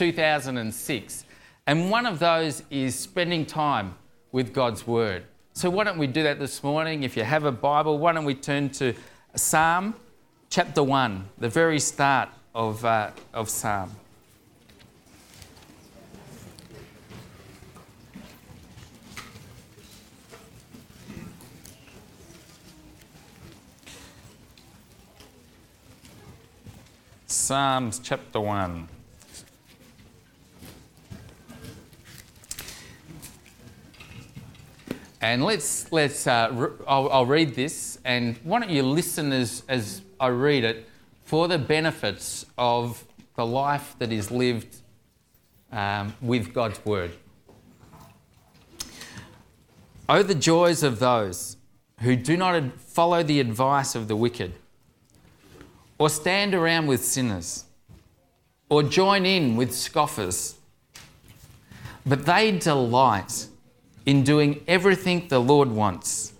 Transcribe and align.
2006. 0.00 1.24
And 1.66 1.90
one 1.90 2.06
of 2.06 2.18
those 2.18 2.62
is 2.70 2.98
spending 2.98 3.44
time 3.44 3.96
with 4.32 4.54
God's 4.54 4.86
Word. 4.86 5.24
So, 5.52 5.68
why 5.68 5.84
don't 5.84 5.98
we 5.98 6.06
do 6.06 6.22
that 6.22 6.38
this 6.38 6.64
morning? 6.64 7.02
If 7.02 7.18
you 7.18 7.22
have 7.22 7.44
a 7.44 7.52
Bible, 7.52 7.98
why 7.98 8.12
don't 8.12 8.24
we 8.24 8.34
turn 8.34 8.70
to 8.70 8.94
Psalm 9.34 9.94
chapter 10.48 10.82
1, 10.82 11.28
the 11.36 11.50
very 11.50 11.78
start 11.78 12.30
of, 12.54 12.82
uh, 12.82 13.10
of 13.34 13.50
Psalm. 13.50 13.94
Psalms 27.26 28.00
chapter 28.02 28.40
1. 28.40 28.88
And 35.20 35.44
let's, 35.44 35.92
let's 35.92 36.26
uh, 36.26 36.48
re- 36.52 36.84
I'll, 36.88 37.10
I'll, 37.10 37.26
read 37.26 37.54
this, 37.54 37.98
and 38.06 38.38
why 38.42 38.60
don't 38.60 38.70
you 38.70 38.82
listen 38.82 39.32
as, 39.32 39.62
as 39.68 40.00
I 40.18 40.28
read 40.28 40.64
it 40.64 40.88
for 41.24 41.46
the 41.46 41.58
benefits 41.58 42.46
of 42.56 43.04
the 43.36 43.44
life 43.44 43.94
that 43.98 44.12
is 44.12 44.30
lived 44.30 44.76
um, 45.72 46.14
with 46.22 46.54
God's 46.54 46.82
Word. 46.86 47.12
Oh, 50.08 50.22
the 50.22 50.34
joys 50.34 50.82
of 50.82 50.98
those 50.98 51.58
who 52.00 52.16
do 52.16 52.36
not 52.38 52.80
follow 52.80 53.22
the 53.22 53.40
advice 53.40 53.94
of 53.94 54.08
the 54.08 54.16
wicked, 54.16 54.54
or 55.98 56.08
stand 56.08 56.54
around 56.54 56.86
with 56.86 57.04
sinners, 57.04 57.66
or 58.70 58.82
join 58.82 59.26
in 59.26 59.54
with 59.54 59.74
scoffers, 59.74 60.56
but 62.06 62.24
they 62.24 62.52
delight 62.52 63.48
in 64.06 64.24
doing 64.24 64.62
everything 64.66 65.28
the 65.28 65.38
Lord 65.38 65.68
wants. 65.70 66.32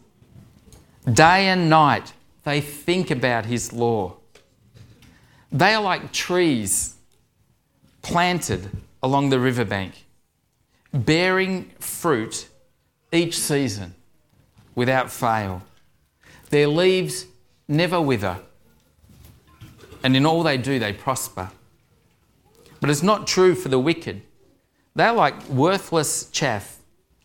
Day 1.10 1.48
and 1.48 1.68
night, 1.70 2.12
they 2.44 2.60
think 2.60 3.10
about 3.10 3.46
His 3.46 3.72
law. 3.72 4.16
They 5.52 5.74
are 5.74 5.82
like 5.82 6.12
trees 6.12 6.96
planted 8.02 8.70
along 9.02 9.30
the 9.30 9.40
riverbank, 9.40 10.04
bearing 10.92 11.70
fruit 11.78 12.48
each 13.12 13.38
season 13.38 13.94
without 14.74 15.10
fail. 15.10 15.62
Their 16.50 16.68
leaves 16.68 17.26
never 17.68 18.00
wither, 18.00 18.38
and 20.02 20.16
in 20.16 20.24
all 20.24 20.42
they 20.42 20.56
do, 20.56 20.78
they 20.78 20.92
prosper. 20.92 21.50
But 22.80 22.90
it's 22.90 23.02
not 23.02 23.26
true 23.26 23.54
for 23.54 23.68
the 23.68 23.78
wicked. 23.78 24.22
They're 24.94 25.12
like 25.12 25.48
worthless 25.48 26.30
chaff 26.30 26.79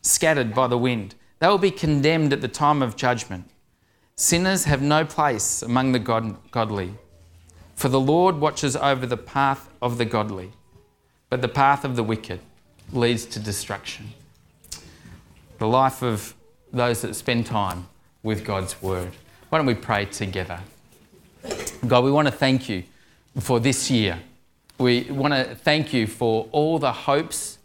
scattered 0.06 0.54
by 0.54 0.66
the 0.66 0.78
wind. 0.78 1.14
They 1.38 1.48
will 1.48 1.58
be 1.58 1.70
condemned 1.70 2.32
at 2.32 2.40
the 2.40 2.48
time 2.48 2.82
of 2.82 2.96
judgment. 2.96 3.50
Sinners 4.16 4.64
have 4.64 4.80
no 4.80 5.04
place 5.04 5.62
among 5.62 5.92
the 5.92 5.98
god- 5.98 6.36
godly, 6.50 6.94
for 7.74 7.88
the 7.88 8.00
Lord 8.00 8.40
watches 8.40 8.74
over 8.76 9.06
the 9.06 9.16
path 9.16 9.68
of 9.82 9.98
the 9.98 10.06
godly, 10.06 10.52
but 11.28 11.42
the 11.42 11.48
path 11.48 11.84
of 11.84 11.96
the 11.96 12.02
wicked 12.02 12.40
leads 12.92 13.26
to 13.26 13.38
destruction. 13.38 14.14
The 15.58 15.66
life 15.66 16.02
of 16.02 16.34
those 16.72 17.02
that 17.02 17.14
spend 17.14 17.46
time 17.46 17.88
with 18.22 18.44
God's 18.44 18.80
word. 18.80 19.12
Why 19.48 19.58
don't 19.58 19.66
we 19.66 19.74
pray 19.74 20.06
together? 20.06 20.60
God, 21.86 22.04
we 22.04 22.10
want 22.10 22.26
to 22.26 22.32
thank 22.32 22.68
you 22.68 22.84
for 23.38 23.60
this 23.60 23.90
year. 23.90 24.20
We 24.78 25.02
want 25.04 25.34
to 25.34 25.54
thank 25.54 25.92
you 25.92 26.06
for 26.06 26.48
all 26.52 26.78
the 26.78 26.92
hopes 26.92 27.55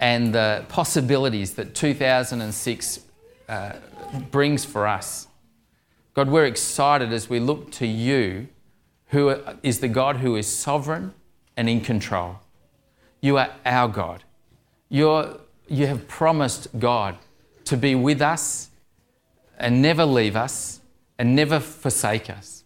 and 0.00 0.34
the 0.34 0.64
possibilities 0.68 1.54
that 1.54 1.74
2006 1.74 3.00
uh, 3.48 3.72
brings 4.30 4.64
for 4.64 4.88
us. 4.88 5.28
God, 6.14 6.28
we're 6.28 6.46
excited 6.46 7.12
as 7.12 7.30
we 7.30 7.38
look 7.38 7.70
to 7.72 7.86
you, 7.86 8.48
who 9.08 9.36
is 9.62 9.80
the 9.80 9.88
God 9.88 10.16
who 10.16 10.36
is 10.36 10.46
sovereign 10.46 11.12
and 11.56 11.68
in 11.68 11.82
control. 11.82 12.40
You 13.20 13.36
are 13.36 13.50
our 13.66 13.88
God. 13.88 14.24
You're, 14.88 15.38
you 15.68 15.86
have 15.86 16.08
promised, 16.08 16.68
God, 16.78 17.18
to 17.66 17.76
be 17.76 17.94
with 17.94 18.22
us 18.22 18.70
and 19.58 19.82
never 19.82 20.04
leave 20.04 20.34
us 20.34 20.80
and 21.18 21.36
never 21.36 21.60
forsake 21.60 22.30
us. 22.30 22.64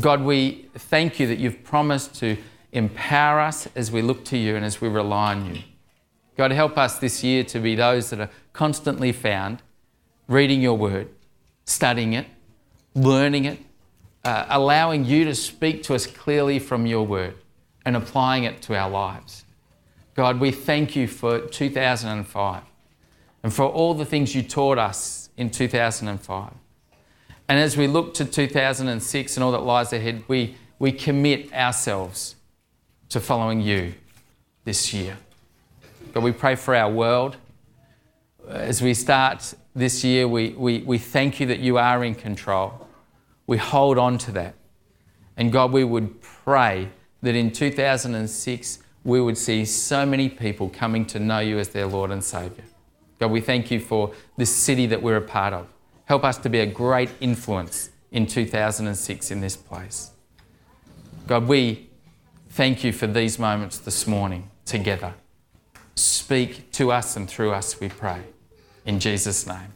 God, 0.00 0.22
we 0.22 0.66
thank 0.74 1.18
you 1.18 1.26
that 1.26 1.38
you've 1.38 1.64
promised 1.64 2.14
to 2.16 2.36
empower 2.72 3.40
us 3.40 3.66
as 3.74 3.90
we 3.90 4.02
look 4.02 4.24
to 4.26 4.36
you 4.36 4.54
and 4.54 4.64
as 4.64 4.80
we 4.80 4.88
rely 4.88 5.34
on 5.34 5.54
you. 5.54 5.62
God, 6.40 6.52
help 6.52 6.78
us 6.78 6.98
this 6.98 7.22
year 7.22 7.44
to 7.44 7.60
be 7.60 7.74
those 7.74 8.08
that 8.08 8.18
are 8.18 8.30
constantly 8.54 9.12
found 9.12 9.60
reading 10.26 10.62
your 10.62 10.78
word, 10.78 11.10
studying 11.66 12.14
it, 12.14 12.28
learning 12.94 13.44
it, 13.44 13.58
uh, 14.24 14.46
allowing 14.48 15.04
you 15.04 15.26
to 15.26 15.34
speak 15.34 15.82
to 15.82 15.94
us 15.94 16.06
clearly 16.06 16.58
from 16.58 16.86
your 16.86 17.06
word 17.06 17.34
and 17.84 17.94
applying 17.94 18.44
it 18.44 18.62
to 18.62 18.74
our 18.74 18.88
lives. 18.88 19.44
God, 20.14 20.40
we 20.40 20.50
thank 20.50 20.96
you 20.96 21.06
for 21.06 21.40
2005 21.40 22.62
and 23.42 23.52
for 23.52 23.66
all 23.66 23.92
the 23.92 24.06
things 24.06 24.34
you 24.34 24.42
taught 24.42 24.78
us 24.78 25.28
in 25.36 25.50
2005. 25.50 26.52
And 27.50 27.58
as 27.58 27.76
we 27.76 27.86
look 27.86 28.14
to 28.14 28.24
2006 28.24 29.36
and 29.36 29.44
all 29.44 29.52
that 29.52 29.58
lies 29.58 29.92
ahead, 29.92 30.24
we, 30.26 30.56
we 30.78 30.90
commit 30.90 31.52
ourselves 31.52 32.34
to 33.10 33.20
following 33.20 33.60
you 33.60 33.92
this 34.64 34.94
year. 34.94 35.18
God, 36.12 36.24
we 36.24 36.32
pray 36.32 36.56
for 36.56 36.74
our 36.74 36.90
world. 36.90 37.36
As 38.48 38.82
we 38.82 38.94
start 38.94 39.54
this 39.76 40.02
year, 40.02 40.26
we, 40.26 40.50
we, 40.50 40.78
we 40.80 40.98
thank 40.98 41.38
you 41.38 41.46
that 41.46 41.60
you 41.60 41.78
are 41.78 42.02
in 42.02 42.16
control. 42.16 42.88
We 43.46 43.58
hold 43.58 43.96
on 43.96 44.18
to 44.18 44.32
that. 44.32 44.54
And 45.36 45.52
God, 45.52 45.72
we 45.72 45.84
would 45.84 46.20
pray 46.20 46.88
that 47.22 47.36
in 47.36 47.52
2006 47.52 48.78
we 49.04 49.20
would 49.20 49.38
see 49.38 49.64
so 49.64 50.04
many 50.04 50.28
people 50.28 50.68
coming 50.68 51.06
to 51.06 51.20
know 51.20 51.38
you 51.38 51.58
as 51.58 51.68
their 51.68 51.86
Lord 51.86 52.10
and 52.10 52.22
Saviour. 52.22 52.66
God, 53.18 53.30
we 53.30 53.40
thank 53.40 53.70
you 53.70 53.78
for 53.78 54.12
this 54.36 54.54
city 54.54 54.86
that 54.86 55.02
we're 55.02 55.16
a 55.16 55.22
part 55.22 55.52
of. 55.52 55.68
Help 56.06 56.24
us 56.24 56.38
to 56.38 56.48
be 56.48 56.58
a 56.58 56.66
great 56.66 57.10
influence 57.20 57.90
in 58.10 58.26
2006 58.26 59.30
in 59.30 59.40
this 59.40 59.56
place. 59.56 60.10
God, 61.28 61.46
we 61.46 61.88
thank 62.48 62.82
you 62.82 62.92
for 62.92 63.06
these 63.06 63.38
moments 63.38 63.78
this 63.78 64.06
morning 64.06 64.50
together. 64.64 65.14
Speak 66.00 66.72
to 66.72 66.90
us 66.90 67.14
and 67.14 67.28
through 67.28 67.52
us, 67.52 67.78
we 67.78 67.90
pray. 67.90 68.22
In 68.86 69.00
Jesus' 69.00 69.46
name, 69.46 69.74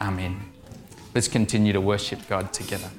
Amen. 0.00 0.40
Let's 1.14 1.28
continue 1.28 1.72
to 1.72 1.80
worship 1.80 2.26
God 2.28 2.52
together. 2.52 2.90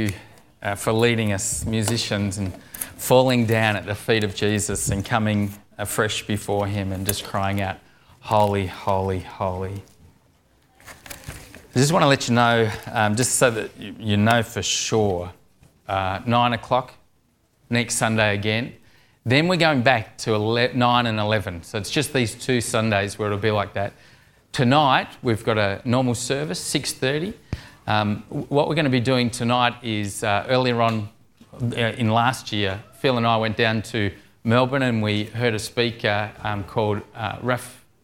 Thank 0.00 0.10
you 0.10 0.12
uh, 0.60 0.74
for 0.74 0.92
leading 0.92 1.32
us, 1.32 1.64
musicians, 1.64 2.38
and 2.38 2.52
falling 2.96 3.46
down 3.46 3.76
at 3.76 3.86
the 3.86 3.94
feet 3.94 4.24
of 4.24 4.34
Jesus 4.34 4.90
and 4.90 5.04
coming 5.04 5.52
afresh 5.78 6.26
before 6.26 6.66
Him 6.66 6.90
and 6.90 7.06
just 7.06 7.22
crying 7.22 7.60
out, 7.60 7.76
Holy, 8.18 8.66
holy, 8.66 9.20
holy. 9.20 9.84
I 10.82 11.78
just 11.78 11.92
want 11.92 12.02
to 12.02 12.08
let 12.08 12.28
you 12.28 12.34
know, 12.34 12.68
um, 12.90 13.14
just 13.14 13.36
so 13.36 13.52
that 13.52 13.70
you 13.78 14.16
know 14.16 14.42
for 14.42 14.62
sure, 14.62 15.32
uh, 15.86 16.18
nine 16.26 16.52
o'clock 16.52 16.94
next 17.70 17.94
Sunday 17.94 18.34
again. 18.34 18.74
Then 19.28 19.46
we're 19.46 19.56
going 19.56 19.82
back 19.82 20.16
to 20.18 20.38
9 20.74 21.06
and 21.06 21.20
11. 21.20 21.62
So 21.64 21.76
it's 21.76 21.90
just 21.90 22.14
these 22.14 22.34
two 22.34 22.62
Sundays 22.62 23.18
where 23.18 23.28
it'll 23.28 23.38
be 23.38 23.50
like 23.50 23.74
that. 23.74 23.92
Tonight, 24.52 25.08
we've 25.22 25.44
got 25.44 25.58
a 25.58 25.82
normal 25.84 26.14
service, 26.14 26.58
6.30. 26.72 27.34
Um, 27.86 28.24
what 28.30 28.70
we're 28.70 28.74
going 28.74 28.86
to 28.86 28.90
be 28.90 29.00
doing 29.00 29.28
tonight 29.28 29.74
is 29.82 30.24
uh, 30.24 30.46
earlier 30.48 30.80
on 30.80 31.10
uh, 31.60 31.76
in 31.76 32.08
last 32.08 32.52
year, 32.52 32.82
Phil 33.00 33.18
and 33.18 33.26
I 33.26 33.36
went 33.36 33.58
down 33.58 33.82
to 33.82 34.10
Melbourne 34.44 34.80
and 34.80 35.02
we 35.02 35.24
heard 35.24 35.52
a 35.52 35.58
speaker 35.58 36.32
um, 36.42 36.64
called 36.64 37.02
uh, 37.14 37.36
uh, 37.44 37.58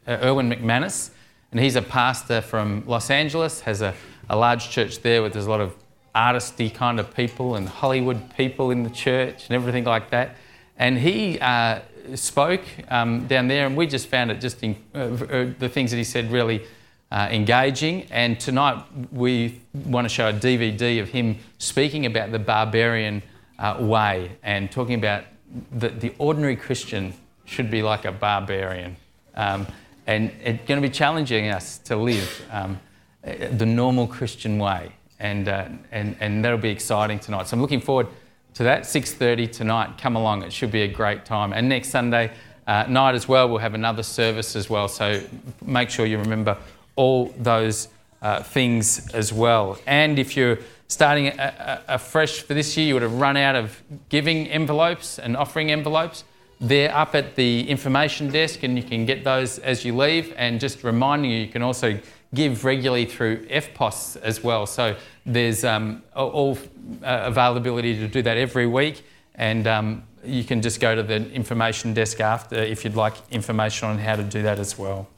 Erwin 0.06 0.50
McManus. 0.50 1.08
And 1.52 1.58
he's 1.58 1.76
a 1.76 1.80
pastor 1.82 2.42
from 2.42 2.84
Los 2.86 3.08
Angeles, 3.08 3.60
has 3.60 3.80
a, 3.80 3.94
a 4.28 4.36
large 4.36 4.68
church 4.68 5.00
there 5.00 5.22
where 5.22 5.30
there's 5.30 5.46
a 5.46 5.50
lot 5.50 5.62
of 5.62 5.74
artisty 6.14 6.72
kind 6.72 7.00
of 7.00 7.14
people 7.14 7.54
and 7.54 7.66
Hollywood 7.66 8.36
people 8.36 8.70
in 8.70 8.82
the 8.82 8.90
church 8.90 9.46
and 9.46 9.52
everything 9.52 9.84
like 9.84 10.10
that. 10.10 10.36
And 10.76 10.98
he 10.98 11.38
uh, 11.38 11.80
spoke 12.14 12.62
um, 12.88 13.26
down 13.26 13.48
there, 13.48 13.66
and 13.66 13.76
we 13.76 13.86
just 13.86 14.08
found 14.08 14.30
it 14.30 14.40
just 14.40 14.62
in, 14.62 14.76
uh, 14.94 14.98
uh, 14.98 15.46
the 15.58 15.68
things 15.68 15.90
that 15.90 15.96
he 15.96 16.04
said 16.04 16.30
really 16.30 16.64
uh, 17.12 17.28
engaging. 17.30 18.06
And 18.10 18.38
tonight 18.38 18.84
we 19.12 19.60
want 19.72 20.04
to 20.04 20.08
show 20.08 20.28
a 20.28 20.32
DVD 20.32 21.00
of 21.00 21.08
him 21.08 21.38
speaking 21.58 22.06
about 22.06 22.32
the 22.32 22.38
barbarian 22.38 23.22
uh, 23.58 23.76
way 23.80 24.32
and 24.42 24.70
talking 24.70 24.96
about 24.96 25.24
that 25.72 26.00
the 26.00 26.12
ordinary 26.18 26.56
Christian 26.56 27.14
should 27.44 27.70
be 27.70 27.82
like 27.82 28.04
a 28.04 28.12
barbarian. 28.12 28.96
Um, 29.36 29.66
and 30.06 30.32
it's 30.42 30.66
going 30.66 30.80
to 30.82 30.86
be 30.86 30.92
challenging 30.92 31.48
us 31.48 31.78
to 31.78 31.96
live 31.96 32.44
um, 32.50 32.80
the 33.22 33.66
normal 33.66 34.06
Christian 34.06 34.58
way. 34.58 34.92
And, 35.20 35.48
uh, 35.48 35.68
and, 35.92 36.16
and 36.20 36.44
that'll 36.44 36.58
be 36.58 36.70
exciting 36.70 37.20
tonight. 37.20 37.46
So 37.46 37.56
I'm 37.56 37.62
looking 37.62 37.80
forward 37.80 38.08
to 38.54 38.64
that 38.64 38.82
6:30 38.82 39.52
tonight. 39.52 39.98
Come 39.98 40.16
along; 40.16 40.42
it 40.42 40.52
should 40.52 40.72
be 40.72 40.82
a 40.82 40.88
great 40.88 41.24
time. 41.24 41.52
And 41.52 41.68
next 41.68 41.90
Sunday 41.90 42.32
uh, 42.66 42.84
night 42.88 43.14
as 43.14 43.28
well, 43.28 43.48
we'll 43.48 43.58
have 43.58 43.74
another 43.74 44.02
service 44.02 44.56
as 44.56 44.70
well. 44.70 44.88
So 44.88 45.22
make 45.64 45.90
sure 45.90 46.06
you 46.06 46.18
remember 46.18 46.56
all 46.96 47.34
those 47.38 47.88
uh, 48.22 48.42
things 48.42 49.10
as 49.12 49.32
well. 49.32 49.78
And 49.86 50.18
if 50.18 50.36
you're 50.36 50.58
starting 50.88 51.32
afresh 51.38 52.42
for 52.42 52.54
this 52.54 52.76
year, 52.76 52.86
you 52.86 52.94
would 52.94 53.02
have 53.02 53.20
run 53.20 53.36
out 53.36 53.56
of 53.56 53.82
giving 54.08 54.46
envelopes 54.46 55.18
and 55.18 55.36
offering 55.36 55.70
envelopes. 55.70 56.24
They're 56.60 56.94
up 56.94 57.14
at 57.14 57.34
the 57.34 57.68
information 57.68 58.30
desk, 58.30 58.62
and 58.62 58.76
you 58.76 58.82
can 58.82 59.04
get 59.04 59.24
those 59.24 59.58
as 59.58 59.84
you 59.84 59.94
leave. 59.96 60.32
And 60.36 60.60
just 60.60 60.84
reminding 60.84 61.30
you, 61.30 61.38
you 61.38 61.48
can 61.48 61.62
also 61.62 61.98
give 62.34 62.64
regularly 62.64 63.06
through 63.06 63.46
EFTPOS 63.46 64.20
as 64.20 64.42
well. 64.42 64.66
So 64.66 64.96
there's 65.24 65.64
um, 65.64 66.02
all 66.14 66.58
uh, 67.02 67.22
availability 67.24 67.98
to 67.98 68.08
do 68.08 68.22
that 68.22 68.36
every 68.36 68.66
week, 68.66 69.04
and 69.34 69.66
um, 69.66 70.04
you 70.24 70.44
can 70.44 70.60
just 70.62 70.80
go 70.80 70.94
to 70.94 71.02
the 71.02 71.30
information 71.32 71.94
desk 71.94 72.20
after 72.20 72.56
if 72.56 72.84
you'd 72.84 72.96
like 72.96 73.14
information 73.30 73.88
on 73.88 73.98
how 73.98 74.16
to 74.16 74.22
do 74.22 74.42
that 74.42 74.58
as 74.58 74.78
well. 74.78 75.08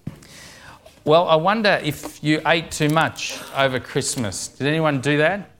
Well, 1.05 1.29
I 1.29 1.37
wonder 1.37 1.81
if 1.85 2.23
you 2.25 2.41
ate 2.47 2.73
too 2.73 2.89
much 2.89 3.39
over 3.55 3.79
Christmas. 3.79 4.49
Did 4.49 4.67
anyone 4.67 5.01
do 5.01 5.19
that? 5.19 5.51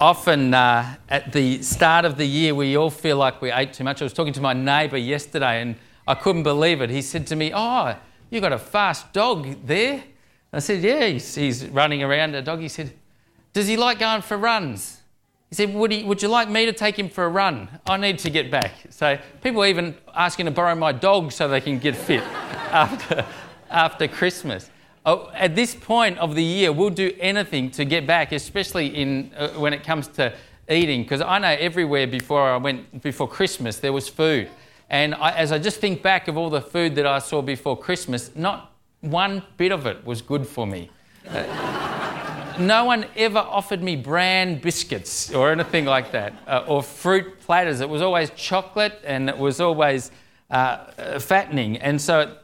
Often 0.00 0.52
uh, 0.52 0.96
at 1.08 1.32
the 1.32 1.62
start 1.62 2.04
of 2.04 2.18
the 2.18 2.26
year, 2.26 2.54
we 2.54 2.76
all 2.76 2.90
feel 2.90 3.16
like 3.16 3.40
we 3.40 3.50
ate 3.50 3.72
too 3.72 3.84
much. 3.84 4.02
I 4.02 4.04
was 4.04 4.12
talking 4.12 4.34
to 4.34 4.40
my 4.40 4.52
neighbour 4.52 4.98
yesterday 4.98 5.62
and 5.62 5.76
I 6.06 6.14
couldn't 6.14 6.42
believe 6.42 6.82
it. 6.82 6.90
He 6.90 7.02
said 7.02 7.26
to 7.28 7.36
me, 7.36 7.50
Oh, 7.54 7.96
you 8.30 8.40
got 8.40 8.52
a 8.52 8.58
fast 8.58 9.12
dog 9.12 9.66
there? 9.66 10.04
I 10.52 10.58
said, 10.60 10.82
Yeah, 10.82 11.06
he's, 11.06 11.34
he's 11.34 11.66
running 11.66 12.02
around 12.02 12.34
a 12.34 12.42
dog. 12.42 12.60
He 12.60 12.68
said, 12.68 12.92
Does 13.52 13.66
he 13.66 13.76
like 13.76 13.98
going 13.98 14.22
for 14.22 14.36
runs? 14.36 14.98
He 15.48 15.54
said, 15.54 15.72
would, 15.72 15.90
he, 15.90 16.04
would 16.04 16.20
you 16.20 16.28
like 16.28 16.50
me 16.50 16.66
to 16.66 16.74
take 16.74 16.98
him 16.98 17.08
for 17.08 17.24
a 17.24 17.28
run? 17.28 17.68
I 17.86 17.96
need 17.96 18.18
to 18.20 18.30
get 18.30 18.50
back. 18.50 18.72
So 18.90 19.18
people 19.42 19.62
are 19.62 19.66
even 19.66 19.96
asking 20.14 20.44
to 20.44 20.50
borrow 20.50 20.74
my 20.74 20.92
dog 20.92 21.32
so 21.32 21.48
they 21.48 21.62
can 21.62 21.78
get 21.78 21.96
fit 21.96 22.22
after, 22.70 23.24
after 23.70 24.08
Christmas. 24.08 24.70
Oh, 25.06 25.30
at 25.32 25.54
this 25.54 25.74
point 25.74 26.18
of 26.18 26.34
the 26.34 26.42
year, 26.44 26.70
we'll 26.70 26.90
do 26.90 27.14
anything 27.18 27.70
to 27.72 27.86
get 27.86 28.06
back, 28.06 28.32
especially 28.32 28.88
in, 28.88 29.32
uh, 29.34 29.48
when 29.50 29.72
it 29.72 29.82
comes 29.82 30.06
to 30.08 30.34
eating, 30.68 31.02
because 31.02 31.22
I 31.22 31.38
know 31.38 31.48
everywhere 31.48 32.06
before 32.06 32.42
I 32.42 32.58
went, 32.58 33.00
before 33.02 33.26
Christmas, 33.26 33.78
there 33.78 33.92
was 33.92 34.06
food. 34.06 34.50
And 34.90 35.14
I, 35.14 35.32
as 35.32 35.52
I 35.52 35.58
just 35.58 35.80
think 35.80 36.02
back 36.02 36.28
of 36.28 36.36
all 36.36 36.50
the 36.50 36.60
food 36.60 36.94
that 36.94 37.06
I 37.06 37.18
saw 37.18 37.42
before 37.42 37.76
Christmas, 37.76 38.30
not 38.34 38.72
one 39.00 39.42
bit 39.56 39.72
of 39.72 39.86
it 39.86 40.04
was 40.04 40.22
good 40.22 40.46
for 40.46 40.66
me. 40.66 40.90
Uh, 41.28 42.56
no 42.58 42.84
one 42.84 43.06
ever 43.16 43.38
offered 43.38 43.82
me 43.82 43.96
bran 43.96 44.58
biscuits 44.58 45.32
or 45.32 45.52
anything 45.52 45.84
like 45.84 46.10
that, 46.12 46.32
uh, 46.46 46.64
or 46.66 46.82
fruit 46.82 47.40
platters. 47.40 47.80
It 47.80 47.88
was 47.88 48.02
always 48.02 48.30
chocolate 48.30 49.00
and 49.04 49.28
it 49.28 49.38
was 49.38 49.60
always 49.60 50.10
uh, 50.50 51.18
fattening. 51.20 51.76
And 51.76 52.00
so 52.00 52.36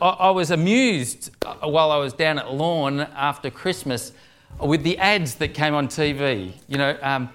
I 0.00 0.30
was 0.30 0.50
amused 0.50 1.30
uh, 1.44 1.68
while 1.68 1.90
I 1.90 1.98
was 1.98 2.12
down 2.12 2.38
at 2.38 2.52
Lorne 2.52 3.00
after 3.00 3.50
Christmas 3.50 4.12
with 4.60 4.82
the 4.82 4.98
ads 4.98 5.36
that 5.36 5.48
came 5.48 5.74
on 5.74 5.88
TV. 5.88 6.52
You 6.68 6.78
know, 6.78 6.98
um, 7.00 7.30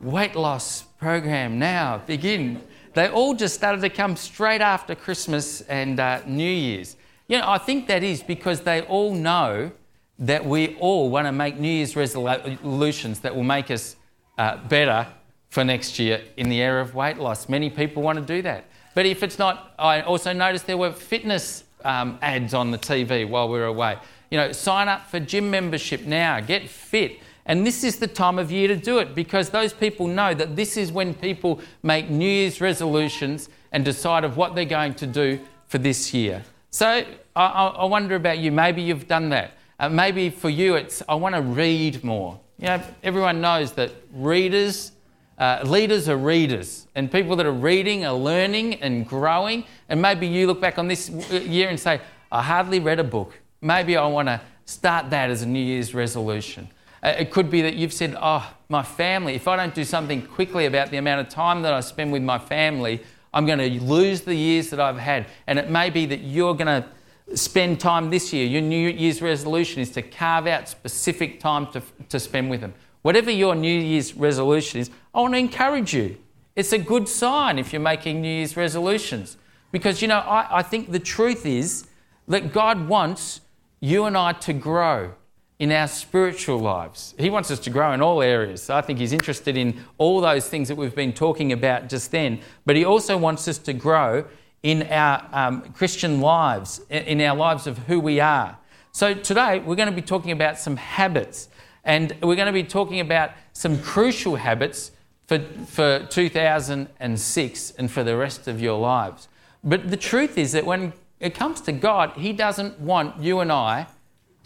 weight 0.00 0.36
loss 0.36 0.82
program 1.00 1.58
now, 1.58 1.98
begin 2.06 2.62
they 2.96 3.08
all 3.08 3.34
just 3.34 3.54
started 3.54 3.82
to 3.82 3.90
come 3.90 4.16
straight 4.16 4.62
after 4.62 4.94
Christmas 4.94 5.60
and 5.60 6.00
uh, 6.00 6.22
New 6.26 6.50
Year's. 6.50 6.96
You 7.28 7.36
know, 7.36 7.46
I 7.46 7.58
think 7.58 7.88
that 7.88 8.02
is 8.02 8.22
because 8.22 8.62
they 8.62 8.80
all 8.80 9.14
know 9.14 9.70
that 10.18 10.46
we 10.46 10.76
all 10.76 11.10
want 11.10 11.26
to 11.26 11.32
make 11.32 11.58
New 11.58 11.68
Year's 11.68 11.94
resolutions 11.94 13.20
that 13.20 13.36
will 13.36 13.44
make 13.44 13.70
us 13.70 13.96
uh, 14.38 14.56
better 14.68 15.06
for 15.50 15.62
next 15.62 15.98
year 15.98 16.22
in 16.38 16.48
the 16.48 16.62
area 16.62 16.80
of 16.80 16.94
weight 16.94 17.18
loss. 17.18 17.50
Many 17.50 17.68
people 17.68 18.02
want 18.02 18.18
to 18.18 18.24
do 18.24 18.40
that. 18.40 18.64
But 18.94 19.04
if 19.04 19.22
it's 19.22 19.38
not, 19.38 19.74
I 19.78 20.00
also 20.00 20.32
noticed 20.32 20.66
there 20.66 20.78
were 20.78 20.90
fitness 20.90 21.64
um, 21.84 22.18
ads 22.22 22.54
on 22.54 22.70
the 22.70 22.78
TV 22.78 23.28
while 23.28 23.50
we 23.50 23.58
were 23.58 23.66
away. 23.66 23.98
You 24.30 24.38
know, 24.38 24.52
sign 24.52 24.88
up 24.88 25.10
for 25.10 25.20
gym 25.20 25.50
membership 25.50 26.06
now, 26.06 26.40
get 26.40 26.66
fit. 26.66 27.20
And 27.46 27.64
this 27.64 27.84
is 27.84 27.96
the 27.96 28.08
time 28.08 28.38
of 28.38 28.50
year 28.50 28.68
to 28.68 28.76
do 28.76 28.98
it 28.98 29.14
because 29.14 29.50
those 29.50 29.72
people 29.72 30.08
know 30.08 30.34
that 30.34 30.56
this 30.56 30.76
is 30.76 30.90
when 30.90 31.14
people 31.14 31.60
make 31.82 32.10
New 32.10 32.28
Year's 32.28 32.60
resolutions 32.60 33.48
and 33.72 33.84
decide 33.84 34.24
of 34.24 34.36
what 34.36 34.54
they're 34.54 34.64
going 34.64 34.94
to 34.94 35.06
do 35.06 35.38
for 35.68 35.78
this 35.78 36.12
year. 36.12 36.44
So 36.70 37.04
I, 37.36 37.46
I 37.46 37.84
wonder 37.84 38.16
about 38.16 38.38
you. 38.38 38.50
Maybe 38.50 38.82
you've 38.82 39.06
done 39.06 39.28
that. 39.30 39.52
Uh, 39.78 39.88
maybe 39.88 40.30
for 40.30 40.50
you, 40.50 40.74
it's 40.74 41.02
I 41.08 41.14
want 41.14 41.34
to 41.34 41.42
read 41.42 42.02
more. 42.02 42.40
You 42.58 42.66
know, 42.66 42.82
everyone 43.02 43.40
knows 43.40 43.72
that 43.72 43.92
readers, 44.12 44.92
uh, 45.38 45.62
leaders 45.64 46.08
are 46.08 46.16
readers, 46.16 46.86
and 46.94 47.12
people 47.12 47.36
that 47.36 47.46
are 47.46 47.52
reading 47.52 48.06
are 48.06 48.14
learning 48.14 48.76
and 48.76 49.06
growing. 49.06 49.64
And 49.88 50.00
maybe 50.00 50.26
you 50.26 50.46
look 50.46 50.60
back 50.60 50.78
on 50.78 50.88
this 50.88 51.10
year 51.10 51.68
and 51.68 51.78
say, 51.78 52.00
I 52.32 52.42
hardly 52.42 52.80
read 52.80 52.98
a 52.98 53.04
book. 53.04 53.38
Maybe 53.60 53.96
I 53.96 54.06
want 54.06 54.28
to 54.28 54.40
start 54.64 55.10
that 55.10 55.30
as 55.30 55.42
a 55.42 55.46
New 55.46 55.60
Year's 55.60 55.94
resolution. 55.94 56.68
Uh, 57.06 57.14
it 57.20 57.30
could 57.30 57.48
be 57.48 57.62
that 57.62 57.76
you've 57.76 57.92
said, 57.92 58.16
Oh, 58.20 58.52
my 58.68 58.82
family, 58.82 59.34
if 59.34 59.46
I 59.46 59.54
don't 59.54 59.72
do 59.72 59.84
something 59.84 60.26
quickly 60.26 60.66
about 60.66 60.90
the 60.90 60.96
amount 60.96 61.20
of 61.20 61.28
time 61.28 61.62
that 61.62 61.72
I 61.72 61.78
spend 61.78 62.10
with 62.10 62.22
my 62.22 62.36
family, 62.36 63.00
I'm 63.32 63.46
going 63.46 63.60
to 63.60 63.80
lose 63.80 64.22
the 64.22 64.34
years 64.34 64.70
that 64.70 64.80
I've 64.80 64.98
had. 64.98 65.26
And 65.46 65.56
it 65.56 65.70
may 65.70 65.88
be 65.88 66.06
that 66.06 66.22
you're 66.22 66.54
going 66.54 66.82
to 66.82 67.36
spend 67.36 67.78
time 67.78 68.10
this 68.10 68.32
year. 68.32 68.44
Your 68.44 68.60
New 68.60 68.88
Year's 68.88 69.22
resolution 69.22 69.80
is 69.80 69.90
to 69.90 70.02
carve 70.02 70.48
out 70.48 70.68
specific 70.68 71.38
time 71.38 71.68
to, 71.68 71.82
to 72.08 72.18
spend 72.18 72.50
with 72.50 72.60
them. 72.60 72.74
Whatever 73.02 73.30
your 73.30 73.54
New 73.54 73.78
Year's 73.78 74.14
resolution 74.14 74.80
is, 74.80 74.90
I 75.14 75.20
want 75.20 75.34
to 75.34 75.38
encourage 75.38 75.94
you. 75.94 76.16
It's 76.56 76.72
a 76.72 76.78
good 76.78 77.06
sign 77.06 77.60
if 77.60 77.72
you're 77.72 77.78
making 77.78 78.20
New 78.20 78.28
Year's 78.28 78.56
resolutions. 78.56 79.36
Because, 79.70 80.02
you 80.02 80.08
know, 80.08 80.18
I, 80.18 80.58
I 80.58 80.62
think 80.62 80.90
the 80.90 80.98
truth 80.98 81.46
is 81.46 81.86
that 82.26 82.52
God 82.52 82.88
wants 82.88 83.42
you 83.78 84.06
and 84.06 84.16
I 84.16 84.32
to 84.32 84.52
grow 84.52 85.12
in 85.58 85.72
our 85.72 85.88
spiritual 85.88 86.58
lives. 86.58 87.14
He 87.18 87.30
wants 87.30 87.50
us 87.50 87.58
to 87.60 87.70
grow 87.70 87.92
in 87.92 88.02
all 88.02 88.20
areas. 88.20 88.68
I 88.68 88.82
think 88.82 88.98
He's 88.98 89.12
interested 89.12 89.56
in 89.56 89.80
all 89.98 90.20
those 90.20 90.48
things 90.48 90.68
that 90.68 90.76
we've 90.76 90.94
been 90.94 91.12
talking 91.12 91.52
about 91.52 91.88
just 91.88 92.10
then. 92.10 92.40
But 92.66 92.76
He 92.76 92.84
also 92.84 93.16
wants 93.16 93.48
us 93.48 93.58
to 93.58 93.72
grow 93.72 94.26
in 94.62 94.82
our 94.84 95.26
um, 95.32 95.62
Christian 95.72 96.20
lives, 96.20 96.80
in 96.90 97.20
our 97.20 97.36
lives 97.36 97.66
of 97.66 97.78
who 97.78 98.00
we 98.00 98.20
are. 98.20 98.58
So 98.92 99.14
today 99.14 99.60
we're 99.60 99.76
going 99.76 99.88
to 99.88 99.94
be 99.94 100.02
talking 100.02 100.32
about 100.32 100.58
some 100.58 100.76
habits. 100.76 101.48
And 101.84 102.16
we're 102.22 102.34
going 102.34 102.46
to 102.46 102.52
be 102.52 102.64
talking 102.64 103.00
about 103.00 103.30
some 103.52 103.80
crucial 103.80 104.36
habits 104.36 104.90
for, 105.26 105.38
for 105.38 106.06
2006 106.10 107.70
and 107.78 107.90
for 107.90 108.04
the 108.04 108.16
rest 108.16 108.48
of 108.48 108.60
your 108.60 108.78
lives. 108.78 109.28
But 109.62 109.90
the 109.90 109.96
truth 109.96 110.36
is 110.36 110.52
that 110.52 110.66
when 110.66 110.92
it 111.20 111.34
comes 111.34 111.60
to 111.62 111.72
God, 111.72 112.12
He 112.12 112.32
doesn't 112.32 112.80
want 112.80 113.20
you 113.22 113.40
and 113.40 113.52
I 113.52 113.86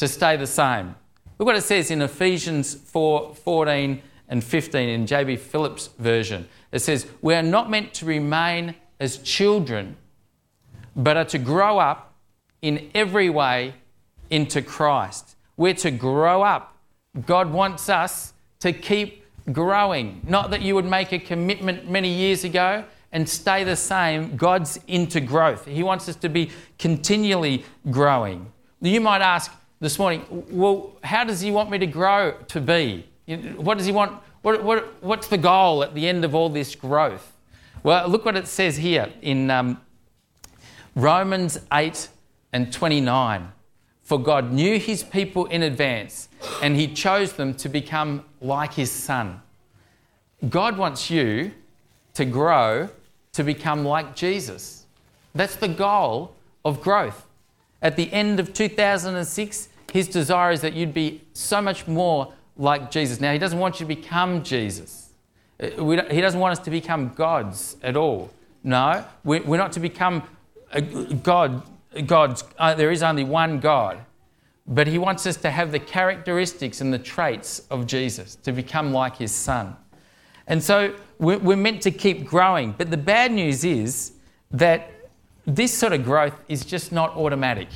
to 0.00 0.09
stay 0.09 0.35
the 0.35 0.47
same. 0.47 0.95
Look 1.38 1.47
what 1.47 1.57
it 1.57 1.62
says 1.62 1.90
in 1.90 2.00
Ephesians 2.00 2.75
4 2.75 3.35
14 3.35 4.02
and 4.28 4.42
15 4.42 4.88
in 4.88 5.04
JB 5.04 5.38
Phillips' 5.38 5.88
version. 5.99 6.49
It 6.73 6.78
says, 6.78 7.07
We 7.21 7.35
are 7.35 7.42
not 7.42 7.69
meant 7.69 7.92
to 7.95 8.07
remain 8.07 8.76
as 8.99 9.19
children, 9.19 9.97
but 10.97 11.19
are 11.19 11.26
to 11.26 11.38
grow 11.38 11.78
up 11.78 12.14
in 12.62 12.90
every 12.95 13.28
way 13.28 13.75
into 14.30 14.62
Christ. 14.62 15.37
We're 15.59 15.75
to 15.75 15.90
grow 15.90 16.42
up. 16.42 16.78
God 17.26 17.52
wants 17.52 17.90
us 17.90 18.33
to 18.61 18.73
keep 18.73 19.26
growing. 19.52 20.23
Not 20.26 20.50
that 20.50 20.62
you 20.62 20.75
would 20.76 20.87
make 20.87 21.12
a 21.12 21.19
commitment 21.19 21.90
many 21.90 22.09
years 22.09 22.45
ago 22.45 22.85
and 23.12 23.28
stay 23.28 23.64
the 23.64 23.76
same. 23.76 24.37
God's 24.37 24.80
into 24.87 25.21
growth. 25.21 25.66
He 25.66 25.83
wants 25.83 26.09
us 26.09 26.16
to 26.16 26.30
be 26.30 26.50
continually 26.78 27.64
growing. 27.90 28.50
You 28.80 29.00
might 29.02 29.21
ask, 29.21 29.52
this 29.80 29.99
morning, 29.99 30.44
well, 30.50 30.92
how 31.02 31.25
does 31.25 31.40
he 31.40 31.50
want 31.50 31.70
me 31.70 31.78
to 31.78 31.87
grow 31.87 32.34
to 32.49 32.60
be? 32.60 33.06
What 33.56 33.78
does 33.78 33.87
he 33.87 33.92
want? 33.92 34.20
What, 34.42 34.62
what, 34.62 35.02
what's 35.02 35.28
the 35.28 35.38
goal 35.38 35.82
at 35.82 35.94
the 35.94 36.06
end 36.06 36.25
of 36.25 36.34
all 36.34 36.49
this 36.50 36.75
growth? 36.75 37.32
Well, 37.82 38.08
look 38.08 38.26
what 38.26 38.37
it 38.37 38.46
says 38.46 38.76
here 38.76 39.10
in 39.22 39.50
um, 39.50 39.80
Romans 40.94 41.58
8 41.72 42.08
and 42.52 42.72
29. 42.72 43.52
For 44.02 44.20
God 44.20 44.52
knew 44.52 44.78
his 44.78 45.02
people 45.02 45.46
in 45.46 45.62
advance 45.62 46.28
and 46.62 46.76
he 46.76 46.92
chose 46.92 47.34
them 47.34 47.54
to 47.54 47.68
become 47.68 48.25
like 48.40 48.75
his 48.75 48.90
son. 48.90 49.40
God 50.49 50.76
wants 50.76 51.10
you 51.10 51.52
to 52.14 52.25
grow 52.25 52.88
to 53.32 53.44
become 53.44 53.84
like 53.84 54.16
Jesus. 54.16 54.84
That's 55.34 55.56
the 55.56 55.68
goal 55.68 56.34
of 56.64 56.82
growth. 56.82 57.26
At 57.80 57.96
the 57.96 58.12
end 58.12 58.40
of 58.40 58.52
2006, 58.52 59.68
his 59.92 60.09
desire 60.09 60.50
is 60.50 60.61
that 60.61 60.75
you'd 60.75 60.94
be 60.94 61.23
so 61.32 61.61
much 61.61 61.87
more 61.87 62.32
like 62.56 62.90
Jesus. 62.90 63.20
Now, 63.20 63.32
he 63.32 63.38
doesn't 63.38 63.59
want 63.59 63.80
you 63.80 63.87
to 63.87 63.94
become 63.94 64.42
Jesus. 64.42 65.11
Uh, 65.61 65.85
he 66.11 66.20
doesn't 66.20 66.40
want 66.40 66.59
us 66.59 66.64
to 66.64 66.70
become 66.70 67.12
gods 67.14 67.76
at 67.82 67.97
all. 67.97 68.30
No, 68.62 69.04
we're 69.25 69.56
not 69.56 69.73
to 69.73 69.80
become 69.80 70.23
God. 71.23 71.62
Gods. 72.06 72.44
Uh, 72.59 72.75
there 72.75 72.92
is 72.92 73.02
only 73.02 73.25
one 73.25 73.59
God, 73.59 73.99
but 74.66 74.87
He 74.87 74.99
wants 74.99 75.26
us 75.26 75.37
to 75.38 75.50
have 75.50 75.73
the 75.73 75.80
characteristics 75.80 76.80
and 76.80 76.92
the 76.92 76.99
traits 76.99 77.62
of 77.70 77.87
Jesus 77.87 78.37
to 78.37 78.52
become 78.52 78.92
like 78.92 79.16
His 79.16 79.32
Son. 79.32 79.76
And 80.47 80.62
so 80.62 80.94
we're, 81.18 81.38
we're 81.38 81.56
meant 81.56 81.82
to 81.82 81.90
keep 81.90 82.26
growing. 82.26 82.73
But 82.78 82.90
the 82.90 82.97
bad 82.97 83.32
news 83.32 83.64
is 83.64 84.12
that 84.52 84.90
this 85.47 85.76
sort 85.76 85.92
of 85.92 86.04
growth 86.04 86.35
is 86.49 86.64
just 86.64 86.92
not 86.92 87.16
automatic. 87.16 87.68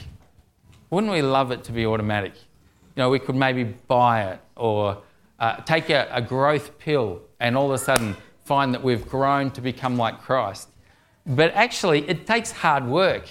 Wouldn't 0.95 1.13
we 1.13 1.23
love 1.23 1.51
it 1.51 1.65
to 1.65 1.73
be 1.73 1.87
automatic? 1.87 2.35
You 2.37 3.03
know, 3.03 3.11
we 3.11 3.19
could 3.19 3.35
maybe 3.35 3.65
buy 3.65 4.31
it 4.31 4.41
or 4.55 5.03
uh, 5.41 5.57
take 5.63 5.91
a, 5.91 6.09
a 6.13 6.23
growth 6.23 6.79
pill 6.79 7.21
and 7.41 7.57
all 7.57 7.67
of 7.67 7.73
a 7.73 7.79
sudden 7.79 8.17
find 8.45 8.73
that 8.73 8.85
we've 8.85 9.05
grown 9.09 9.51
to 9.53 9.61
become 9.61 9.97
like 9.97 10.21
Christ. 10.21 10.69
But 11.27 11.53
actually, 11.55 12.09
it 12.09 12.29
takes 12.29 12.53
hard 12.53 12.87
work. 12.87 13.29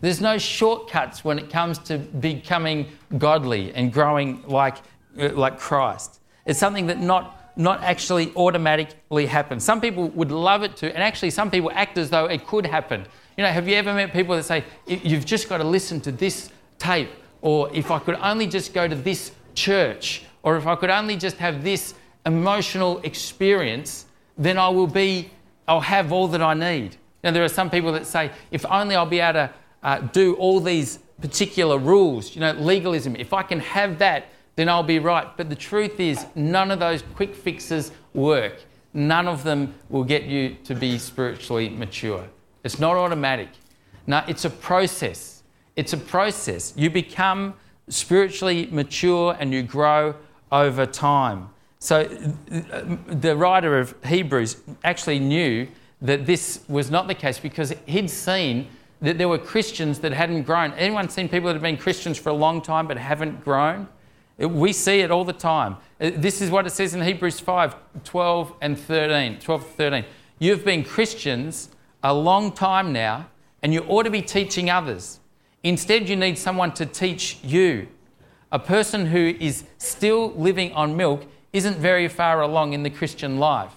There's 0.00 0.22
no 0.22 0.38
shortcuts 0.38 1.22
when 1.22 1.38
it 1.38 1.50
comes 1.50 1.78
to 1.80 1.98
becoming 1.98 2.88
godly 3.18 3.74
and 3.74 3.92
growing 3.92 4.42
like, 4.46 4.78
uh, 5.20 5.28
like 5.34 5.58
Christ. 5.58 6.20
It's 6.46 6.58
something 6.58 6.86
that 6.86 7.00
not, 7.00 7.52
not 7.54 7.82
actually 7.82 8.32
automatically 8.34 9.26
happens. 9.26 9.62
Some 9.62 9.82
people 9.82 10.08
would 10.08 10.30
love 10.32 10.62
it 10.62 10.74
to, 10.76 10.86
and 10.86 11.02
actually, 11.02 11.32
some 11.32 11.50
people 11.50 11.70
act 11.74 11.98
as 11.98 12.08
though 12.08 12.24
it 12.24 12.46
could 12.46 12.64
happen. 12.64 13.04
You 13.36 13.44
know, 13.44 13.50
have 13.50 13.68
you 13.68 13.74
ever 13.74 13.92
met 13.92 14.10
people 14.14 14.34
that 14.36 14.44
say, 14.44 14.64
You've 14.86 15.26
just 15.26 15.50
got 15.50 15.58
to 15.58 15.64
listen 15.64 16.00
to 16.00 16.10
this 16.10 16.48
tape, 16.78 17.10
or 17.40 17.70
if 17.74 17.90
I 17.90 17.98
could 17.98 18.16
only 18.16 18.46
just 18.46 18.72
go 18.72 18.88
to 18.88 18.94
this 18.94 19.32
church, 19.54 20.22
or 20.42 20.56
if 20.56 20.66
I 20.66 20.76
could 20.76 20.90
only 20.90 21.16
just 21.16 21.36
have 21.38 21.62
this 21.62 21.94
emotional 22.26 23.00
experience, 23.00 24.06
then 24.36 24.58
I 24.58 24.68
will 24.68 24.86
be, 24.86 25.30
I'll 25.68 25.80
have 25.80 26.12
all 26.12 26.28
that 26.28 26.42
I 26.42 26.54
need. 26.54 26.96
Now, 27.22 27.30
there 27.30 27.44
are 27.44 27.48
some 27.48 27.70
people 27.70 27.92
that 27.92 28.06
say, 28.06 28.30
if 28.50 28.66
only 28.66 28.96
I'll 28.96 29.06
be 29.06 29.20
able 29.20 29.32
to 29.34 29.50
uh, 29.82 30.00
do 30.00 30.34
all 30.34 30.60
these 30.60 30.98
particular 31.20 31.78
rules, 31.78 32.34
you 32.34 32.40
know, 32.40 32.52
legalism, 32.52 33.16
if 33.16 33.32
I 33.32 33.42
can 33.42 33.60
have 33.60 33.98
that, 33.98 34.26
then 34.56 34.68
I'll 34.68 34.82
be 34.82 34.98
right. 34.98 35.26
But 35.36 35.48
the 35.48 35.56
truth 35.56 35.98
is, 35.98 36.26
none 36.34 36.70
of 36.70 36.78
those 36.78 37.02
quick 37.14 37.34
fixes 37.34 37.92
work. 38.12 38.62
None 38.92 39.26
of 39.26 39.42
them 39.42 39.74
will 39.88 40.04
get 40.04 40.24
you 40.24 40.56
to 40.64 40.74
be 40.74 40.98
spiritually 40.98 41.68
mature. 41.68 42.28
It's 42.62 42.78
not 42.78 42.96
automatic. 42.96 43.48
No, 44.06 44.22
it's 44.28 44.44
a 44.44 44.50
process. 44.50 45.33
It's 45.76 45.92
a 45.92 45.98
process. 45.98 46.72
You 46.76 46.90
become 46.90 47.54
spiritually 47.88 48.68
mature 48.70 49.36
and 49.38 49.52
you 49.52 49.62
grow 49.62 50.14
over 50.50 50.86
time. 50.86 51.50
So 51.78 52.04
the 52.04 53.36
writer 53.36 53.78
of 53.78 53.94
Hebrews 54.04 54.56
actually 54.84 55.18
knew 55.18 55.68
that 56.00 56.26
this 56.26 56.60
was 56.68 56.90
not 56.90 57.08
the 57.08 57.14
case 57.14 57.38
because 57.38 57.74
he'd 57.86 58.10
seen 58.10 58.68
that 59.00 59.18
there 59.18 59.28
were 59.28 59.38
Christians 59.38 59.98
that 60.00 60.12
hadn't 60.12 60.44
grown. 60.44 60.72
Anyone 60.74 61.08
seen 61.08 61.28
people 61.28 61.48
that 61.48 61.54
have 61.54 61.62
been 61.62 61.76
Christians 61.76 62.18
for 62.18 62.30
a 62.30 62.34
long 62.34 62.62
time 62.62 62.86
but 62.86 62.96
haven't 62.96 63.44
grown? 63.44 63.88
We 64.38 64.72
see 64.72 65.00
it 65.00 65.10
all 65.10 65.24
the 65.24 65.32
time. 65.32 65.76
Uh, 66.00 66.10
this 66.14 66.40
is 66.40 66.50
what 66.50 66.66
it 66.66 66.70
says 66.70 66.94
in 66.94 67.02
Hebrews 67.02 67.38
5 67.38 67.76
12 68.02 68.52
and 68.60 68.78
13. 68.78 69.38
12 69.38 69.66
13. 69.66 70.04
You've 70.38 70.64
been 70.64 70.82
Christians 70.84 71.68
a 72.02 72.12
long 72.12 72.50
time 72.50 72.92
now, 72.92 73.28
and 73.62 73.72
you 73.72 73.80
ought 73.82 74.02
to 74.02 74.10
be 74.10 74.22
teaching 74.22 74.70
others. 74.70 75.20
Instead, 75.64 76.10
you 76.10 76.14
need 76.14 76.36
someone 76.36 76.72
to 76.72 76.84
teach 76.84 77.38
you. 77.42 77.88
A 78.52 78.58
person 78.58 79.06
who 79.06 79.34
is 79.40 79.64
still 79.78 80.32
living 80.34 80.70
on 80.74 80.94
milk 80.96 81.24
isn't 81.54 81.78
very 81.78 82.06
far 82.06 82.42
along 82.42 82.74
in 82.74 82.82
the 82.82 82.90
Christian 82.90 83.38
life 83.38 83.72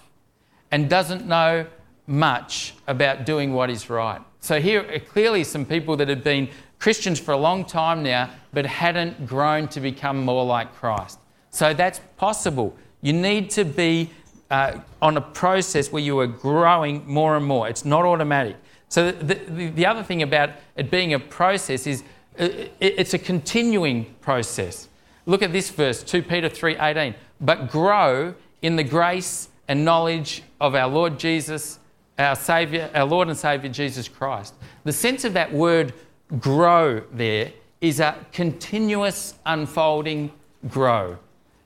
and 0.70 0.90
doesn't 0.90 1.26
know 1.26 1.66
much 2.06 2.74
about 2.86 3.24
doing 3.24 3.54
what 3.54 3.70
is 3.70 3.88
right. 3.88 4.20
So, 4.40 4.60
here 4.60 4.86
are 4.92 4.98
clearly 4.98 5.44
some 5.44 5.64
people 5.64 5.96
that 5.96 6.08
have 6.08 6.22
been 6.22 6.48
Christians 6.78 7.18
for 7.18 7.32
a 7.32 7.38
long 7.38 7.64
time 7.64 8.02
now, 8.02 8.30
but 8.52 8.66
hadn't 8.66 9.26
grown 9.26 9.66
to 9.68 9.80
become 9.80 10.24
more 10.24 10.44
like 10.44 10.74
Christ. 10.74 11.18
So, 11.50 11.72
that's 11.72 12.00
possible. 12.18 12.76
You 13.00 13.14
need 13.14 13.48
to 13.50 13.64
be 13.64 14.10
uh, 14.50 14.80
on 15.00 15.16
a 15.16 15.20
process 15.20 15.90
where 15.90 16.02
you 16.02 16.18
are 16.18 16.26
growing 16.26 17.06
more 17.06 17.36
and 17.36 17.46
more. 17.46 17.66
It's 17.66 17.84
not 17.84 18.04
automatic. 18.04 18.56
So, 18.88 19.12
the, 19.12 19.34
the, 19.34 19.66
the 19.68 19.86
other 19.86 20.02
thing 20.02 20.22
about 20.22 20.50
it 20.76 20.90
being 20.90 21.14
a 21.14 21.18
process 21.18 21.86
is 21.86 22.02
uh, 22.38 22.44
it, 22.44 22.72
it's 22.80 23.14
a 23.14 23.18
continuing 23.18 24.06
process. 24.20 24.88
Look 25.26 25.42
at 25.42 25.52
this 25.52 25.70
verse, 25.70 26.02
2 26.02 26.22
Peter 26.22 26.48
3:18. 26.48 27.14
But 27.40 27.70
grow 27.70 28.34
in 28.62 28.76
the 28.76 28.82
grace 28.84 29.48
and 29.68 29.84
knowledge 29.84 30.42
of 30.60 30.74
our 30.74 30.88
Lord 30.88 31.18
Jesus, 31.18 31.78
our 32.18 32.34
Savior, 32.34 32.90
our 32.94 33.04
Lord 33.04 33.28
and 33.28 33.36
Savior 33.36 33.70
Jesus 33.70 34.08
Christ. 34.08 34.54
The 34.84 34.92
sense 34.92 35.24
of 35.24 35.34
that 35.34 35.52
word 35.52 35.92
grow 36.38 37.02
there 37.12 37.52
is 37.80 38.00
a 38.00 38.16
continuous 38.32 39.34
unfolding 39.46 40.32
grow. 40.68 41.18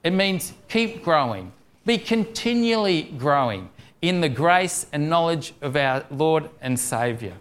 It 0.04 0.12
means 0.12 0.52
keep 0.68 1.02
growing, 1.02 1.52
be 1.86 1.96
continually 1.98 3.02
growing 3.16 3.70
in 4.02 4.20
the 4.20 4.28
grace 4.28 4.86
and 4.92 5.08
knowledge 5.08 5.54
of 5.62 5.76
our 5.76 6.04
Lord 6.10 6.50
and 6.60 6.78
Savior. 6.78 7.34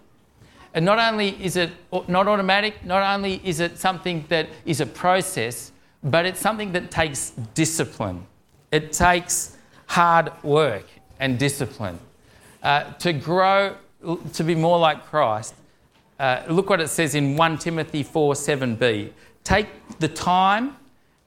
And 0.74 0.86
not 0.86 1.00
only 1.00 1.30
is 1.44 1.58
it 1.58 1.72
not 2.08 2.27
automatic, 2.27 2.86
not 2.86 3.03
only 3.15 3.41
is 3.44 3.60
it 3.60 3.77
something 3.77 4.24
that 4.30 4.48
is 4.65 4.80
a 4.80 4.86
process, 4.86 5.72
but 6.03 6.25
it's 6.25 6.39
something 6.39 6.72
that 6.72 6.89
takes 6.89 7.32
discipline. 7.53 8.25
It 8.72 8.94
takes 8.94 9.58
hard 9.88 10.32
work 10.44 10.86
and 11.20 11.38
discipline. 11.38 12.00
Uh, 12.63 12.94
to 12.94 13.12
grow, 13.12 13.75
to 14.34 14.44
be 14.44 14.56
more 14.56 14.80
like 14.80 15.06
Christ, 15.08 15.56
uh, 16.20 16.44
look 16.48 16.70
what 16.70 16.80
it 16.80 16.88
says 16.88 17.15
in 17.15 17.36
1 17.36 17.58
Timothy 17.58 18.03
4 18.03 18.34
7b. 18.34 19.12
Take 19.44 19.68
the 20.00 20.08
time 20.08 20.77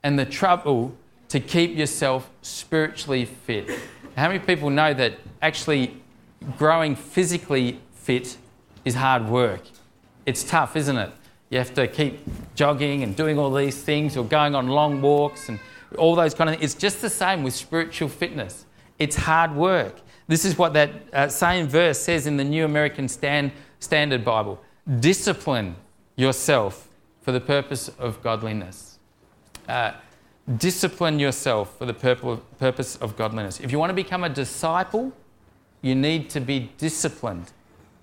and 0.02 0.18
the 0.18 0.24
trouble 0.24 0.94
to 1.28 1.40
keep 1.40 1.76
yourself 1.76 2.30
spiritually 2.42 3.24
fit. 3.24 3.68
How 4.16 4.28
many 4.28 4.38
people 4.38 4.70
know 4.70 4.94
that 4.94 5.14
actually 5.42 6.00
growing 6.56 6.94
physically 6.94 7.80
fit 7.94 8.36
is 8.84 8.94
hard 8.94 9.28
work? 9.28 9.62
It's 10.24 10.44
tough, 10.44 10.76
isn't 10.76 10.96
it? 10.96 11.10
You 11.50 11.58
have 11.58 11.74
to 11.74 11.88
keep 11.88 12.20
jogging 12.54 13.02
and 13.02 13.16
doing 13.16 13.38
all 13.38 13.52
these 13.52 13.82
things 13.82 14.16
or 14.16 14.24
going 14.24 14.54
on 14.54 14.68
long 14.68 15.02
walks 15.02 15.48
and 15.48 15.58
all 15.98 16.14
those 16.14 16.34
kind 16.34 16.48
of 16.48 16.56
things. 16.56 16.72
It's 16.72 16.80
just 16.80 17.00
the 17.00 17.10
same 17.10 17.42
with 17.42 17.54
spiritual 17.54 18.08
fitness. 18.08 18.66
It's 18.98 19.16
hard 19.16 19.54
work. 19.54 19.96
This 20.26 20.44
is 20.44 20.56
what 20.56 20.72
that 20.74 20.90
uh, 21.12 21.28
same 21.28 21.66
verse 21.66 21.98
says 21.98 22.26
in 22.26 22.36
the 22.36 22.44
New 22.44 22.64
American 22.64 23.08
Stand, 23.08 23.52
Standard 23.80 24.24
Bible 24.24 24.60
discipline 25.00 25.76
yourself 26.16 26.88
for 27.22 27.32
the 27.32 27.40
purpose 27.40 27.88
of 27.98 28.22
godliness. 28.22 28.98
Uh, 29.68 29.92
discipline 30.58 31.18
yourself 31.18 31.76
for 31.78 31.86
the 31.86 31.94
purpose 31.94 32.96
of 32.96 33.16
godliness. 33.16 33.60
If 33.60 33.72
you 33.72 33.78
want 33.78 33.90
to 33.90 33.94
become 33.94 34.24
a 34.24 34.28
disciple, 34.28 35.12
you 35.82 35.94
need 35.94 36.30
to 36.30 36.40
be 36.40 36.70
disciplined 36.78 37.52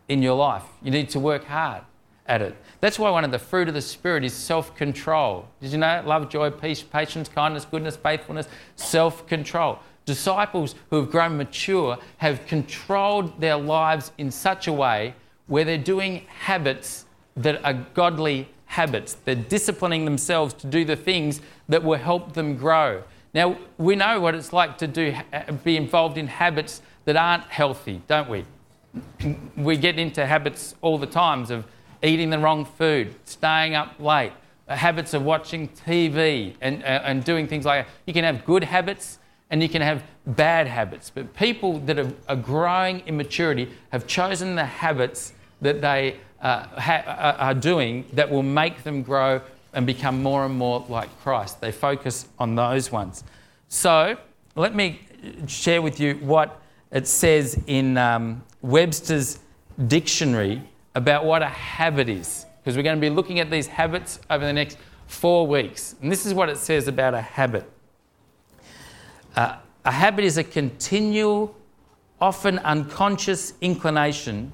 in 0.10 0.22
your 0.22 0.36
life. 0.36 0.64
You 0.82 0.92
need 0.92 1.10
to 1.10 1.20
work 1.20 1.46
hard 1.46 1.84
at 2.26 2.42
it. 2.42 2.56
That's 2.80 2.98
why 2.98 3.10
one 3.10 3.24
of 3.24 3.32
the 3.32 3.40
fruit 3.40 3.68
of 3.68 3.74
the 3.74 3.82
Spirit 3.82 4.24
is 4.24 4.34
self 4.34 4.76
control. 4.76 5.48
Did 5.60 5.72
you 5.72 5.78
know? 5.78 6.02
Love, 6.06 6.30
joy, 6.30 6.50
peace, 6.50 6.82
patience, 6.82 7.30
kindness, 7.30 7.66
goodness, 7.66 7.96
faithfulness, 7.96 8.48
self 8.76 9.28
control. 9.28 9.80
Disciples 10.06 10.76
who 10.90 10.98
have 11.02 11.12
grown 11.12 11.38
mature 11.38 11.98
have 12.18 12.46
controlled 12.48 13.40
their 13.40 13.56
lives 13.56 14.12
in 14.18 14.32
such 14.32 14.68
a 14.68 14.74
way 14.74 15.14
where 15.48 15.64
they're 15.64 15.78
doing 15.78 16.26
habits 16.28 17.06
that 17.36 17.64
are 17.64 17.74
godly 17.94 18.48
habits. 18.72 19.18
They're 19.26 19.36
disciplining 19.36 20.06
themselves 20.06 20.54
to 20.56 20.68
do 20.68 20.86
the 20.86 20.96
things 20.96 21.42
that 21.68 21.84
will 21.84 21.98
help 21.98 22.34
them 22.34 22.56
grow. 22.56 23.04
Now, 23.34 23.58
we 23.78 23.98
know 23.98 24.22
what 24.22 24.34
it's 24.34 24.54
like 24.54 24.78
to 24.78 24.88
do, 24.88 25.14
be 25.66 25.76
involved 25.76 26.18
in 26.18 26.28
habits 26.28 26.82
that 27.04 27.18
aren't 27.18 27.44
healthy, 27.44 28.02
don't 28.08 28.30
we? 28.30 28.46
We 29.58 29.76
get 29.76 30.00
into 30.00 30.26
habits 30.26 30.76
all 30.82 30.98
the 30.98 31.06
times 31.06 31.52
of 31.52 31.66
eating 32.02 32.30
the 32.30 32.40
wrong 32.40 32.64
food, 32.64 33.14
staying 33.26 33.76
up 33.76 34.00
late, 34.00 34.32
habits 34.68 35.14
of 35.14 35.24
watching 35.24 35.68
TV 35.68 36.56
and, 36.62 36.82
uh, 36.84 37.02
and 37.04 37.26
doing 37.26 37.48
things 37.48 37.66
like 37.66 37.86
that. 37.86 37.94
You 38.06 38.14
can 38.14 38.24
have 38.24 38.46
good 38.46 38.64
habits 38.64 39.20
and 39.50 39.62
you 39.62 39.68
can 39.68 39.82
have 39.82 40.02
bad 40.26 40.68
habits. 40.68 41.10
But 41.10 41.34
people 41.34 41.80
that 41.80 42.00
are, 42.00 42.12
are 42.30 42.38
growing 42.38 43.02
in 43.06 43.18
maturity 43.18 43.70
have 43.92 44.08
chosen 44.08 44.56
the 44.56 44.66
habits 44.66 45.34
that 45.60 45.82
they 45.82 46.18
uh, 46.42 46.66
ha- 46.80 47.04
uh, 47.06 47.36
are 47.40 47.54
doing 47.54 48.06
that 48.14 48.30
will 48.30 48.44
make 48.44 48.84
them 48.84 49.04
grow 49.04 49.42
and 49.74 49.86
become 49.86 50.22
more 50.22 50.46
and 50.46 50.56
more 50.56 50.86
like 50.90 51.10
Christ. 51.22 51.62
They 51.62 51.72
focus 51.72 52.28
on 52.40 52.56
those 52.56 52.92
ones. 52.92 53.24
So 53.68 54.18
let 54.56 54.76
me 54.76 55.02
share 55.48 55.82
with 55.82 56.00
you 56.00 56.16
what 56.16 56.62
it 56.92 57.08
says 57.08 57.60
in 57.68 57.98
um, 57.98 58.44
Webster's 58.62 59.40
dictionary 59.88 60.62
about 60.94 61.24
what 61.24 61.42
a 61.42 61.48
habit 61.48 62.10
is, 62.10 62.46
because 62.60 62.76
we're 62.76 62.84
going 62.84 62.98
to 62.98 63.02
be 63.02 63.10
looking 63.10 63.40
at 63.40 63.50
these 63.50 63.68
habits 63.68 64.20
over 64.30 64.46
the 64.46 64.52
next 64.52 64.78
four 65.08 65.48
weeks. 65.48 65.96
And 66.02 66.12
this 66.12 66.26
is 66.26 66.34
what 66.34 66.50
it 66.50 66.58
says 66.58 66.88
about 66.88 67.14
a 67.14 67.22
habit 67.22 67.70
uh, 69.36 69.58
a 69.86 69.92
habit 69.92 70.26
is 70.26 70.38
a 70.38 70.44
continual, 70.44 71.56
often 72.20 72.60
unconscious 72.60 73.54
inclination 73.62 74.54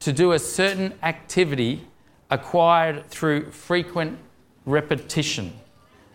to 0.00 0.12
do 0.12 0.32
a 0.32 0.38
certain 0.38 0.94
activity 1.02 1.86
acquired 2.30 3.06
through 3.06 3.50
frequent 3.50 4.18
repetition. 4.66 5.52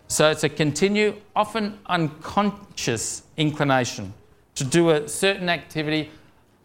So 0.08 0.30
it's 0.30 0.44
a 0.44 0.48
continued, 0.48 1.20
often 1.34 1.78
unconscious 1.86 3.22
inclination 3.36 4.12
to 4.54 4.64
do 4.64 4.90
a 4.90 5.08
certain 5.08 5.48
activity, 5.48 6.10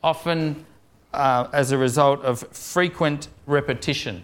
often 0.04 0.66
uh, 1.14 1.48
as 1.54 1.72
a 1.72 1.78
result 1.78 2.22
of 2.22 2.42
frequent 2.52 3.30
repetition. 3.48 4.24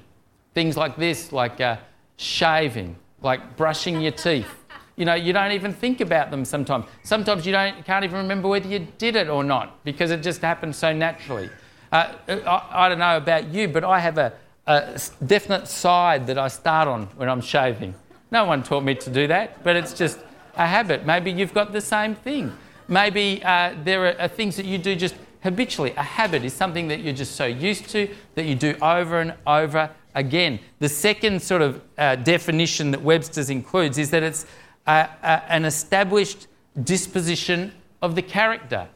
Things 0.54 0.78
like 0.78 0.96
this, 0.96 1.32
like 1.32 1.60
uh, 1.60 1.78
shaving, 2.18 2.96
like 3.22 3.58
brushing 3.58 4.02
your 4.02 4.12
teeth. 4.12 4.48
You 4.96 5.06
know, 5.06 5.16
you 5.16 5.34
don't 5.34 5.52
even 5.52 5.74
think 5.74 6.00
about 6.00 6.32
them 6.32 6.46
sometimes. 6.46 6.86
Sometimes 7.04 7.46
you 7.46 7.52
don't, 7.52 7.84
can't 7.86 8.06
even 8.06 8.18
remember 8.18 8.48
whether 8.48 8.70
you 8.70 8.88
did 8.98 9.16
it 9.16 9.28
or 9.28 9.44
not 9.44 9.84
because 9.84 10.12
it 10.12 10.22
just 10.22 10.42
happens 10.42 10.78
so 10.78 10.94
naturally. 10.94 11.50
Uh, 11.96 12.14
I, 12.28 12.86
I, 12.86 12.90
don't 12.90 13.00
know 13.00 13.16
about 13.16 13.54
you, 13.54 13.70
but 13.70 13.86
I 13.86 14.00
have 14.00 14.18
a, 14.18 14.34
a 14.68 15.00
definite 15.26 15.66
side 15.66 16.28
that 16.28 16.38
I 16.38 16.50
start 16.50 16.90
on 16.90 17.06
when 17.16 17.30
I'm 17.30 17.40
shaving. 17.40 17.96
No 18.32 18.44
one 18.44 18.64
taught 18.64 18.84
me 18.84 18.96
to 18.96 19.10
do 19.10 19.28
that, 19.28 19.64
but 19.64 19.78
it's 19.78 19.94
just 19.94 20.20
a 20.58 20.68
habit. 20.68 21.06
Maybe 21.06 21.32
you've 21.32 21.54
got 21.54 21.72
the 21.72 21.80
same 21.80 22.14
thing. 22.14 22.52
Maybe 22.90 23.42
uh, 23.46 23.76
there 23.86 24.08
are, 24.08 24.22
are 24.24 24.28
things 24.28 24.58
that 24.58 24.66
you 24.66 24.78
do 24.78 24.94
just 24.94 25.16
habitually. 25.42 25.94
A 25.96 26.04
habit 26.04 26.44
is 26.44 26.52
something 26.52 26.90
that 26.90 27.00
you're 27.00 27.14
just 27.14 27.38
so 27.38 27.46
used 27.46 27.88
to 27.92 28.14
that 28.34 28.44
you 28.44 28.56
do 28.56 28.76
over 28.82 29.22
and 29.22 29.34
over 29.48 29.90
again. 30.16 30.60
The 30.80 30.90
second 30.90 31.42
sort 31.42 31.62
of 31.62 31.82
uh, 31.98 32.18
definition 32.18 32.92
that 32.92 33.04
Webster's 33.04 33.50
includes 33.50 33.98
is 33.98 34.10
that 34.10 34.22
it's 34.22 34.46
uh, 34.86 35.08
uh, 35.24 35.40
an 35.48 35.64
established 35.64 36.48
disposition 36.84 37.72
of 38.02 38.16
the 38.16 38.22
character. 38.22 38.90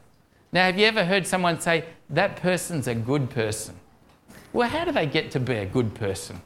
Now, 0.52 0.66
have 0.66 0.78
you 0.78 0.86
ever 0.86 1.04
heard 1.04 1.26
someone 1.26 1.60
say, 1.60 1.84
that 2.10 2.36
person's 2.36 2.88
a 2.88 2.94
good 2.94 3.30
person? 3.30 3.76
Well, 4.52 4.68
how 4.68 4.84
do 4.84 4.92
they 4.92 5.06
get 5.06 5.30
to 5.32 5.40
be 5.40 5.54
a 5.54 5.66
good 5.66 5.94
person? 5.94 6.40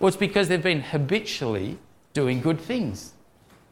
Well, 0.00 0.08
it's 0.08 0.16
because 0.16 0.48
they've 0.48 0.62
been 0.62 0.80
habitually 0.80 1.78
doing 2.12 2.40
good 2.40 2.60
things. 2.60 3.12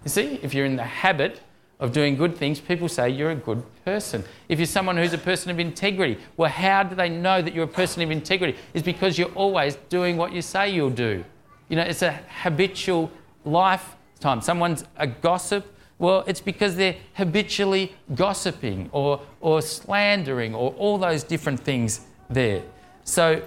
You 0.04 0.10
see, 0.10 0.38
if 0.42 0.54
you're 0.54 0.66
in 0.66 0.76
the 0.76 0.84
habit 0.84 1.40
of 1.80 1.92
doing 1.92 2.14
good 2.14 2.36
things, 2.36 2.60
people 2.60 2.88
say 2.88 3.10
you're 3.10 3.32
a 3.32 3.36
good 3.36 3.62
person. 3.84 4.22
If 4.48 4.60
you're 4.60 4.66
someone 4.66 4.96
who's 4.96 5.12
a 5.12 5.18
person 5.18 5.50
of 5.50 5.58
integrity, 5.58 6.18
well, 6.36 6.50
how 6.50 6.84
do 6.84 6.94
they 6.94 7.08
know 7.08 7.42
that 7.42 7.54
you're 7.54 7.64
a 7.64 7.68
person 7.68 8.02
of 8.02 8.10
integrity? 8.10 8.56
It's 8.72 8.84
because 8.84 9.18
you're 9.18 9.32
always 9.32 9.76
doing 9.88 10.16
what 10.16 10.32
you 10.32 10.42
say 10.42 10.70
you'll 10.70 10.90
do. 10.90 11.24
You 11.68 11.76
know, 11.76 11.82
it's 11.82 12.02
a 12.02 12.20
habitual 12.28 13.10
lifetime. 13.44 14.40
Someone's 14.42 14.84
a 14.96 15.06
gossip, 15.06 15.74
well, 16.00 16.24
it's 16.26 16.40
because 16.40 16.76
they're 16.76 16.96
habitually 17.12 17.94
gossiping 18.14 18.88
or, 18.90 19.20
or 19.42 19.60
slandering 19.60 20.54
or 20.54 20.72
all 20.78 20.96
those 20.96 21.22
different 21.22 21.60
things 21.60 22.00
there. 22.30 22.62
So, 23.04 23.42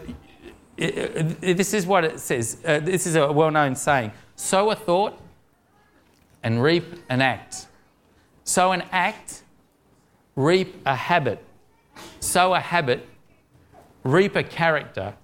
this 0.78 1.74
is 1.74 1.88
what 1.88 2.04
it 2.04 2.20
says. 2.20 2.62
Uh, 2.64 2.80
this 2.80 3.08
is 3.08 3.16
a 3.16 3.32
well 3.32 3.50
known 3.50 3.76
saying 3.76 4.12
sow 4.36 4.70
a 4.70 4.76
thought 4.76 5.20
and 6.44 6.62
reap 6.62 6.86
an 7.10 7.22
act. 7.22 7.68
Sow 8.44 8.72
an 8.72 8.84
act, 8.92 9.42
reap 10.36 10.76
a 10.86 10.96
habit. 10.96 11.44
Sow 12.20 12.54
a 12.54 12.60
habit, 12.60 13.08
reap 14.04 14.36
a 14.36 14.44
character. 14.44 15.16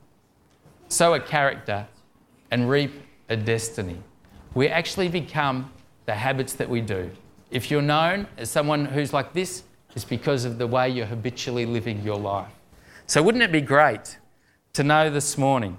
Sow 0.88 1.14
a 1.14 1.20
character, 1.20 1.88
and 2.50 2.68
reap 2.68 2.92
a 3.30 3.38
destiny. 3.38 3.98
We 4.56 4.68
actually 4.68 5.10
become 5.10 5.72
the 6.10 6.16
habits 6.16 6.54
that 6.54 6.68
we 6.68 6.82
do. 6.82 7.12
If 7.52 7.70
you're 7.70 7.84
known 7.84 8.26
as 8.36 8.50
someone 8.50 8.86
who's 8.86 9.14
like 9.14 9.32
this, 9.34 9.62
it's 9.96 10.04
because 10.04 10.44
of 10.44 10.58
the 10.58 10.66
way 10.66 10.90
you're 10.90 11.06
habitually 11.06 11.68
living 11.68 12.02
your 12.02 12.18
life. 12.18 12.52
So, 13.06 13.22
wouldn't 13.22 13.44
it 13.44 13.52
be 13.52 13.62
great 13.62 14.18
to 14.74 14.84
know 14.84 15.12
this 15.12 15.38
morning 15.38 15.78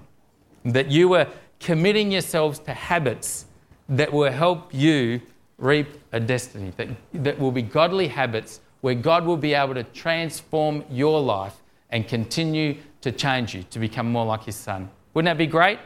that 0.63 0.89
you 0.89 1.09
were 1.09 1.27
committing 1.59 2.13
yourselves 2.13 2.59
to 2.59 2.73
habits 2.73 3.45
that 3.89 4.13
will 4.13 4.31
help 4.31 4.73
you 4.73 5.19
reap 5.57 5.89
a 6.13 6.19
destiny, 6.21 6.71
that, 6.77 6.87
that 7.13 7.37
will 7.37 7.51
be 7.51 7.61
godly 7.61 8.07
habits 8.07 8.61
where 8.79 8.95
God 8.95 9.25
will 9.25 9.35
be 9.35 9.53
able 9.53 9.73
to 9.73 9.83
transform 9.83 10.85
your 10.89 11.19
life 11.19 11.57
and 11.89 12.07
continue 12.07 12.77
to 13.01 13.11
change 13.11 13.53
you 13.53 13.63
to 13.63 13.79
become 13.79 14.09
more 14.09 14.25
like 14.25 14.45
His 14.45 14.55
Son. 14.55 14.89
Wouldn't 15.13 15.29
that 15.29 15.37
be 15.37 15.45
great? 15.45 15.79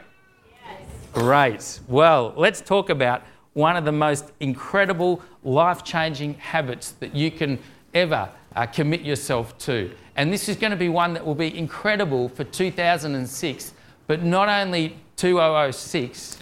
Yes. 0.64 0.82
Great. 1.12 1.80
Well, 1.88 2.32
let's 2.36 2.60
talk 2.60 2.90
about 2.90 3.24
one 3.56 3.76
of 3.76 3.84
the 3.84 3.92
most 3.92 4.32
incredible, 4.40 5.22
life 5.42 5.82
changing 5.82 6.34
habits 6.34 6.92
that 6.92 7.14
you 7.14 7.30
can 7.30 7.58
ever 7.94 8.28
uh, 8.54 8.66
commit 8.66 9.00
yourself 9.00 9.56
to. 9.58 9.90
And 10.16 10.32
this 10.32 10.48
is 10.48 10.56
going 10.56 10.70
to 10.70 10.76
be 10.76 10.88
one 10.88 11.14
that 11.14 11.24
will 11.24 11.34
be 11.34 11.56
incredible 11.56 12.28
for 12.28 12.44
2006, 12.44 13.72
but 14.06 14.22
not 14.22 14.48
only 14.48 14.96
2006, 15.16 16.38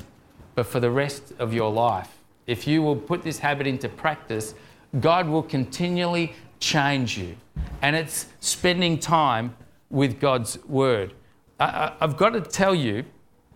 but 0.55 0.67
for 0.67 0.81
the 0.81 0.91
rest 0.91 1.33
of 1.39 1.55
your 1.55 1.71
life 1.73 2.15
if 2.47 2.67
you 2.67 2.83
will 2.83 2.97
put 2.97 3.23
this 3.23 3.39
habit 3.39 3.67
into 3.67 3.89
practice, 3.89 4.55
God 5.01 5.29
will 5.29 5.43
continually 5.43 6.35
change 6.61 7.19
you. 7.19 7.37
And 7.83 7.97
it's 7.97 8.27
spending 8.41 8.99
time 8.99 9.57
with 9.91 10.21
God's 10.21 10.63
Word. 10.65 11.15
I, 11.59 11.93
have 12.01 12.17
got 12.17 12.31
to 12.31 12.41
tell 12.41 12.75
you 12.75 13.05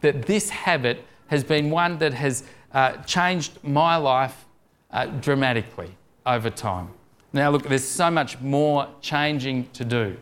that 0.01 0.23
this 0.23 0.51
habit 0.51 1.05
has 1.27 1.45
been 1.45 1.71
one 1.71 1.99
that 1.99 2.15
has 2.15 2.45
uh, 2.73 2.97
changed 3.03 3.59
my 3.63 3.97
life 3.97 4.47
uh, 4.91 5.07
dramatically 5.07 5.91
over 6.27 6.51
time. 6.51 6.89
Now, 7.33 7.51
look, 7.51 7.65
there's 7.65 7.85
so 7.85 8.11
much 8.11 8.41
more 8.41 8.89
changing 9.01 9.69
to 9.75 9.85
do. 9.85 10.17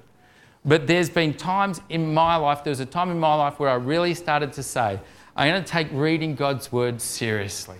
But 0.64 0.88
there's 0.88 1.08
been 1.08 1.34
times 1.34 1.80
in 1.88 2.12
my 2.12 2.34
life, 2.36 2.64
there 2.64 2.72
was 2.72 2.80
a 2.80 2.86
time 2.86 3.10
in 3.10 3.20
my 3.20 3.34
life 3.34 3.60
where 3.60 3.70
I 3.70 3.74
really 3.74 4.14
started 4.14 4.52
to 4.54 4.62
say, 4.62 4.98
I'm 5.36 5.48
going 5.48 5.62
to 5.62 5.68
take 5.68 5.88
reading 5.92 6.34
God's 6.34 6.72
Word 6.72 7.00
seriously. 7.00 7.78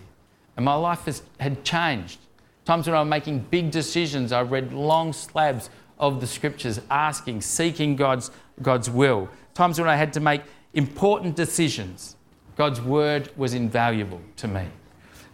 And 0.57 0.65
my 0.65 0.75
life 0.75 1.05
has, 1.07 1.23
had 1.41 1.65
changed. 1.65 2.19
Times 2.65 2.87
when 2.87 2.97
I'm 2.97 3.09
making 3.09 3.41
big 3.51 3.71
decisions, 3.71 4.33
I 4.33 4.43
read 4.43 4.73
long 4.73 5.13
slabs 5.13 5.71
of 5.99 6.21
the 6.21 6.27
scriptures, 6.27 6.81
asking, 6.91 7.41
seeking 7.41 7.97
God's, 7.97 8.31
God's 8.63 8.91
will. 8.91 9.29
Times 9.55 9.79
when 9.79 9.89
I 9.89 9.97
had 9.97 10.13
to 10.15 10.21
make 10.21 10.43
important 10.75 11.37
decisions, 11.37 12.16
God's 12.57 12.81
word 12.81 13.31
was 13.37 13.55
invaluable 13.55 14.21
to 14.37 14.49
me. 14.49 14.67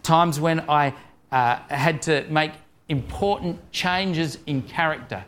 Times 0.03 0.41
when 0.41 0.61
I 0.69 0.95
uh, 1.31 1.57
had 1.69 2.03
to 2.03 2.27
make 2.29 2.53
important 2.89 3.73
changes 3.73 4.39
in 4.47 4.63
character, 4.63 5.25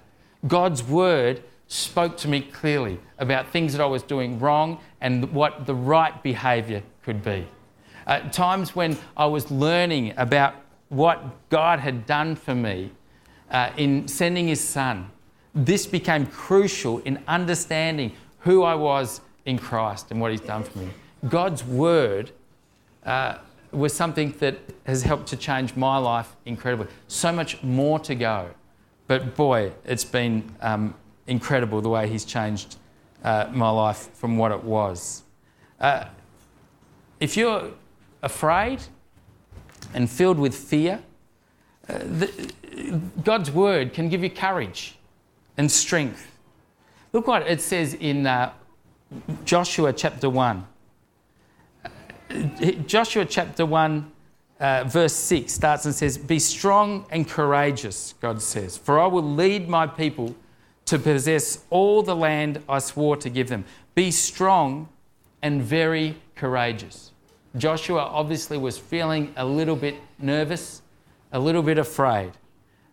God's 0.46 0.82
word 0.82 1.42
spoke 1.68 2.16
to 2.18 2.28
me 2.28 2.40
clearly 2.40 3.00
about 3.18 3.48
things 3.48 3.72
that 3.72 3.80
I 3.80 3.86
was 3.86 4.02
doing 4.02 4.38
wrong 4.38 4.80
and 5.00 5.32
what 5.32 5.66
the 5.66 5.74
right 5.74 6.22
behaviour 6.22 6.82
could 7.02 7.22
be 7.22 7.46
uh, 8.06 8.20
times 8.30 8.74
when 8.74 8.96
I 9.16 9.26
was 9.26 9.50
learning 9.50 10.14
about 10.16 10.54
what 10.88 11.48
God 11.48 11.80
had 11.80 12.06
done 12.06 12.36
for 12.36 12.54
me 12.54 12.90
uh, 13.50 13.70
in 13.76 14.06
sending 14.08 14.48
His 14.48 14.60
Son, 14.62 15.10
this 15.54 15.86
became 15.86 16.26
crucial 16.26 16.98
in 17.00 17.22
understanding 17.26 18.12
who 18.40 18.62
I 18.62 18.74
was 18.74 19.20
in 19.46 19.58
Christ 19.58 20.10
and 20.10 20.20
what 20.20 20.30
He's 20.30 20.40
done 20.40 20.64
for 20.64 20.78
me. 20.78 20.88
God's 21.28 21.64
Word 21.64 22.30
uh, 23.04 23.38
was 23.72 23.92
something 23.92 24.32
that 24.38 24.58
has 24.84 25.02
helped 25.02 25.28
to 25.28 25.36
change 25.36 25.74
my 25.74 25.96
life 25.96 26.34
incredibly. 26.44 26.86
So 27.08 27.32
much 27.32 27.62
more 27.62 27.98
to 28.00 28.14
go. 28.14 28.50
But 29.06 29.34
boy, 29.36 29.72
it's 29.84 30.04
been 30.04 30.50
um, 30.60 30.94
incredible 31.26 31.80
the 31.80 31.88
way 31.88 32.08
He's 32.08 32.24
changed 32.24 32.76
uh, 33.22 33.48
my 33.52 33.70
life 33.70 34.10
from 34.14 34.36
what 34.36 34.52
it 34.52 34.62
was. 34.62 35.22
Uh, 35.80 36.04
if 37.20 37.36
you're 37.36 37.70
afraid 38.22 38.80
and 39.92 40.08
filled 40.08 40.38
with 40.38 40.54
fear, 40.54 41.02
uh, 41.88 41.98
the, 41.98 42.52
God's 43.22 43.50
word 43.50 43.92
can 43.92 44.08
give 44.08 44.22
you 44.22 44.30
courage 44.30 44.96
and 45.56 45.70
strength. 45.70 46.30
Look 47.12 47.26
what 47.26 47.42
it 47.42 47.60
says 47.60 47.94
in 47.94 48.26
uh, 48.26 48.52
Joshua 49.44 49.92
chapter 49.92 50.28
1. 50.28 50.66
Joshua 52.86 53.24
chapter 53.24 53.64
1, 53.64 54.12
uh, 54.58 54.84
verse 54.84 55.14
6 55.14 55.52
starts 55.52 55.84
and 55.84 55.94
says, 55.94 56.18
Be 56.18 56.38
strong 56.38 57.06
and 57.10 57.28
courageous, 57.28 58.14
God 58.20 58.42
says, 58.42 58.76
for 58.76 58.98
I 58.98 59.06
will 59.06 59.22
lead 59.22 59.68
my 59.68 59.86
people 59.86 60.34
to 60.86 60.98
possess 60.98 61.64
all 61.70 62.02
the 62.02 62.16
land 62.16 62.62
I 62.68 62.78
swore 62.80 63.16
to 63.18 63.30
give 63.30 63.48
them. 63.48 63.64
Be 63.94 64.10
strong 64.10 64.88
and 65.42 65.62
very 65.62 66.16
courageous. 66.34 67.12
Joshua 67.56 68.00
obviously 68.00 68.58
was 68.58 68.76
feeling 68.76 69.32
a 69.36 69.44
little 69.44 69.76
bit 69.76 69.94
nervous, 70.18 70.82
a 71.32 71.38
little 71.38 71.62
bit 71.62 71.78
afraid, 71.78 72.32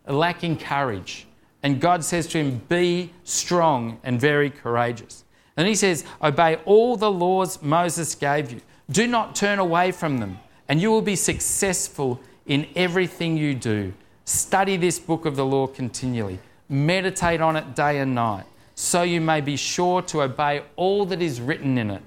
lacking 0.07 0.57
courage. 0.57 1.25
And 1.63 1.81
God 1.81 2.03
says 2.03 2.27
to 2.27 2.37
him, 2.37 2.61
Be 2.69 3.11
strong 3.23 3.99
and 4.03 4.19
very 4.19 4.49
courageous. 4.49 5.23
And 5.57 5.67
he 5.67 5.75
says, 5.75 6.05
Obey 6.21 6.57
all 6.65 6.95
the 6.95 7.11
laws 7.11 7.61
Moses 7.61 8.15
gave 8.15 8.51
you. 8.51 8.61
Do 8.91 9.07
not 9.07 9.35
turn 9.35 9.59
away 9.59 9.91
from 9.91 10.17
them, 10.17 10.39
and 10.67 10.81
you 10.81 10.91
will 10.91 11.01
be 11.01 11.15
successful 11.15 12.19
in 12.45 12.67
everything 12.75 13.37
you 13.37 13.55
do. 13.55 13.93
Study 14.25 14.75
this 14.75 14.99
book 14.99 15.25
of 15.25 15.35
the 15.35 15.45
law 15.45 15.67
continually. 15.67 16.39
Meditate 16.67 17.41
on 17.41 17.55
it 17.55 17.73
day 17.75 17.99
and 17.99 18.13
night, 18.13 18.45
so 18.75 19.03
you 19.03 19.21
may 19.21 19.39
be 19.39 19.55
sure 19.55 20.01
to 20.01 20.21
obey 20.23 20.63
all 20.75 21.05
that 21.05 21.21
is 21.21 21.39
written 21.39 21.77
in 21.77 21.89
it. 21.89 22.01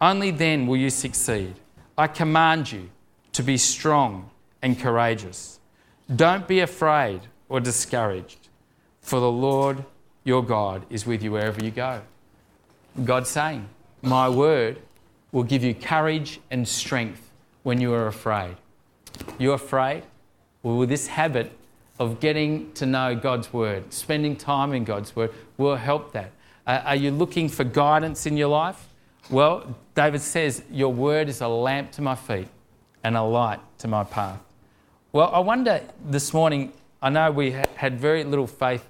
Only 0.00 0.30
then 0.30 0.66
will 0.66 0.76
you 0.76 0.90
succeed. 0.90 1.54
I 1.96 2.08
command 2.08 2.72
you 2.72 2.90
to 3.32 3.42
be 3.42 3.56
strong 3.56 4.30
and 4.60 4.78
courageous. 4.78 5.60
Don't 6.14 6.48
be 6.48 6.60
afraid 6.60 7.20
or 7.48 7.60
discouraged, 7.60 8.48
for 9.00 9.20
the 9.20 9.30
Lord 9.30 9.84
your 10.24 10.44
God 10.44 10.84
is 10.90 11.06
with 11.06 11.22
you 11.22 11.32
wherever 11.32 11.62
you 11.62 11.70
go. 11.70 12.02
God's 13.04 13.30
saying, 13.30 13.68
My 14.02 14.28
word 14.28 14.78
will 15.34 15.42
give 15.42 15.64
you 15.64 15.74
courage 15.74 16.40
and 16.52 16.66
strength 16.66 17.32
when 17.64 17.80
you 17.80 17.92
are 17.92 18.06
afraid. 18.06 18.54
You're 19.36 19.56
afraid? 19.56 20.04
Well, 20.62 20.86
this 20.86 21.08
habit 21.08 21.50
of 21.98 22.20
getting 22.20 22.72
to 22.74 22.86
know 22.86 23.16
God's 23.16 23.52
word, 23.52 23.92
spending 23.92 24.36
time 24.36 24.72
in 24.72 24.84
God's 24.84 25.16
word, 25.16 25.32
will 25.58 25.74
help 25.74 26.12
that. 26.12 26.30
Uh, 26.68 26.82
are 26.84 26.94
you 26.94 27.10
looking 27.10 27.48
for 27.48 27.64
guidance 27.64 28.26
in 28.26 28.36
your 28.36 28.46
life? 28.46 28.88
Well, 29.28 29.76
David 29.96 30.20
says, 30.20 30.62
Your 30.70 30.92
word 30.92 31.28
is 31.28 31.40
a 31.40 31.48
lamp 31.48 31.90
to 31.92 32.02
my 32.02 32.14
feet 32.14 32.48
and 33.02 33.16
a 33.16 33.22
light 33.22 33.58
to 33.78 33.88
my 33.88 34.04
path. 34.04 34.38
Well, 35.12 35.30
I 35.32 35.40
wonder 35.40 35.82
this 36.06 36.32
morning, 36.32 36.72
I 37.02 37.10
know 37.10 37.32
we 37.32 37.50
had 37.74 37.98
very 37.98 38.22
little 38.22 38.46
faith 38.46 38.86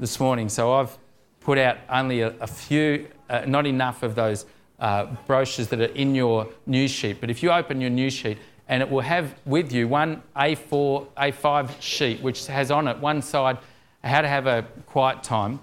this 0.00 0.18
morning, 0.18 0.48
so 0.48 0.74
I've 0.74 0.98
put 1.38 1.56
out 1.56 1.78
only 1.88 2.22
a, 2.22 2.34
a 2.40 2.48
few, 2.48 3.06
uh, 3.30 3.44
not 3.46 3.64
enough 3.64 4.02
of 4.02 4.16
those 4.16 4.44
uh, 4.84 5.06
brochures 5.26 5.68
that 5.68 5.80
are 5.80 5.94
in 5.94 6.14
your 6.14 6.46
news 6.66 6.90
sheet. 6.90 7.18
But 7.18 7.30
if 7.30 7.42
you 7.42 7.50
open 7.50 7.80
your 7.80 7.88
news 7.88 8.12
sheet, 8.12 8.36
and 8.68 8.82
it 8.82 8.90
will 8.90 9.00
have 9.00 9.34
with 9.46 9.72
you 9.72 9.88
one 9.88 10.22
A4, 10.36 11.06
A5 11.16 11.80
sheet 11.80 12.20
which 12.20 12.46
has 12.48 12.70
on 12.70 12.86
it 12.86 12.98
one 12.98 13.22
side 13.22 13.56
how 14.02 14.20
to 14.20 14.28
have 14.28 14.46
a 14.46 14.66
quiet 14.84 15.22
time. 15.22 15.60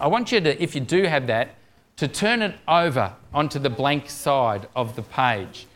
I 0.00 0.06
want 0.06 0.30
you 0.30 0.40
to, 0.40 0.62
if 0.62 0.76
you 0.76 0.80
do 0.80 1.02
have 1.02 1.26
that, 1.26 1.56
to 1.96 2.06
turn 2.06 2.42
it 2.42 2.54
over 2.68 3.12
onto 3.34 3.58
the 3.58 3.70
blank 3.70 4.08
side 4.08 4.68
of 4.76 4.94
the 4.94 5.02
page. 5.02 5.66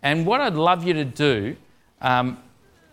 And 0.00 0.24
what 0.24 0.40
I'd 0.40 0.54
love 0.54 0.84
you 0.84 0.92
to 0.94 1.04
do 1.04 1.56
um, 2.00 2.40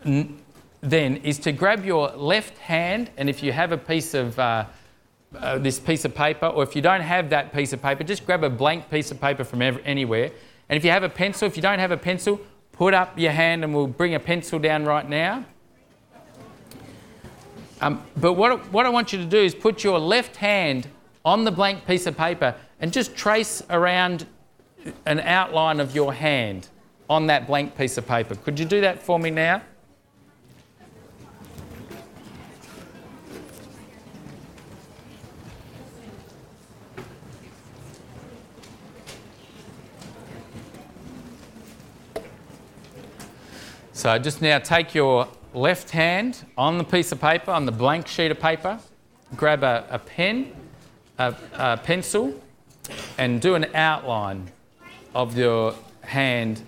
n- 0.04 0.40
then 0.82 1.18
is 1.18 1.38
to 1.40 1.52
grab 1.52 1.86
your 1.86 2.10
left 2.10 2.58
hand, 2.58 3.12
and 3.18 3.30
if 3.30 3.44
you 3.44 3.52
have 3.52 3.72
a 3.72 3.78
piece 3.78 4.16
of 4.16 4.40
uh, 4.40 4.66
uh, 5.38 5.58
this 5.58 5.80
piece 5.80 6.06
of 6.06 6.16
paper, 6.16 6.48
or 6.48 6.64
if 6.64 6.76
you 6.76 6.82
don't 6.82 7.02
have 7.02 7.30
that 7.30 7.54
piece 7.54 7.74
of 7.74 7.82
paper, 7.82 8.04
just 8.04 8.26
grab 8.26 8.44
a 8.44 8.50
blank 8.50 8.90
piece 8.90 9.12
of 9.12 9.22
paper 9.22 9.44
from 9.44 9.62
ev- 9.62 9.82
anywhere. 9.86 10.32
And 10.70 10.78
if 10.78 10.84
you 10.84 10.92
have 10.92 11.04
a 11.04 11.10
pencil, 11.10 11.48
if 11.48 11.56
you 11.56 11.62
don't 11.62 11.80
have 11.80 11.92
a 11.92 11.98
pencil, 11.98 12.40
put 12.72 12.94
up 12.94 13.18
your 13.18 13.32
hand 13.32 13.64
and 13.64 13.74
we'll 13.74 13.88
bring 13.88 14.16
a 14.16 14.20
pencil 14.20 14.60
down 14.60 14.86
right 14.86 15.08
now. 15.08 15.46
Um, 17.82 18.04
but 18.18 18.34
what, 18.34 18.72
what 18.74 18.86
I 18.86 18.90
want 18.90 19.14
you 19.14 19.20
to 19.20 19.26
do 19.26 19.38
is 19.38 19.56
put 19.56 19.84
your 19.84 20.00
left 20.00 20.36
hand 20.36 20.88
on 21.24 21.46
the 21.46 21.52
blank 21.52 21.86
piece 21.86 22.08
of 22.08 22.18
paper 22.18 22.56
and 22.80 22.92
just 22.92 23.16
trace 23.16 23.62
around 23.70 24.26
an 25.06 25.20
outline 25.20 25.80
of 25.80 25.94
your 25.94 26.14
hand 26.14 26.68
on 27.10 27.28
that 27.28 27.48
blank 27.48 27.78
piece 27.78 27.98
of 27.98 28.08
paper. 28.08 28.36
Could 28.36 28.60
you 28.60 28.66
do 28.66 28.82
that 28.82 29.02
for 29.02 29.20
me 29.20 29.30
now? 29.30 29.62
So 44.00 44.18
just 44.18 44.42
now 44.42 44.60
take 44.60 44.96
your 44.96 45.28
left 45.54 45.90
hand 45.90 46.46
on 46.58 46.78
the 46.78 46.86
piece 46.86 47.12
of 47.12 47.20
paper, 47.20 47.52
on 47.52 47.66
the 47.66 47.74
blank 47.74 48.08
sheet 48.08 48.32
of 48.32 48.40
paper, 48.40 48.80
grab 49.36 49.62
a, 49.62 49.86
a 49.90 50.00
pen, 50.00 50.54
a, 51.18 51.36
a 51.56 51.76
pencil, 51.76 52.34
and 53.18 53.42
do 53.42 53.56
an 53.56 53.66
outline 53.76 54.50
of 55.14 55.38
your 55.38 55.76
hand 56.00 56.62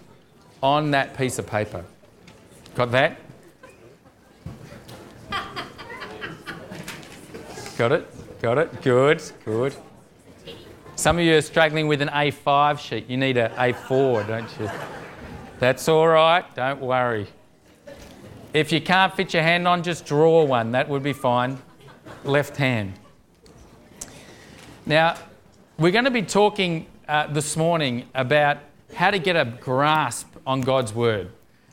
on 0.62 0.92
that 0.92 1.16
piece 1.16 1.40
of 1.40 1.48
paper. 1.48 1.86
Got 2.76 2.92
that? 2.92 3.18
Got 7.78 7.94
it? 7.94 8.42
Got 8.42 8.58
it? 8.58 8.82
Good, 8.82 9.24
good. 9.46 9.74
Some 10.98 11.18
of 11.18 11.24
you 11.24 11.38
are 11.38 11.42
struggling 11.42 11.88
with 11.88 12.02
an 12.02 12.10
A5 12.10 12.78
sheet. 12.78 13.10
You 13.10 13.16
need 13.16 13.38
an 13.38 13.52
A4, 13.52 14.28
don't 14.28 14.60
you? 14.60 14.70
That's 15.62 15.88
all 15.88 16.08
right, 16.08 16.44
don't 16.56 16.82
worry. 16.82 17.28
If 18.52 18.72
you 18.72 18.82
can't 18.82 19.16
fit 19.16 19.32
your 19.36 19.44
hand 19.44 19.68
on, 19.68 19.84
just 19.84 20.08
draw 20.08 20.44
one. 20.44 20.72
That 20.72 20.90
would 20.90 21.04
be 21.04 21.14
fine. 21.14 21.60
Left 22.24 22.58
hand. 22.58 22.94
Now, 24.88 25.18
we're 25.78 25.92
going 25.92 26.06
to 26.06 26.10
be 26.10 26.24
talking 26.24 26.88
uh, 27.08 27.28
this 27.28 27.56
morning 27.56 28.08
about 28.16 28.58
how 28.96 29.12
to 29.12 29.20
get 29.20 29.36
a 29.36 29.46
grasp 29.46 30.36
on 30.48 30.62
God's 30.62 30.96
Word, 30.96 31.30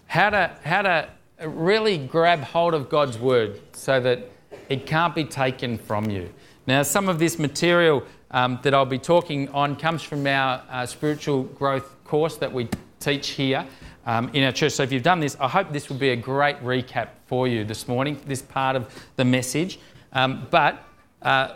how 0.07 0.29
to, 0.29 0.55
how 0.64 0.83
to 0.83 1.09
really 1.46 1.96
grab 1.96 2.40
hold 2.40 2.74
of 2.74 2.90
God's 2.90 3.18
Word 3.18 3.59
so 3.72 4.01
that 4.01 4.31
it 4.68 4.85
can't 4.85 5.14
be 5.14 5.24
taken 5.24 5.79
from 5.79 6.11
you. 6.11 6.31
Now, 6.66 6.83
some 6.83 7.09
of 7.09 7.18
this 7.18 7.38
material 7.38 8.03
um, 8.33 8.59
that 8.64 8.74
I'll 8.74 8.85
be 8.85 8.98
talking 8.98 9.48
on 9.48 9.77
comes 9.77 10.03
from 10.03 10.27
our 10.27 10.62
uh, 10.68 10.85
spiritual 10.85 11.44
growth 11.44 12.05
course 12.05 12.37
that 12.37 12.53
we 12.53 12.68
teach 13.01 13.31
here 13.31 13.67
um, 14.07 14.31
in 14.33 14.45
our 14.45 14.53
church. 14.53 14.73
So 14.73 14.83
if 14.83 14.93
you've 14.93 15.03
done 15.03 15.21
this, 15.21 15.37
I 15.39 15.49
hope 15.49 15.73
this 15.73 15.89
will 15.89 15.97
be 15.99 16.11
a 16.11 16.17
great 16.17 16.63
recap 16.63 17.09
for 17.27 17.47
you 17.47 17.65
this 17.65 17.87
morning, 17.87 18.21
this 18.27 18.43
part 18.43 18.75
of 18.75 18.93
the 19.17 19.25
message. 19.25 19.79
Um, 20.13 20.47
but 20.51 20.83
uh, 21.23 21.55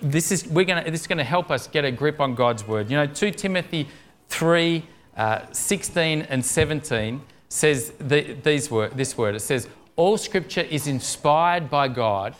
this 0.00 0.30
is 0.30 0.46
we're 0.46 0.64
going 0.64 0.84
this 0.90 1.00
is 1.00 1.06
to 1.06 1.24
help 1.24 1.50
us 1.50 1.66
get 1.66 1.84
a 1.84 1.90
grip 1.90 2.20
on 2.20 2.34
God's 2.34 2.66
word. 2.66 2.90
You 2.90 2.96
know, 2.96 3.06
2 3.06 3.30
Timothy 3.32 3.88
3, 4.28 4.84
uh, 5.16 5.40
16 5.50 6.22
and 6.22 6.44
17 6.44 7.22
says 7.48 7.92
the, 7.98 8.34
these 8.42 8.70
word, 8.70 8.96
this 8.96 9.16
word. 9.16 9.34
It 9.34 9.40
says, 9.40 9.68
all 9.96 10.16
scripture 10.16 10.60
is 10.60 10.86
inspired 10.86 11.70
by 11.70 11.88
God 11.88 12.36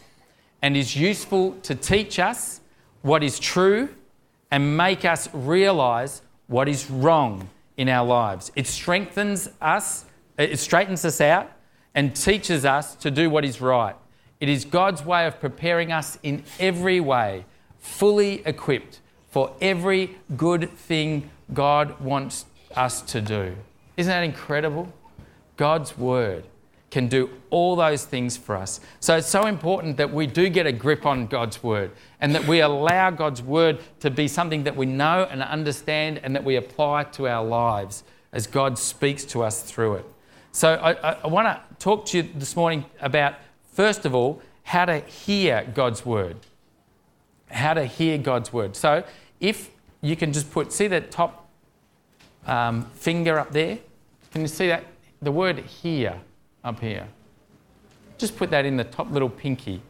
and 0.63 0.77
is 0.77 0.95
useful 0.95 1.53
to 1.63 1.75
teach 1.75 2.19
us 2.19 2.61
what 3.03 3.23
is 3.23 3.39
true 3.39 3.89
and 4.51 4.77
make 4.77 5.05
us 5.05 5.29
realize 5.33 6.23
what 6.47 6.69
is 6.69 6.91
wrong 6.91 7.49
in 7.79 7.89
our 7.89 8.07
lives. 8.07 8.53
It 8.55 8.67
strengthens 8.67 9.49
us, 9.63 10.05
it 10.37 10.59
straightens 10.59 11.07
us 11.07 11.23
out, 11.23 11.51
and 11.95 12.15
teaches 12.15 12.67
us 12.67 12.95
to 12.97 13.11
do 13.11 13.31
what 13.31 13.45
is 13.45 13.63
right. 13.63 13.97
It 14.41 14.51
is 14.51 14.67
God's 14.67 15.05
way 15.05 15.27
of 15.27 15.41
preparing 15.41 15.91
us 15.91 16.19
in 16.23 16.45
every 16.61 17.01
way, 17.01 17.47
fully 17.79 18.43
equipped 18.45 19.01
for 19.31 19.55
every 19.61 20.17
good 20.37 20.71
thing 20.71 21.31
God 21.55 21.99
wants 22.01 22.45
us 22.77 23.01
to 23.03 23.21
do. 23.21 23.57
Isn't 23.97 24.11
that 24.11 24.23
incredible? 24.23 24.93
God's 25.57 25.97
Word 25.97 26.45
can 26.91 27.09
do 27.09 27.31
all 27.51 27.77
those 27.77 28.05
things 28.05 28.37
for 28.37 28.57
us. 28.57 28.81
So 29.01 29.17
it's 29.17 29.29
so 29.29 29.47
important 29.47 29.97
that 29.99 30.13
we 30.13 30.27
do 30.27 30.49
get 30.49 30.67
a 30.67 30.73
grip 30.73 31.05
on 31.05 31.27
God's 31.27 31.63
Word 31.63 31.91
and 32.21 32.35
that 32.35 32.47
we 32.47 32.61
allow 32.61 33.11
God's 33.11 33.43
Word 33.43 33.79
to 34.01 34.11
be 34.11 34.27
something 34.27 34.65
that 34.65 34.77
we 34.77 34.87
know 34.87 35.27
and 35.31 35.43
understand 35.43 36.21
and 36.23 36.35
that 36.35 36.45
we 36.45 36.57
apply 36.57 37.05
to 37.05 37.29
our 37.29 37.45
lives 37.45 38.05
as 38.33 38.47
God 38.47 38.79
speaks 38.79 39.25
to 39.27 39.43
us 39.43 39.63
through 39.63 39.97
it. 39.97 40.07
So 40.53 40.75
I, 40.75 41.13
I, 41.13 41.27
want 41.27 41.47
to 41.47 41.61
talk 41.79 42.07
to 42.07 42.19
you 42.19 42.29
this 42.35 42.57
morning 42.57 42.85
about, 43.01 43.35
first 43.73 44.07
of 44.07 44.15
all, 44.15 44.41
how 44.63 44.87
to 44.87 45.01
hear 45.01 45.67
God's 45.75 46.07
Word. 46.07 46.37
How 47.51 47.75
to 47.75 47.85
hear 47.85 48.19
God's 48.19 48.53
Word. 48.53 48.77
So 48.77 49.05
if 49.41 49.71
you 50.01 50.17
can 50.17 50.33
just 50.33 50.51
put, 50.51 50.73
see 50.73 50.89
that 50.89 51.11
top 51.11 51.49
um, 52.47 52.85
finger 52.95 53.39
up 53.39 53.53
there? 53.53 53.79
Can 54.33 54.41
you 54.41 54.49
see 54.49 54.69
that? 54.69 54.85
The 55.21 55.33
word 55.33 55.59
hear 55.59 56.21
up 56.65 56.81
here. 56.81 57.07
Just 58.19 58.37
put 58.37 58.51
that 58.51 58.65
in 58.65 58.77
the 58.77 58.85
top 58.85 59.11
little 59.11 59.29
pinky. 59.29 59.81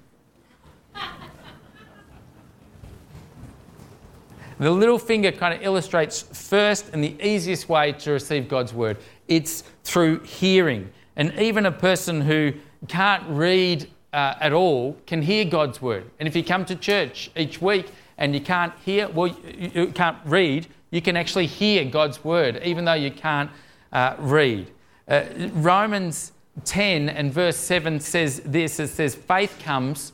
The 4.59 4.71
little 4.71 4.99
finger 4.99 5.31
kind 5.31 5.55
of 5.55 5.63
illustrates 5.63 6.23
first 6.23 6.91
and 6.93 7.03
the 7.03 7.15
easiest 7.25 7.69
way 7.69 7.93
to 7.93 8.11
receive 8.11 8.49
God's 8.49 8.75
word. 8.75 8.97
It's 9.29 9.63
through 9.85 10.21
hearing. 10.25 10.91
And 11.15 11.33
even 11.39 11.67
a 11.67 11.73
person 11.73 12.21
who 12.21 12.53
can't 12.89 13.23
read 13.29 13.89
uh, 14.13 14.35
at 14.41 14.53
all 14.53 14.97
can 15.07 15.23
hear 15.23 15.45
God's 15.45 15.81
word. 15.81 16.11
And 16.19 16.27
if 16.27 16.35
you 16.35 16.43
come 16.43 16.65
to 16.65 16.75
church 16.75 17.31
each 17.37 17.63
week 17.63 17.87
and 18.17 18.35
you 18.35 18.41
can't 18.41 18.73
hear, 18.85 19.09
well, 19.09 19.29
you, 19.29 19.93
can't 19.95 20.19
read, 20.25 20.67
you 20.91 21.03
can 21.03 21.17
actually 21.17 21.47
hear 21.47 21.85
God's 21.85 22.25
word, 22.25 22.61
even 22.65 22.85
though 22.85 22.95
you 22.95 23.13
can't 23.13 23.51
uh, 23.93 24.17
read. 24.19 24.71
Uh, 25.07 25.25
Romans 25.53 26.33
10 26.65 27.09
and 27.09 27.33
verse 27.33 27.57
7 27.57 28.01
says 28.01 28.41
this 28.45 28.81
it 28.81 28.89
says, 28.89 29.15
faith 29.15 29.59
comes 29.63 30.13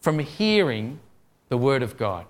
from 0.00 0.18
hearing 0.18 0.98
the 1.48 1.56
word 1.56 1.82
of 1.82 1.96
God. 1.96 2.26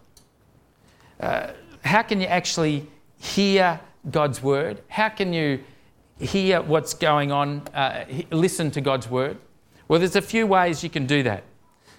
Uh, 1.18 1.53
how 1.85 2.03
can 2.03 2.20
you 2.20 2.27
actually 2.27 2.87
hear 3.18 3.81
God's 4.11 4.42
word? 4.42 4.83
How 4.88 5.09
can 5.09 5.33
you 5.33 5.61
hear 6.18 6.61
what's 6.62 6.94
going 6.94 7.33
on, 7.33 7.61
uh, 7.75 8.05
listen 8.31 8.70
to 8.73 8.81
God's 8.81 9.09
word? 9.09 9.37
Well, 9.88 9.99
there's 9.99 10.16
a 10.16 10.23
few 10.23 10.46
ways 10.46 10.83
you 10.83 10.90
can 10.90 11.07
do 11.07 11.23
that. 11.25 11.44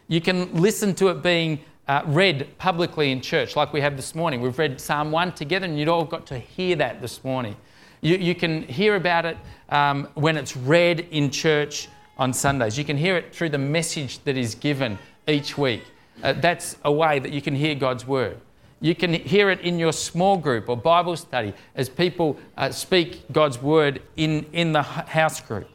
You 0.08 0.22
can 0.22 0.54
listen 0.54 0.96
to 0.96 1.10
it 1.10 1.22
being 1.22 1.60
uh, 1.88 2.04
read 2.06 2.58
publicly 2.58 3.12
in 3.12 3.22
church, 3.22 3.56
like 3.56 3.74
we 3.74 3.82
have 3.82 3.96
this 3.96 4.16
morning. 4.16 4.42
We've 4.42 4.58
read 4.58 4.80
Psalm 4.80 5.12
1 5.12 5.34
together, 5.34 5.66
and 5.66 5.78
you'd 5.78 5.88
all 5.88 6.06
got 6.06 6.26
to 6.28 6.38
hear 6.38 6.76
that 6.78 7.02
this 7.02 7.24
morning. 7.24 7.56
You, 8.02 8.18
you 8.18 8.36
can 8.36 8.64
hear 8.64 8.96
about 8.96 9.26
it 9.26 9.38
um, 9.70 10.08
when 10.16 10.36
it's 10.36 10.58
read 10.58 11.02
in 11.12 11.30
church 11.30 11.88
on 12.18 12.34
Sundays. 12.34 12.78
You 12.78 12.84
can 12.84 12.98
hear 12.98 13.16
it 13.16 13.34
through 13.34 13.50
the 13.50 13.58
message 13.58 14.24
that 14.24 14.38
is 14.38 14.56
given 14.56 14.98
each 15.28 15.58
week. 15.58 15.84
Uh, 16.24 16.34
that's 16.34 16.78
a 16.84 16.92
way 16.92 17.20
that 17.20 17.32
you 17.32 17.42
can 17.42 17.56
hear 17.56 17.76
God's 17.76 18.06
word. 18.06 18.38
You 18.80 18.96
can 18.96 19.14
hear 19.14 19.52
it 19.52 19.62
in 19.62 19.78
your 19.78 19.94
small 19.94 20.38
group 20.38 20.68
or 20.68 20.76
Bible 20.76 21.16
study 21.16 21.54
as 21.76 21.88
people 21.88 22.40
uh, 22.58 22.72
speak 22.72 23.32
God's 23.32 23.62
word 23.62 24.02
in, 24.18 24.48
in 24.52 24.72
the 24.72 24.82
house 24.82 25.40
group. 25.40 25.70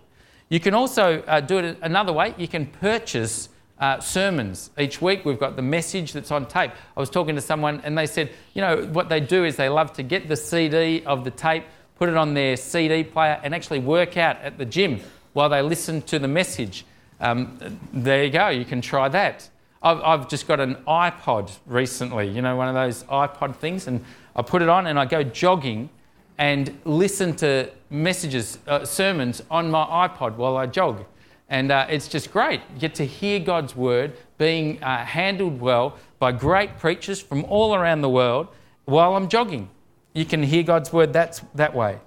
You 0.49 0.59
can 0.59 0.75
also 0.75 1.23
uh, 1.23 1.41
do 1.41 1.59
it 1.59 1.79
another 1.83 2.12
way. 2.12 2.35
You 2.37 2.49
can 2.49 2.67
purchase 2.67 3.49
uh, 3.79 4.01
sermons 4.01 4.71
each 4.79 5.01
week. 5.03 5.25
We've 5.25 5.39
got 5.39 5.57
the 5.57 5.62
message 5.62 6.12
that's 6.12 6.31
on 6.31 6.47
tape. 6.47 6.73
I 6.97 7.01
was 7.01 7.11
talking 7.11 7.35
to 7.37 7.41
someone 7.41 7.81
and 7.85 7.97
they 7.97 8.07
said, 8.07 8.31
you 8.55 8.62
know, 8.62 8.87
what 8.87 9.09
they 9.09 9.21
do 9.21 9.45
is 9.45 9.57
they 9.57 9.69
love 9.69 9.93
to 9.95 10.03
get 10.03 10.29
the 10.29 10.37
CD 10.37 11.05
of 11.05 11.25
the 11.25 11.31
tape, 11.31 11.65
put 11.99 12.09
it 12.09 12.17
on 12.17 12.35
their 12.35 12.57
CD 12.57 13.05
player, 13.05 13.41
and 13.43 13.55
actually 13.55 13.79
work 13.79 14.17
out 14.17 14.37
at 14.43 14.59
the 14.59 14.65
gym 14.65 15.01
while 15.33 15.49
they 15.49 15.63
listen 15.63 16.03
to 16.03 16.19
the 16.19 16.29
message. 16.29 16.85
Um, 17.21 17.59
there 17.93 18.25
you 18.25 18.31
go, 18.31 18.49
you 18.49 18.65
can 18.65 18.81
try 18.81 19.09
that. 19.09 19.49
I've, 19.83 20.01
I've 20.01 20.29
just 20.29 20.49
got 20.49 20.61
an 20.61 20.77
iPod 20.87 21.51
recently, 21.67 22.29
you 22.29 22.43
know, 22.43 22.57
one 22.57 22.69
of 22.69 22.75
those 22.75 23.05
iPod 23.05 23.57
things, 23.57 23.87
and 23.87 24.05
I 24.35 24.43
put 24.43 24.63
it 24.63 24.69
on 24.69 24.87
and 24.87 24.99
I 24.99 25.05
go 25.05 25.23
jogging 25.23 25.89
and 26.39 26.79
listen 26.85 27.35
to 27.37 27.71
messages, 27.91 28.59
uh, 28.67 28.85
sermons 28.85 29.43
on 29.51 29.71
my 29.71 30.09
iPod 30.09 30.37
while 30.37 30.57
I 30.57 30.67
jog. 30.67 31.05
And 31.49 31.71
uh, 31.71 31.87
it's 31.89 32.09
just 32.09 32.33
great. 32.33 32.61
You 32.75 32.81
get 32.81 32.95
to 32.97 33.07
hear 33.07 33.39
God's 33.39 33.77
word 33.77 34.17
being 34.37 34.83
uh, 34.83 35.05
handled 35.05 35.61
well 35.61 35.97
by 36.19 36.33
great 36.33 36.79
preachers 36.79 37.21
from 37.21 37.45
all 37.45 37.75
around 37.75 38.01
the 38.01 38.11
world 38.11 38.49
while 38.85 39.15
I'm 39.15 39.29
jogging. 39.29 39.71
You 40.16 40.24
can 40.24 40.42
hear 40.42 40.62
God's 40.62 40.94
word 40.94 41.12
that's, 41.12 41.42
that 41.57 41.74
way. 41.74 41.98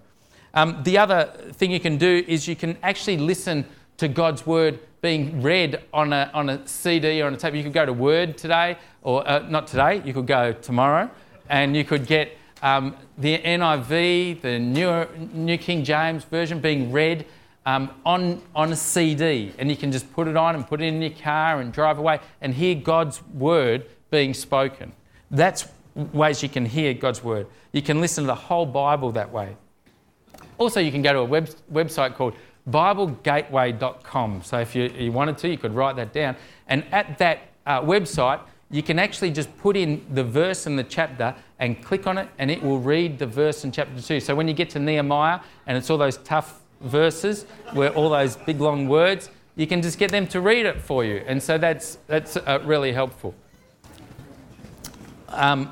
Um, 0.55 0.81
the 0.81 0.97
other 0.97 1.25
thing 1.53 1.69
you 1.69 1.79
can 1.79 1.97
do 1.97 2.23
is 2.27 2.47
you 2.47 2.55
can 2.55 2.75
actually 2.81 3.17
listen 3.17 3.65
to 3.97 4.07
God's 4.07 4.47
word 4.47 4.79
being 5.01 5.43
read 5.43 5.83
on 5.93 6.11
a, 6.11 6.31
on 6.33 6.49
a 6.49 6.67
CD 6.67 7.21
or 7.21 7.27
on 7.27 7.35
a 7.35 7.37
tape. 7.37 7.53
You 7.53 7.61
could 7.61 7.71
go 7.71 7.85
to 7.85 7.93
Word 7.93 8.35
today, 8.35 8.79
or 9.03 9.27
uh, 9.29 9.47
not 9.47 9.67
today, 9.67 10.01
you 10.03 10.13
could 10.13 10.25
go 10.25 10.53
tomorrow, 10.53 11.07
and 11.49 11.77
you 11.77 11.85
could 11.85 12.07
get 12.07 12.35
um, 12.63 12.95
the 13.19 13.37
NIV, 13.37 14.41
the 14.41 14.57
New, 14.57 15.05
New 15.31 15.59
King 15.59 15.83
James 15.83 16.23
Version 16.23 16.59
being 16.59 16.91
read 16.91 17.27
um, 17.67 17.91
on, 18.07 18.41
on 18.55 18.71
a 18.71 18.75
CD, 18.75 19.53
and 19.59 19.69
you 19.69 19.77
can 19.77 19.91
just 19.91 20.11
put 20.13 20.27
it 20.27 20.35
on 20.35 20.55
and 20.55 20.67
put 20.67 20.81
it 20.81 20.85
in 20.85 20.99
your 20.99 21.11
car 21.11 21.61
and 21.61 21.71
drive 21.71 21.99
away 21.99 22.19
and 22.41 22.55
hear 22.55 22.73
God's 22.73 23.21
word 23.35 23.85
being 24.09 24.33
spoken. 24.33 24.93
That's 25.29 25.67
ways 26.13 26.43
you 26.43 26.49
can 26.49 26.65
hear 26.65 26.93
God's 26.93 27.23
word. 27.23 27.47
You 27.71 27.81
can 27.81 28.01
listen 28.01 28.23
to 28.23 28.27
the 28.27 28.35
whole 28.35 28.65
Bible 28.65 29.11
that 29.13 29.31
way. 29.31 29.55
Also, 30.57 30.79
you 30.79 30.91
can 30.91 31.01
go 31.01 31.13
to 31.13 31.19
a 31.19 31.25
web, 31.25 31.49
website 31.71 32.15
called 32.15 32.33
BibleGateway.com. 32.69 34.41
So, 34.43 34.59
if 34.59 34.75
you, 34.75 34.91
you, 34.97 35.11
wanted 35.11 35.37
to, 35.39 35.49
you 35.49 35.57
could 35.57 35.73
write 35.73 35.95
that 35.95 36.13
down. 36.13 36.35
And 36.67 36.83
at 36.91 37.17
that 37.17 37.39
uh, 37.65 37.81
website, 37.81 38.41
you 38.69 38.83
can 38.83 38.99
actually 38.99 39.31
just 39.31 39.55
put 39.57 39.75
in 39.75 40.05
the 40.13 40.23
verse 40.23 40.65
and 40.65 40.77
the 40.77 40.83
chapter 40.83 41.33
and 41.59 41.83
click 41.83 42.05
on 42.05 42.17
it, 42.17 42.27
and 42.37 42.51
it 42.51 42.61
will 42.61 42.79
read 42.79 43.17
the 43.17 43.25
verse 43.25 43.63
and 43.63 43.73
chapter 43.73 44.01
2. 44.01 44.19
So, 44.19 44.35
when 44.35 44.47
you 44.47 44.53
get 44.53 44.69
to 44.71 44.79
Nehemiah 44.79 45.39
and 45.65 45.77
it's 45.77 45.89
all 45.89 45.97
those 45.97 46.17
tough 46.17 46.61
verses 46.81 47.45
where 47.73 47.91
all 47.93 48.09
those 48.09 48.35
big 48.35 48.59
long 48.59 48.87
words, 48.87 49.29
you 49.55 49.65
can 49.65 49.81
just 49.81 49.97
get 49.97 50.11
them 50.11 50.27
to 50.27 50.41
read 50.41 50.65
it 50.65 50.81
for 50.81 51.03
you. 51.03 51.23
And 51.25 51.41
so, 51.41 51.57
that's, 51.57 51.97
that's 52.07 52.37
uh, 52.37 52.59
really 52.63 52.91
helpful. 52.91 53.33
Um, 55.29 55.71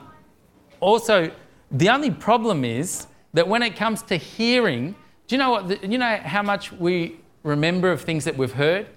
also, 0.80 1.32
the 1.72 1.90
only 1.90 2.12
problem 2.12 2.64
is 2.64 3.08
that 3.34 3.48
when 3.48 3.62
it 3.64 3.76
comes 3.76 4.02
to 4.04 4.16
hearing, 4.18 4.96
do 5.28 5.36
you 5.36 5.40
know 5.40 5.52
what? 5.52 5.84
You 5.84 5.98
know 5.98 6.18
how 6.18 6.42
much 6.42 6.72
we 6.72 7.18
remember 7.44 7.92
of 7.92 8.02
things 8.02 8.24
that 8.26 8.38
we've 8.38 8.54
heard? 8.54 8.88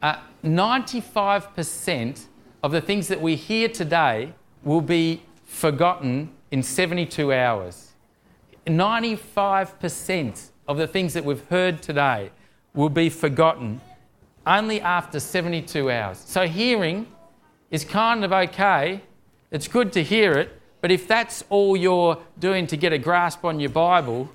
Uh, 0.00 0.16
95% 0.44 2.26
of 2.62 2.72
the 2.72 2.80
things 2.80 3.08
that 3.08 3.20
we 3.20 3.36
hear 3.36 3.68
today 3.68 4.32
will 4.64 4.80
be 4.80 5.22
forgotten 5.44 6.32
in 6.50 6.62
72 6.62 7.32
hours. 7.32 7.92
95% 8.66 10.50
of 10.68 10.76
the 10.76 10.86
things 10.86 11.14
that 11.14 11.24
we've 11.24 11.44
heard 11.46 11.82
today 11.82 12.30
will 12.74 12.88
be 12.88 13.10
forgotten 13.10 13.80
only 14.46 14.80
after 14.80 15.20
72 15.20 15.90
hours. 15.90 16.18
So, 16.18 16.46
hearing 16.46 17.06
is 17.70 17.84
kind 17.84 18.24
of 18.24 18.32
okay. 18.32 19.02
It's 19.50 19.68
good 19.68 19.92
to 19.92 20.02
hear 20.02 20.32
it, 20.32 20.61
but 20.82 20.90
if 20.90 21.08
that's 21.08 21.44
all 21.48 21.76
you're 21.76 22.18
doing 22.38 22.66
to 22.66 22.76
get 22.76 22.92
a 22.92 22.98
grasp 22.98 23.44
on 23.44 23.60
your 23.60 23.70
Bible, 23.70 24.28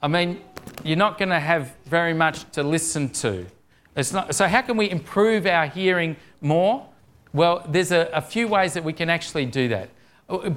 I 0.00 0.06
mean, 0.06 0.40
you're 0.84 0.98
not 0.98 1.18
going 1.18 1.30
to 1.30 1.40
have 1.40 1.74
very 1.86 2.12
much 2.12 2.48
to 2.52 2.62
listen 2.62 3.08
to. 3.08 3.46
Not, 4.12 4.34
so, 4.34 4.46
how 4.46 4.60
can 4.60 4.76
we 4.76 4.88
improve 4.88 5.46
our 5.46 5.66
hearing 5.66 6.14
more? 6.40 6.86
Well, 7.32 7.64
there's 7.68 7.90
a, 7.90 8.08
a, 8.12 8.20
few 8.20 8.46
ways 8.46 8.74
that 8.74 8.84
we 8.84 8.92
can 8.92 9.10
actually 9.10 9.46
do 9.46 9.68
that. 9.68 9.88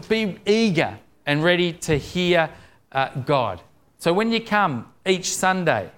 Be 0.09 0.37
eager 0.45 0.99
and 1.25 1.43
ready 1.43 1.73
to 1.73 1.97
hear 1.97 2.49
uh, 2.91 3.09
God. 3.25 3.61
So, 3.97 4.13
when 4.13 4.31
you 4.31 4.41
come 4.41 4.91
each 5.07 5.33
Sunday, 5.33 5.89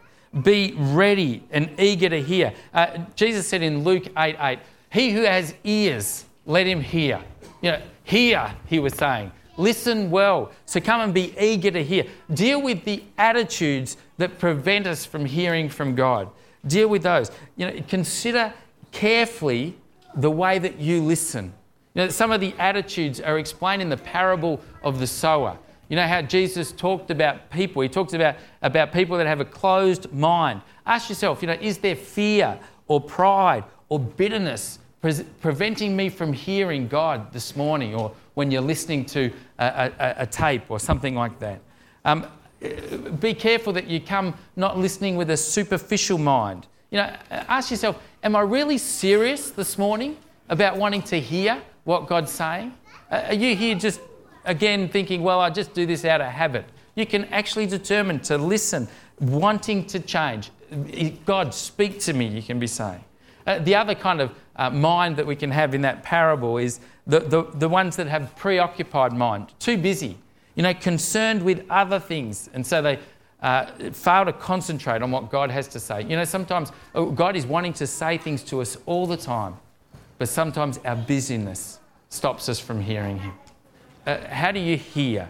be 0.42 0.74
ready 0.78 1.44
and 1.52 1.70
eager 1.80 2.08
to 2.08 2.22
hear. 2.22 2.54
Uh, 2.74 3.00
Jesus 3.16 3.48
said 3.48 3.62
in 3.62 3.84
Luke 3.84 4.06
8 4.16 4.38
8, 4.40 4.60
He 4.92 5.12
who 5.12 5.24
has 5.24 5.54
ears, 5.64 6.24
let 6.46 6.66
him 6.66 6.80
hear. 6.80 7.22
You 7.62 7.72
know, 7.72 7.82
hear, 8.04 8.54
he 8.68 8.80
was 8.80 8.94
saying. 8.94 9.32
Listen 9.58 10.10
well. 10.10 10.52
So 10.66 10.80
come 10.80 11.02
and 11.02 11.14
be 11.14 11.34
eager 11.40 11.72
to 11.72 11.84
hear. 11.84 12.06
Deal 12.34 12.62
with 12.62 12.84
the 12.86 13.04
attitudes 13.18 13.98
that 14.18 14.40
prevent 14.40 14.88
us 14.88 15.06
from 15.06 15.26
hearing 15.26 15.70
from 15.70 15.96
God. 15.96 16.30
Deal 16.66 16.88
with 16.88 17.04
those. 17.04 17.30
You 17.56 17.68
know, 17.68 17.82
consider 17.88 18.54
carefully 18.92 19.76
the 20.16 20.32
way 20.32 20.60
that 20.60 20.80
you 20.80 21.02
listen. 21.04 21.54
You 21.94 22.04
know, 22.04 22.10
some 22.10 22.32
of 22.32 22.42
the 22.42 22.54
attitudes 22.58 23.22
are 23.22 23.38
explained 23.38 23.82
in 23.82 23.90
the 23.90 23.98
parable 23.98 24.60
of 24.82 25.00
the 25.00 25.08
sower. 25.08 25.58
You 25.90 25.98
know 25.98 26.08
how 26.08 26.22
Jesus 26.24 26.72
talked 26.72 27.12
about 27.12 27.52
people. 27.52 27.82
He 27.84 27.90
talks 27.90 28.14
about, 28.14 28.36
about 28.64 28.92
people 28.92 29.18
that 29.18 29.28
have 29.28 29.42
a 29.42 29.46
closed 29.46 30.12
mind. 30.12 30.62
Ask 30.86 31.10
yourself, 31.10 31.42
you 31.42 31.48
know, 31.48 31.58
is 31.62 31.78
there 31.78 31.96
fear 31.96 32.58
or 32.88 33.00
pride 33.00 33.64
or 33.90 34.00
bitterness 34.00 34.80
pre- 35.04 35.26
preventing 35.42 35.96
me 35.96 36.10
from 36.10 36.34
hearing 36.34 36.88
God 36.88 37.32
this 37.34 37.56
morning 37.56 37.94
or 37.94 38.14
when 38.36 38.50
you're 38.50 38.62
listening 38.62 39.06
to 39.08 39.32
a, 39.60 39.92
a, 40.00 40.14
a 40.20 40.26
tape 40.26 40.64
or 40.70 40.80
something 40.80 41.14
like 41.14 41.38
that? 41.40 41.60
Um, 42.06 42.26
be 43.20 43.34
careful 43.34 43.74
that 43.74 43.88
you 43.88 44.00
come 44.00 44.34
not 44.56 44.80
listening 44.80 45.18
with 45.18 45.30
a 45.30 45.38
superficial 45.38 46.18
mind. 46.18 46.68
You 46.90 47.00
know, 47.00 47.16
ask 47.30 47.70
yourself, 47.70 48.02
am 48.24 48.36
I 48.36 48.42
really 48.42 48.78
serious 48.78 49.52
this 49.52 49.78
morning 49.78 50.16
about 50.48 50.78
wanting 50.78 51.02
to 51.04 51.20
hear 51.20 51.62
what 51.84 52.08
God's 52.08 52.32
saying? 52.32 52.74
Are 53.12 53.34
you 53.34 53.58
here 53.58 53.76
just 53.76 54.00
again 54.46 54.88
thinking, 54.88 55.22
well, 55.22 55.42
I 55.42 55.50
just 55.50 55.74
do 55.74 55.86
this 55.86 56.06
out 56.06 56.22
of 56.22 56.28
habit? 56.28 56.66
You 56.96 57.06
can 57.06 57.26
actually 57.26 57.66
determine 57.66 58.22
to 58.22 58.38
listen, 58.38 58.88
wanting 59.20 59.86
to 59.88 60.00
change. 60.00 60.52
God, 61.26 61.54
speak 61.54 62.00
to 62.02 62.14
me, 62.14 62.28
you 62.28 62.42
can 62.42 62.60
be 62.60 62.68
saying. 62.68 63.04
Uh, 63.46 63.60
the 63.60 63.76
other 63.76 63.96
kind 63.96 64.22
of 64.22 64.32
uh, 64.56 64.70
mind 64.70 65.18
that 65.18 65.26
we 65.26 65.36
can 65.36 65.52
have 65.52 65.74
in 65.74 65.82
that 65.82 66.04
parable 66.04 66.58
is 66.58 66.80
the, 67.08 67.20
the, 67.20 67.44
the 67.56 67.70
ones 67.70 67.96
that 67.96 68.08
have 68.08 68.36
preoccupied 68.36 69.14
mind, 69.14 69.54
too 69.60 69.78
busy 69.78 70.18
you 70.56 70.64
know, 70.64 70.74
concerned 70.74 71.44
with 71.44 71.66
other 71.70 72.00
things. 72.00 72.50
And 72.54 72.66
so 72.66 72.82
they 72.82 73.00
uh, 73.42 73.66
fail 73.92 74.26
to 74.26 74.34
concentrate 74.34 75.02
on 75.02 75.12
what 75.12 75.30
God 75.30 75.50
has 75.52 75.68
to 75.70 75.80
say. 75.80 76.04
You 76.04 76.16
know, 76.16 76.26
sometimes 76.26 76.72
oh, 76.96 77.10
God 77.12 77.36
is 77.36 77.46
wanting 77.46 77.74
to 77.74 77.88
say 77.88 78.18
things 78.18 78.44
to 78.46 78.62
us 78.62 78.78
all 78.86 79.08
the 79.08 79.18
time, 79.18 79.56
but 80.18 80.30
sometimes 80.30 80.80
our 80.86 80.96
busyness 80.96 81.80
stops 82.10 82.48
us 82.50 82.60
from 82.60 82.82
hearing 82.82 83.20
Him. 83.20 83.34
Uh, 84.06 84.18
how 84.28 84.52
do 84.52 84.60
you 84.60 84.78
hear? 84.78 85.30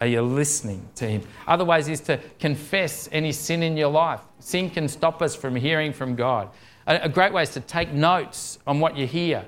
Are 0.00 0.06
you 0.06 0.22
listening 0.22 0.88
to 0.96 1.06
Him? 1.06 1.22
Other 1.46 1.64
ways 1.64 1.86
is 1.86 2.00
to 2.02 2.18
confess 2.40 3.08
any 3.12 3.30
sin 3.30 3.62
in 3.62 3.76
your 3.76 3.90
life. 3.90 4.20
Sin 4.40 4.68
can 4.68 4.88
stop 4.88 5.22
us 5.22 5.36
from 5.36 5.54
hearing 5.54 5.92
from 5.92 6.16
God. 6.16 6.48
A, 6.86 7.08
great 7.08 7.32
way 7.32 7.42
is 7.42 7.50
to 7.50 7.60
take 7.60 7.92
notes 7.92 8.58
on 8.66 8.80
what 8.80 8.96
you 8.96 9.06
hear 9.06 9.44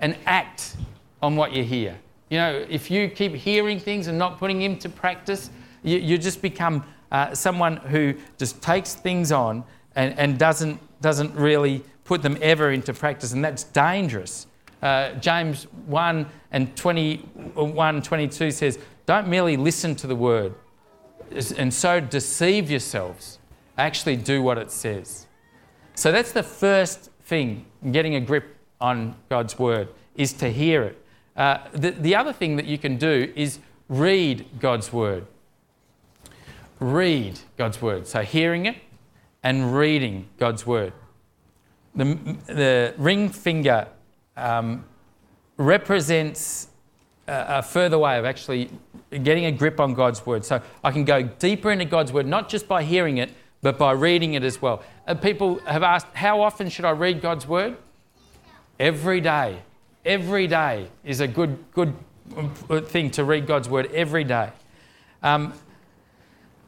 and 0.00 0.16
act 0.26 0.76
on 1.22 1.36
what 1.36 1.52
you 1.52 1.64
hear. 1.64 1.98
You 2.30 2.38
know, 2.38 2.66
if 2.68 2.90
you 2.90 3.08
keep 3.08 3.34
hearing 3.34 3.80
things 3.80 4.06
and 4.06 4.18
not 4.18 4.38
putting 4.38 4.58
them 4.60 4.78
to 4.78 4.88
practice, 4.88 5.50
you, 5.82 5.98
you 5.98 6.18
just 6.18 6.40
become 6.42 6.84
uh, 7.10 7.34
someone 7.34 7.78
who 7.78 8.14
just 8.36 8.62
takes 8.62 8.94
things 8.94 9.32
on 9.32 9.64
and, 9.96 10.16
and 10.18 10.38
doesn't, 10.38 10.80
doesn't 11.00 11.34
really 11.34 11.82
put 12.04 12.22
them 12.22 12.38
ever 12.40 12.70
into 12.70 12.94
practice, 12.94 13.32
and 13.32 13.44
that's 13.44 13.64
dangerous. 13.64 14.46
Uh, 14.82 15.12
James 15.14 15.64
1 15.86 16.26
and 16.52 16.76
21 16.76 18.02
22 18.02 18.50
says, 18.50 18.78
Don't 19.06 19.26
merely 19.26 19.56
listen 19.56 19.96
to 19.96 20.06
the 20.06 20.14
word 20.14 20.54
and 21.56 21.72
so 21.72 22.00
deceive 22.00 22.70
yourselves. 22.70 23.38
Actually, 23.76 24.16
do 24.16 24.42
what 24.42 24.58
it 24.58 24.70
says. 24.70 25.27
So 25.98 26.12
that's 26.12 26.30
the 26.30 26.44
first 26.44 27.10
thing, 27.24 27.66
getting 27.90 28.14
a 28.14 28.20
grip 28.20 28.56
on 28.80 29.16
God's 29.28 29.58
word, 29.58 29.88
is 30.14 30.32
to 30.34 30.48
hear 30.48 30.84
it. 30.84 31.04
Uh, 31.36 31.58
the, 31.72 31.90
the 31.90 32.14
other 32.14 32.32
thing 32.32 32.54
that 32.54 32.66
you 32.66 32.78
can 32.78 32.98
do 32.98 33.32
is 33.34 33.58
read 33.88 34.46
God's 34.60 34.92
word. 34.92 35.26
Read 36.78 37.40
God's 37.56 37.82
word. 37.82 38.06
So, 38.06 38.22
hearing 38.22 38.66
it 38.66 38.76
and 39.42 39.76
reading 39.76 40.28
God's 40.38 40.64
word. 40.64 40.92
The, 41.96 42.04
the 42.46 42.94
ring 42.96 43.28
finger 43.28 43.88
um, 44.36 44.84
represents 45.56 46.68
a, 47.26 47.58
a 47.58 47.62
further 47.62 47.98
way 47.98 48.20
of 48.20 48.24
actually 48.24 48.70
getting 49.10 49.46
a 49.46 49.52
grip 49.52 49.80
on 49.80 49.94
God's 49.94 50.24
word. 50.24 50.44
So 50.44 50.62
I 50.84 50.92
can 50.92 51.04
go 51.04 51.24
deeper 51.24 51.72
into 51.72 51.86
God's 51.86 52.12
word, 52.12 52.26
not 52.26 52.48
just 52.48 52.68
by 52.68 52.84
hearing 52.84 53.18
it, 53.18 53.32
but 53.62 53.78
by 53.78 53.92
reading 53.92 54.34
it 54.34 54.42
as 54.42 54.62
well. 54.62 54.82
Uh, 55.06 55.14
people 55.14 55.58
have 55.60 55.82
asked, 55.82 56.06
how 56.14 56.40
often 56.40 56.68
should 56.68 56.84
I 56.84 56.90
read 56.90 57.20
God's 57.20 57.46
word? 57.46 57.76
Every 58.78 59.20
day. 59.20 59.58
Every 60.04 60.46
day 60.46 60.88
is 61.04 61.20
a 61.20 61.28
good, 61.28 61.58
good 61.72 61.94
uh, 62.70 62.80
thing 62.80 63.10
to 63.12 63.24
read 63.24 63.46
God's 63.46 63.68
word 63.68 63.90
every 63.92 64.24
day. 64.24 64.50
Um, 65.22 65.52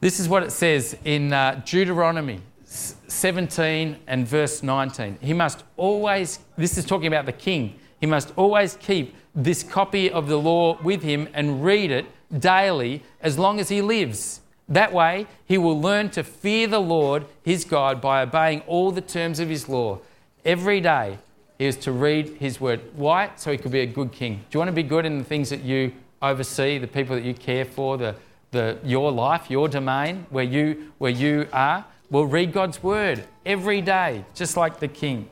this 0.00 0.18
is 0.18 0.28
what 0.28 0.42
it 0.42 0.50
says 0.50 0.96
in 1.04 1.32
uh, 1.32 1.62
Deuteronomy 1.64 2.40
17 2.64 3.98
and 4.06 4.26
verse 4.26 4.62
19. 4.62 5.18
He 5.20 5.32
must 5.32 5.64
always, 5.76 6.40
this 6.56 6.78
is 6.78 6.84
talking 6.84 7.06
about 7.06 7.26
the 7.26 7.32
king, 7.32 7.78
he 8.00 8.06
must 8.06 8.32
always 8.36 8.76
keep 8.76 9.14
this 9.34 9.62
copy 9.62 10.10
of 10.10 10.28
the 10.28 10.38
law 10.38 10.80
with 10.82 11.02
him 11.02 11.28
and 11.34 11.64
read 11.64 11.90
it 11.90 12.06
daily 12.38 13.02
as 13.20 13.38
long 13.38 13.60
as 13.60 13.68
he 13.68 13.82
lives. 13.82 14.39
That 14.70 14.92
way, 14.92 15.26
he 15.46 15.58
will 15.58 15.78
learn 15.78 16.10
to 16.10 16.22
fear 16.22 16.68
the 16.68 16.80
Lord 16.80 17.26
his 17.44 17.64
God 17.64 18.00
by 18.00 18.22
obeying 18.22 18.60
all 18.68 18.92
the 18.92 19.00
terms 19.00 19.40
of 19.40 19.48
his 19.48 19.68
law. 19.68 19.98
Every 20.44 20.80
day, 20.80 21.18
he 21.58 21.66
is 21.66 21.76
to 21.78 21.92
read 21.92 22.36
his 22.38 22.60
word. 22.60 22.80
Why? 22.94 23.32
So 23.34 23.50
he 23.50 23.58
could 23.58 23.72
be 23.72 23.80
a 23.80 23.86
good 23.86 24.12
king. 24.12 24.36
Do 24.36 24.56
you 24.56 24.60
want 24.60 24.68
to 24.68 24.72
be 24.72 24.84
good 24.84 25.04
in 25.04 25.18
the 25.18 25.24
things 25.24 25.50
that 25.50 25.64
you 25.64 25.92
oversee, 26.22 26.78
the 26.78 26.86
people 26.86 27.16
that 27.16 27.24
you 27.24 27.34
care 27.34 27.64
for, 27.64 27.98
the, 27.98 28.14
the, 28.52 28.78
your 28.84 29.10
life, 29.10 29.50
your 29.50 29.68
domain, 29.68 30.24
where 30.30 30.44
you, 30.44 30.92
where 30.98 31.10
you 31.10 31.48
are? 31.52 31.84
Well, 32.08 32.24
read 32.24 32.52
God's 32.52 32.82
word 32.82 33.24
every 33.44 33.80
day, 33.80 34.24
just 34.34 34.56
like 34.56 34.78
the 34.78 34.88
king. 34.88 35.28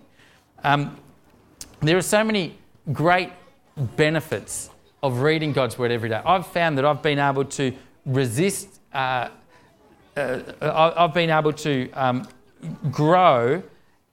Um, 0.65 0.97
there 1.81 1.97
are 1.97 2.03
so 2.03 2.25
many 2.25 2.59
great 2.93 3.31
benefits 3.77 4.71
of 5.01 5.21
reading 5.21 5.53
God's 5.53 5.79
word 5.79 5.93
every 5.93 6.09
day. 6.09 6.21
I've 6.27 6.47
found 6.49 6.77
that 6.79 6.85
I've 6.85 7.03
been 7.03 7.21
able 7.21 7.45
to 7.45 7.73
resist 8.05 8.78
uh, 8.93 9.29
uh, 10.17 10.93
I've 10.97 11.15
been 11.15 11.31
able 11.31 11.53
to 11.53 11.91
um, 11.93 12.29
grow 12.91 13.63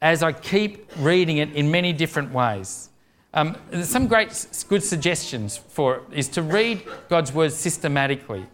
as 0.02 0.22
I 0.22 0.32
keep 0.32 0.90
reading 1.00 1.38
it 1.38 1.54
in 1.54 1.72
many 1.72 1.94
different 1.94 2.32
ways. 2.32 2.90
Um, 3.34 3.58
some 3.84 4.08
great, 4.08 4.48
good 4.70 4.84
suggestions 4.84 5.58
for 5.58 5.96
it 5.96 6.04
is 6.12 6.28
to 6.30 6.42
read 6.42 6.84
God's 7.10 7.34
word 7.34 7.52
systematically. 7.52 8.46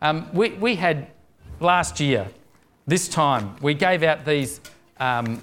Um, 0.00 0.28
we, 0.32 0.50
we 0.50 0.76
had 0.76 1.08
last 1.58 2.00
year, 2.00 2.28
this 2.86 3.08
time, 3.08 3.56
we 3.60 3.74
gave 3.74 4.02
out 4.02 4.24
these 4.24 4.60
um, 4.98 5.42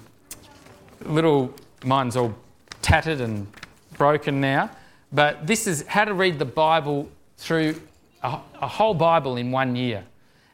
little, 1.04 1.54
mine's 1.84 2.16
all 2.16 2.34
tattered 2.82 3.20
and 3.20 3.46
broken 3.96 4.40
now, 4.40 4.70
but 5.12 5.46
this 5.46 5.66
is 5.66 5.86
how 5.86 6.04
to 6.04 6.14
read 6.14 6.38
the 6.38 6.44
Bible 6.44 7.08
through 7.36 7.80
a, 8.22 8.38
a 8.60 8.66
whole 8.66 8.94
Bible 8.94 9.36
in 9.36 9.52
one 9.52 9.76
year. 9.76 10.04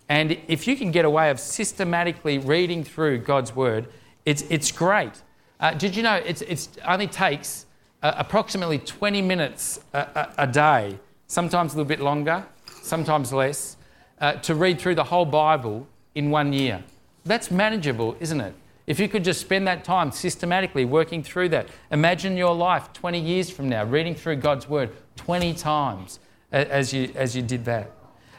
And 0.09 0.39
if 0.49 0.67
you 0.67 0.77
can 0.77 0.91
get 0.91 1.05
a 1.05 1.11
way 1.11 1.31
of 1.31 1.41
systematically 1.41 2.39
reading 2.39 2.85
through 2.85 3.19
God's 3.19 3.55
Word, 3.57 3.89
it's, 4.25 4.43
it's 4.51 4.71
great. 4.71 5.23
Uh, 5.61 5.73
did 5.73 5.97
you 5.97 6.03
know 6.03 6.17
it 6.17 6.43
it's 6.43 6.69
only 6.87 7.07
takes 7.07 7.67
uh, 8.03 8.13
approximately 8.17 8.79
20 8.79 9.23
minutes 9.23 9.81
a, 9.93 9.99
a, 9.99 10.35
a, 10.39 10.47
day, 10.47 10.99
sometimes 11.27 11.73
a 11.73 11.77
little 11.77 11.89
bit 11.89 12.01
longer, 12.01 12.45
sometimes 12.83 13.33
less, 13.33 13.77
uh, 14.21 14.33
to 14.35 14.55
read 14.55 14.79
through 14.79 14.95
the 14.95 15.05
whole 15.05 15.25
Bible 15.25 15.87
in 16.15 16.31
one 16.31 16.53
year? 16.53 16.85
That's 17.25 17.51
manageable, 17.51 18.17
isn't 18.21 18.41
it? 18.41 18.55
If 18.87 19.01
you 19.01 19.09
could 19.09 19.25
just 19.25 19.41
spend 19.41 19.67
that 19.67 19.85
time 19.85 20.13
systematically 20.13 20.85
working 20.85 21.23
through 21.23 21.49
that, 21.51 21.69
imagine 21.91 22.37
your 22.37 22.55
life 22.55 22.93
20 22.93 23.19
years 23.19 23.49
from 23.49 23.71
now, 23.71 23.85
reading 23.85 24.15
through 24.15 24.37
God's 24.37 24.69
Word 24.69 24.91
20 25.17 25.55
times 25.55 26.19
as 26.53 26.93
you, 26.93 27.11
as 27.15 27.35
you 27.35 27.41
did 27.41 27.65
that. 27.65 27.91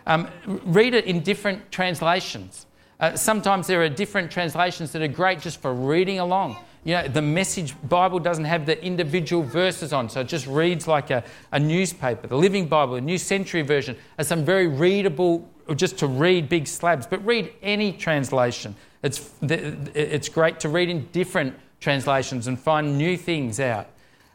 Um, 0.07 0.29
read 0.65 0.93
it 0.93 1.05
in 1.05 1.21
different 1.21 1.71
translations. 1.71 2.65
Uh, 2.99 3.15
sometimes 3.15 3.67
there 3.67 3.81
are 3.81 3.89
different 3.89 4.31
translations 4.31 4.91
that 4.91 5.01
are 5.01 5.07
great 5.07 5.41
just 5.41 5.61
for 5.61 5.73
reading 5.73 6.19
along. 6.19 6.57
You 6.83 6.93
know, 6.93 7.07
the 7.07 7.21
Message 7.21 7.73
Bible 7.89 8.19
doesn't 8.19 8.45
have 8.45 8.67
the 8.67 8.81
individual 8.83 9.41
verses 9.41 9.91
on, 9.91 10.07
so 10.07 10.21
it 10.21 10.27
just 10.27 10.45
reads 10.45 10.87
like 10.87 11.09
a, 11.09 11.23
a 11.51 11.59
newspaper. 11.59 12.27
The 12.27 12.37
Living 12.37 12.67
Bible, 12.67 12.95
a 12.95 13.01
New 13.01 13.17
Century 13.17 13.63
Version, 13.63 13.97
has 14.17 14.27
some 14.27 14.45
very 14.45 14.67
readable, 14.67 15.49
just 15.75 15.97
to 15.97 16.07
read 16.07 16.47
big 16.47 16.67
slabs. 16.67 17.07
But 17.07 17.25
read 17.25 17.51
any 17.63 17.91
translation. 17.91 18.75
It's, 19.01 19.31
it's 19.41 20.29
great 20.29 20.59
to 20.59 20.69
read 20.69 20.89
in 20.89 21.07
different 21.11 21.55
translations 21.79 22.45
and 22.47 22.59
find 22.59 22.97
new 22.97 23.17
things 23.17 23.59
out. 23.59 23.87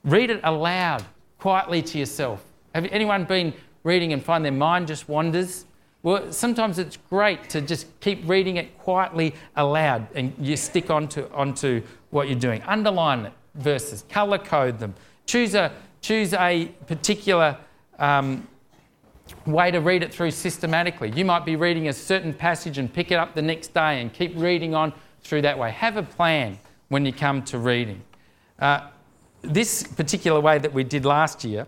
Read 0.03 0.31
it 0.31 0.41
aloud, 0.43 1.05
quietly 1.39 1.83
to 1.83 1.99
yourself. 1.99 2.45
Have 2.75 2.85
anyone 2.87 3.25
been 3.25 3.55
reading 3.83 4.13
and 4.13 4.23
find 4.23 4.45
their 4.45 4.53
mind 4.53 4.89
just 4.89 5.09
wanders. 5.09 5.65
Well, 6.03 6.33
sometimes 6.33 6.79
it's 6.79 6.97
great 7.11 7.51
to 7.51 7.61
just 7.61 7.87
keep 8.01 8.27
reading 8.29 8.57
it 8.57 8.79
quietly 8.79 9.35
aloud 9.57 10.09
and 10.15 10.33
you 10.39 10.57
stick 10.57 10.91
onto, 10.91 11.29
onto 11.33 11.83
what 12.11 12.29
you're 12.29 12.39
doing. 12.39 12.63
Underline 12.63 13.31
verses, 13.55 14.05
colour 14.09 14.39
code 14.39 14.79
them. 14.79 14.95
Choose 15.27 15.55
a, 15.55 15.73
choose 16.01 16.33
a 16.33 16.67
particular 16.87 17.57
um, 17.99 18.47
way 19.47 19.71
to 19.71 19.81
read 19.81 20.03
it 20.03 20.13
through 20.13 20.31
systematically. 20.31 21.11
You 21.11 21.25
might 21.25 21.45
be 21.45 21.57
reading 21.57 21.89
a 21.89 21.93
certain 21.93 22.33
passage 22.33 22.79
and 22.79 22.93
pick 22.93 23.11
it 23.11 23.17
up 23.17 23.35
the 23.35 23.43
next 23.43 23.75
day 23.75 24.01
and 24.01 24.13
keep 24.13 24.33
reading 24.37 24.75
on 24.75 24.93
through 25.23 25.43
that 25.43 25.59
way. 25.59 25.71
Have 25.71 25.99
a 25.99 26.03
plan 26.03 26.59
when 26.89 27.05
you 27.05 27.13
come 27.13 27.43
to 27.45 27.59
reading. 27.59 28.03
Uh, 28.59 28.89
this 29.43 29.83
particular 29.83 30.41
way 30.41 30.59
that 30.59 30.73
we 30.73 30.83
did 30.85 31.05
last 31.05 31.45
year 31.45 31.67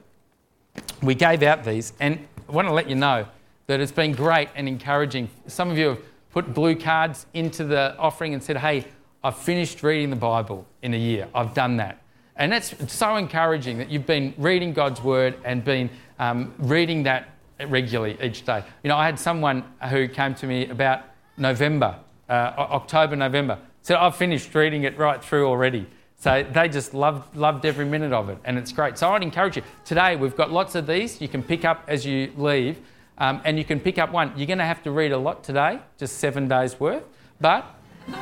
we 1.03 1.15
gave 1.15 1.43
out 1.43 1.65
these, 1.65 1.93
and 2.01 2.19
I 2.49 2.53
want 2.53 2.69
to 2.69 2.75
let 2.75 2.89
you 2.89 2.97
know 2.97 3.27
that 3.67 3.81
it's 3.81 3.93
been 3.93 4.13
great 4.13 4.49
and 4.55 4.69
encouraging. 4.69 5.29
Some 5.47 5.71
of 5.71 5.79
you 5.79 5.89
have 5.91 5.99
put 6.31 6.55
blue 6.55 6.77
cards 6.77 7.27
into 7.35 7.65
the 7.65 7.97
offering 7.99 8.35
and 8.35 8.43
said, 8.43 8.57
Hey, 8.57 8.87
I've 9.25 9.37
finished 9.37 9.83
reading 9.83 10.11
the 10.11 10.17
Bible 10.17 10.67
in 10.83 10.95
a 10.95 10.99
year. 10.99 11.29
I've 11.35 11.55
done 11.55 11.77
that. 11.77 12.03
And 12.37 12.51
that's 12.51 12.75
so 12.93 13.17
encouraging 13.17 13.79
that 13.79 13.91
you've 13.91 14.07
been 14.07 14.35
reading 14.37 14.73
God's 14.73 15.03
Word 15.03 15.37
and 15.45 15.65
been 15.65 15.91
um, 16.19 16.55
reading 16.59 17.05
that 17.05 17.29
regularly 17.69 18.19
each 18.23 18.45
day. 18.45 18.65
You 18.83 18.89
know, 18.89 18.97
I 18.97 19.05
had 19.05 19.19
someone 19.19 19.65
who 19.91 20.09
came 20.09 20.35
to 20.37 20.47
me 20.47 20.69
about 20.69 21.05
November, 21.37 21.99
uh, 22.29 22.53
October, 22.57 23.17
November, 23.17 23.59
said, 23.83 23.97
I've 23.97 24.17
finished 24.17 24.55
reading 24.55 24.85
it 24.85 24.97
right 24.97 25.23
through 25.23 25.47
already. 25.47 25.87
So 26.23 26.47
they 26.53 26.69
just 26.69 26.95
loved, 26.95 27.35
loved 27.35 27.67
every 27.67 27.85
minute 27.85 28.13
of 28.13 28.29
it, 28.29 28.39
and 28.45 28.57
it's 28.57 28.71
great. 28.71 28.97
So 28.97 29.11
I'd 29.11 29.25
encourage 29.25 29.57
you. 29.57 29.65
Today 29.85 30.15
we've 30.15 30.37
got 30.37 30.53
lots 30.53 30.77
of 30.77 30.87
these 30.87 31.21
you 31.21 31.27
can 31.27 31.43
pick 31.43 31.65
up 31.65 31.83
as 31.89 32.07
you 32.07 32.33
leave, 32.37 32.79
um, 33.19 33.41
and 33.45 33.59
you 33.59 33.65
can 33.65 33.81
pick 33.81 33.99
up 33.99 34.13
one. 34.13 34.33
You're 34.37 34.47
going 34.47 34.61
to 34.61 34.65
have 34.65 34.85
to 34.85 34.93
read 34.93 35.11
a 35.11 35.19
lot 35.19 35.43
today, 35.43 35.81
just 35.99 36.19
seven 36.19 36.47
days 36.47 36.79
worth, 36.79 37.03
but 37.41 37.75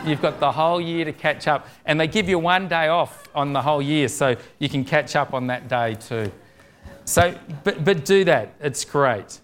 you've 0.07 0.23
got 0.23 0.41
the 0.41 0.51
whole 0.51 0.81
year 0.81 1.05
to 1.05 1.13
catch 1.13 1.47
up, 1.47 1.69
and 1.85 2.01
they 2.01 2.07
give 2.07 2.27
you 2.27 2.39
one 2.39 2.69
day 2.69 2.89
off 2.89 3.29
on 3.35 3.53
the 3.53 3.61
whole 3.61 3.83
year, 3.83 4.09
so 4.09 4.35
you 4.59 4.71
can 4.71 4.83
catch 4.83 5.15
up 5.15 5.35
on 5.35 5.49
that 5.49 5.69
day 5.69 5.95
too. 5.95 6.33
So, 7.05 7.39
but, 7.65 7.85
but 7.85 8.07
do 8.07 8.25
that, 8.25 8.55
it's 8.61 8.83
great. 8.83 9.41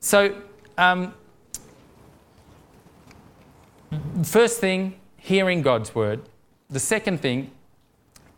So, 0.00 0.42
um, 0.76 1.14
first 4.24 4.58
thing, 4.58 4.96
hearing 5.18 5.62
God's 5.62 5.94
word. 5.94 6.22
The 6.68 6.80
second 6.80 7.20
thing, 7.20 7.52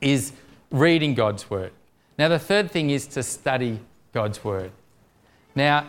is 0.04 0.32
reading 0.70 1.14
God's 1.14 1.48
Word. 1.50 1.72
Now, 2.18 2.28
the 2.28 2.38
third 2.38 2.70
thing 2.70 2.90
is 2.90 3.06
to 3.08 3.22
study 3.22 3.80
God's 4.12 4.44
Word. 4.44 4.70
Now, 5.54 5.88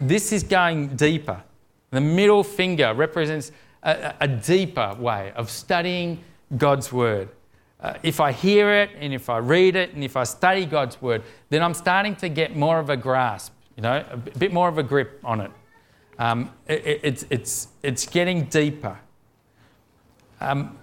this 0.00 0.32
is 0.32 0.42
going 0.42 0.96
deeper. 0.96 1.42
The 1.90 2.00
middle 2.00 2.42
finger 2.42 2.94
represents 2.94 3.52
a, 3.82 4.14
a 4.20 4.28
deeper 4.28 4.96
way 4.98 5.32
of 5.36 5.50
studying 5.50 6.24
God's 6.56 6.92
Word. 6.92 7.28
Uh, 7.78 7.94
if 8.02 8.20
I 8.20 8.32
hear 8.32 8.72
it 8.72 8.90
and 8.98 9.12
if 9.12 9.28
I 9.28 9.38
read 9.38 9.76
it 9.76 9.92
and 9.92 10.02
if 10.02 10.16
I 10.16 10.24
study 10.24 10.64
God's 10.64 11.00
Word, 11.00 11.22
then 11.50 11.62
I'm 11.62 11.74
starting 11.74 12.16
to 12.16 12.28
get 12.28 12.56
more 12.56 12.78
of 12.78 12.90
a 12.90 12.96
grasp, 12.96 13.52
you 13.76 13.82
know, 13.82 14.04
a 14.10 14.16
bit 14.16 14.52
more 14.52 14.68
of 14.68 14.78
a 14.78 14.82
grip 14.82 15.20
on 15.22 15.40
it. 15.42 15.50
Um, 16.18 16.50
it 16.66 17.00
it's, 17.02 17.26
it's, 17.28 17.68
it's 17.82 18.06
getting 18.06 18.44
deeper. 18.44 18.98
Um, 20.40 20.78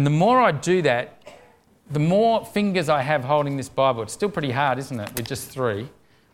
And 0.00 0.06
the 0.06 0.10
more 0.10 0.40
I 0.40 0.50
do 0.50 0.80
that, 0.80 1.22
the 1.90 1.98
more 1.98 2.42
fingers 2.42 2.88
I 2.88 3.02
have 3.02 3.22
holding 3.22 3.58
this 3.58 3.68
Bible. 3.68 4.02
It's 4.02 4.14
still 4.14 4.30
pretty 4.30 4.50
hard, 4.50 4.78
isn't 4.78 4.98
it, 4.98 5.14
with 5.14 5.26
just 5.26 5.50
three? 5.50 5.90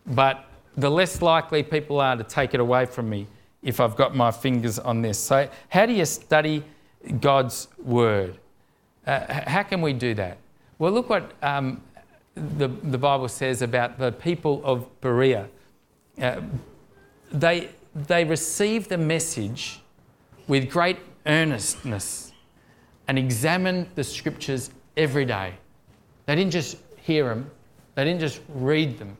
But 0.07 0.45
the 0.77 0.89
less 0.89 1.21
likely 1.21 1.65
people 1.65 1.99
are 1.99 2.15
to 2.15 2.23
take 2.23 2.55
it 2.55 2.61
away 2.61 2.87
from 2.87 3.11
me 3.11 3.27
if 3.65 3.81
I've 3.81 3.97
got 3.97 4.15
my 4.15 4.31
fingers 4.31 4.79
on 4.79 5.03
this. 5.03 5.19
So, 5.19 5.49
how 5.69 5.85
do 5.85 5.93
you 5.93 6.05
study 6.05 6.63
God's 7.21 7.67
Word? 7.79 8.39
Uh, 9.05 9.43
how 9.49 9.65
can 9.65 9.83
we 9.83 9.93
do 9.93 10.15
that? 10.15 10.39
Well, 10.79 10.93
look 10.93 11.11
what 11.11 11.33
um, 11.43 11.83
the, 12.37 12.69
the 12.69 12.99
Bible 12.99 13.27
says 13.27 13.63
about 13.63 13.99
the 13.99 14.13
people 14.13 14.63
of 14.65 14.89
Berea. 15.01 15.49
Uh, 16.23 16.41
they, 17.33 17.71
they 17.97 18.25
received 18.25 18.91
the 18.91 18.99
message 18.99 19.81
with 20.47 20.71
great 20.71 20.99
earnestness 21.27 22.26
and 23.09 23.19
examine 23.19 23.89
the 23.95 24.05
scriptures 24.05 24.71
every 24.97 25.25
day. 25.25 25.55
They 26.27 26.35
didn't 26.35 26.53
just 26.53 26.79
hear 26.97 27.29
them, 27.29 27.51
they 27.95 28.05
didn't 28.05 28.21
just 28.21 28.41
read 28.49 28.99
them, 28.99 29.17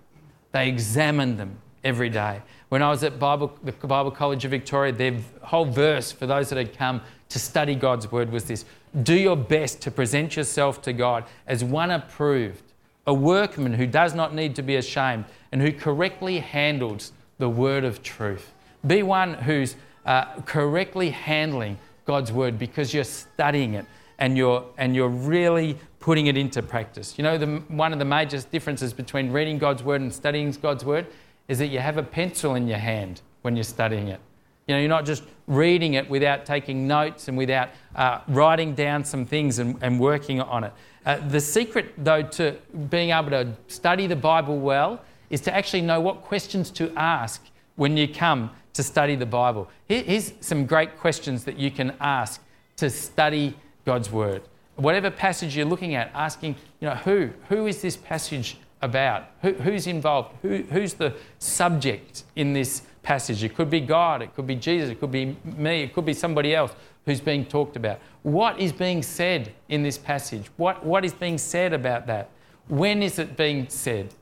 they 0.53 0.69
examined 0.69 1.39
them 1.39 1.57
every 1.85 2.11
day. 2.11 2.43
When 2.69 2.83
I 2.83 2.91
was 2.91 3.05
at 3.05 3.19
Bible, 3.19 3.57
the 3.63 3.73
Bible 3.73 4.11
College 4.11 4.45
of 4.45 4.51
Victoria, 4.51 4.93
their 4.93 5.17
whole 5.43 5.65
verse 5.65 6.11
for 6.11 6.27
those 6.27 6.49
that 6.49 6.57
had 6.59 6.77
come 6.77 7.01
to 7.29 7.39
study 7.39 7.75
God's 7.75 8.11
word 8.11 8.31
was 8.31 8.45
this 8.45 8.65
Do 9.03 9.15
your 9.15 9.37
best 9.37 9.81
to 9.83 9.91
present 9.91 10.37
yourself 10.37 10.83
to 10.83 10.93
God 10.93 11.25
as 11.47 11.63
one 11.63 11.93
approved, 11.93 12.65
a 13.07 13.15
workman 13.15 13.75
who 13.75 13.87
does 13.87 14.15
not 14.15 14.35
need 14.35 14.57
to 14.57 14.63
be 14.63 14.77
ashamed 14.77 15.27
and 15.53 15.63
who 15.63 15.73
correctly 15.73 16.41
handles 16.41 17.13
the 17.39 17.49
word 17.49 17.85
of 17.85 18.03
truth. 18.03 18.53
Be 18.85 19.03
one 19.03 19.35
who's 19.35 19.77
uh, 20.05 20.41
correctly 20.43 21.11
handling 21.11 21.79
God's 22.07 22.33
word 22.33 22.59
because 22.59 22.95
you're 22.95 23.05
studying 23.05 23.75
it 23.75 23.85
and 24.19 24.37
you're, 24.37 24.65
and 24.79 24.95
you're 24.95 25.09
really 25.09 25.77
putting 26.01 26.29
it 26.29 26.37
into 26.37 26.63
practice. 26.63 27.19
You 27.19 27.25
know, 27.25 27.37
the, 27.37 27.47
one 27.69 27.93
of 27.93 27.99
the 27.99 28.05
major 28.05 28.41
differences 28.41 28.93
between 28.93 29.31
reading 29.31 29.59
God's 29.59 29.83
word 29.83 30.01
and 30.01 30.13
studying 30.13 30.51
God's 30.53 30.85
word 30.85 31.07
is 31.49 31.59
that 31.59 31.67
you 31.67 31.81
have 31.81 31.99
a 31.99 32.03
pencil 32.03 32.55
in 32.55 32.67
your 32.67 32.79
hand 32.79 33.21
when 33.43 33.57
you're 33.57 33.65
studying 33.65 34.09
it. 34.09 34.21
You 34.67 34.75
know, 34.75 34.81
you're 34.81 34.89
not 34.89 35.05
just 35.05 35.23
reading 35.47 35.95
it 35.95 36.09
without 36.11 36.45
taking 36.45 36.89
notes 36.89 37.29
and 37.29 37.37
without 37.37 37.71
uh, 37.95 38.21
writing 38.29 38.75
down 38.75 39.05
some 39.05 39.25
things 39.25 39.61
and, 39.61 39.77
and 39.81 40.01
working 40.01 40.41
on 40.41 40.65
it. 40.65 40.73
Uh, 41.05 41.19
the 41.29 41.41
secret, 41.41 41.93
though, 41.99 42.23
to 42.23 42.57
being 42.91 43.11
able 43.11 43.31
to 43.31 43.53
study 43.69 44.09
the 44.09 44.17
Bible 44.17 44.59
well 44.59 45.01
is 45.31 45.41
to 45.43 45.55
actually 45.55 45.83
know 45.83 46.01
what 46.01 46.23
questions 46.23 46.71
to 46.73 46.93
ask 46.97 47.45
when 47.77 47.97
you 47.97 48.09
come 48.09 48.51
to 48.77 48.83
study 48.83 49.17
the 49.17 49.27
Bible. 49.27 49.69
Here's 49.89 50.33
some 50.41 50.67
great 50.67 50.99
questions 50.99 51.45
that 51.45 51.59
you 51.59 51.71
can 51.71 51.95
ask 52.01 52.43
to 52.77 52.91
study 52.91 53.57
God's 53.85 54.11
Word. 54.11 54.43
Whatever 54.77 55.11
passage 55.11 55.57
you're 55.57 55.67
looking 55.67 55.95
at, 55.95 56.11
asking, 56.15 56.57
you 56.81 56.89
know, 56.89 56.95
who? 56.95 57.31
Who 57.49 57.67
is 57.67 57.81
this 57.81 57.97
passage 57.97 58.59
about? 58.83 59.25
Who, 59.41 59.55
who's 59.55 59.87
involved? 59.87 60.35
Who, 60.43 60.59
who's 60.71 60.95
the 60.95 61.15
subject 61.39 62.25
in 62.37 62.53
this 62.53 62.83
passage? 63.03 63.43
It 63.43 63.55
could 63.57 63.71
be 63.71 63.81
God, 63.81 64.21
it 64.21 64.35
could 64.35 64.47
be 64.47 64.57
Jesus, 64.57 64.91
it 64.91 65.01
could 65.01 65.13
be 65.13 65.37
me, 65.45 65.83
it 65.83 65.95
could 65.95 66.05
be 66.05 66.13
somebody 66.13 66.55
else 66.55 66.73
who's 67.07 67.21
being 67.21 67.47
talked 67.47 67.77
about. 67.77 67.99
What 68.23 68.61
is 68.61 68.73
being 68.73 69.03
said 69.03 69.55
in 69.69 69.83
this 69.83 69.97
passage? 69.97 70.51
What, 70.57 70.85
what 70.85 71.05
is 71.05 71.15
being 71.15 71.39
said 71.39 71.73
about 71.73 72.07
that? 72.09 72.29
When 72.69 73.03
is 73.03 73.19
it 73.19 73.37
being 73.37 73.69
said? 73.69 74.13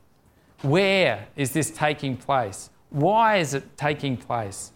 Where 0.61 1.27
is 1.35 1.51
this 1.51 1.71
taking 1.71 2.15
place? 2.15 2.69
Why 2.95 3.37
is 3.37 3.53
it 3.53 3.77
taking 3.77 4.15
place? 4.15 4.71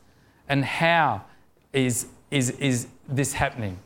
And 0.50 0.66
how 0.66 1.24
is, 1.72 2.08
is, 2.32 2.50
is 2.50 2.88
this 3.08 3.32
happening? 3.32 3.80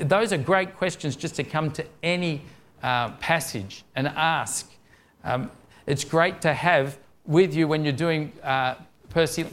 Those 0.00 0.32
are 0.32 0.38
great 0.38 0.74
questions 0.74 1.16
just 1.16 1.34
to 1.34 1.44
come 1.44 1.70
to 1.72 1.84
any 2.02 2.40
uh, 2.82 3.10
passage 3.16 3.84
and 3.94 4.08
ask. 4.08 4.72
Um, 5.22 5.50
it's 5.86 6.02
great 6.02 6.40
to 6.40 6.54
have 6.54 6.96
with 7.26 7.54
you 7.54 7.68
when 7.68 7.84
you're 7.84 7.92
doing 7.92 8.32
uh, 8.42 8.76
personal, 9.10 9.50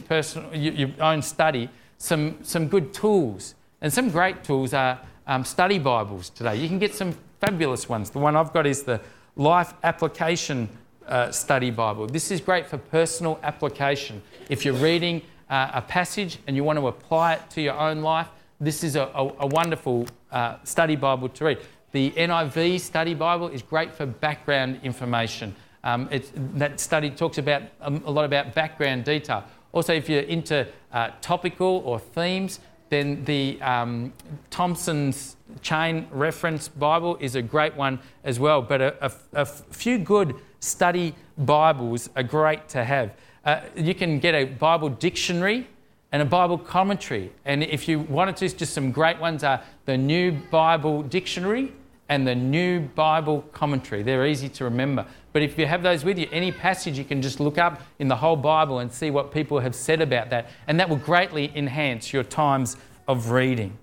your 0.54 0.90
own 0.98 1.20
study 1.20 1.68
some, 1.98 2.38
some 2.42 2.68
good 2.68 2.94
tools. 2.94 3.54
And 3.82 3.92
some 3.92 4.08
great 4.08 4.44
tools 4.44 4.72
are 4.72 4.98
um, 5.26 5.44
study 5.44 5.78
Bibles 5.78 6.30
today. 6.30 6.56
You 6.56 6.68
can 6.68 6.78
get 6.78 6.94
some 6.94 7.14
fabulous 7.38 7.86
ones. 7.86 8.08
The 8.08 8.18
one 8.18 8.34
I've 8.34 8.54
got 8.54 8.66
is 8.66 8.82
the 8.82 8.98
Life 9.36 9.74
Application 9.84 10.70
uh, 11.12 11.30
Study 11.30 11.70
Bible. 11.70 12.06
This 12.06 12.30
is 12.30 12.40
great 12.40 12.66
for 12.66 12.78
personal 12.78 13.38
application. 13.42 14.22
If 14.48 14.64
you're 14.64 14.74
reading 14.74 15.20
uh, 15.50 15.70
a 15.74 15.82
passage 15.82 16.38
and 16.46 16.56
you 16.56 16.64
want 16.64 16.78
to 16.78 16.88
apply 16.88 17.34
it 17.34 17.50
to 17.50 17.60
your 17.60 17.78
own 17.78 18.00
life, 18.00 18.28
this 18.58 18.82
is 18.82 18.96
a, 18.96 19.02
a, 19.14 19.32
a 19.40 19.46
wonderful 19.46 20.06
uh, 20.30 20.56
study 20.64 20.96
Bible 20.96 21.28
to 21.28 21.44
read. 21.44 21.58
The 21.92 22.12
NIV 22.12 22.80
Study 22.80 23.12
Bible 23.12 23.48
is 23.48 23.60
great 23.60 23.92
for 23.94 24.06
background 24.06 24.80
information. 24.82 25.54
Um, 25.84 26.08
that 26.54 26.80
study 26.80 27.10
talks 27.10 27.36
about 27.36 27.62
um, 27.82 28.02
a 28.06 28.10
lot 28.10 28.24
about 28.24 28.54
background 28.54 29.04
detail. 29.04 29.44
Also, 29.72 29.92
if 29.92 30.08
you're 30.08 30.22
into 30.22 30.66
uh, 30.92 31.10
topical 31.20 31.82
or 31.84 31.98
themes, 31.98 32.60
then 32.88 33.22
the 33.24 33.60
um, 33.60 34.12
Thompson's 34.48 35.36
Chain 35.60 36.06
Reference 36.10 36.68
Bible 36.68 37.16
is 37.20 37.34
a 37.34 37.42
great 37.42 37.74
one 37.74 37.98
as 38.24 38.38
well. 38.40 38.62
But 38.62 38.80
a, 38.80 39.06
a, 39.06 39.12
a 39.34 39.44
few 39.44 39.98
good 39.98 40.36
study 40.62 41.14
Bibles 41.36 42.08
are 42.16 42.22
great 42.22 42.68
to 42.70 42.84
have. 42.84 43.14
Uh, 43.44 43.60
you 43.76 43.94
can 43.94 44.18
get 44.20 44.34
a 44.34 44.44
Bible 44.44 44.88
dictionary 44.88 45.66
and 46.12 46.22
a 46.22 46.24
Bible 46.24 46.58
commentary. 46.58 47.32
And 47.44 47.62
if 47.62 47.88
you 47.88 48.00
wanted 48.00 48.36
to, 48.36 48.48
just 48.48 48.72
some 48.72 48.92
great 48.92 49.18
ones 49.18 49.42
are 49.42 49.62
the 49.86 49.96
New 49.96 50.32
Bible 50.32 51.02
Dictionary 51.02 51.72
and 52.08 52.26
the 52.26 52.34
New 52.34 52.80
Bible 52.80 53.42
Commentary. 53.52 54.02
They're 54.02 54.26
easy 54.26 54.48
to 54.50 54.64
remember. 54.64 55.06
But 55.32 55.42
if 55.42 55.58
you 55.58 55.66
have 55.66 55.82
those 55.82 56.04
with 56.04 56.18
you, 56.18 56.28
any 56.30 56.52
passage 56.52 56.98
you 56.98 57.04
can 57.04 57.22
just 57.22 57.40
look 57.40 57.56
up 57.58 57.80
in 57.98 58.08
the 58.08 58.16
whole 58.16 58.36
Bible 58.36 58.80
and 58.80 58.92
see 58.92 59.10
what 59.10 59.32
people 59.32 59.58
have 59.60 59.74
said 59.74 60.00
about 60.00 60.30
that. 60.30 60.50
And 60.66 60.78
that 60.78 60.88
will 60.88 60.96
greatly 60.96 61.50
enhance 61.56 62.12
your 62.12 62.22
times 62.22 62.76
of 63.08 63.30
reading. 63.30 63.78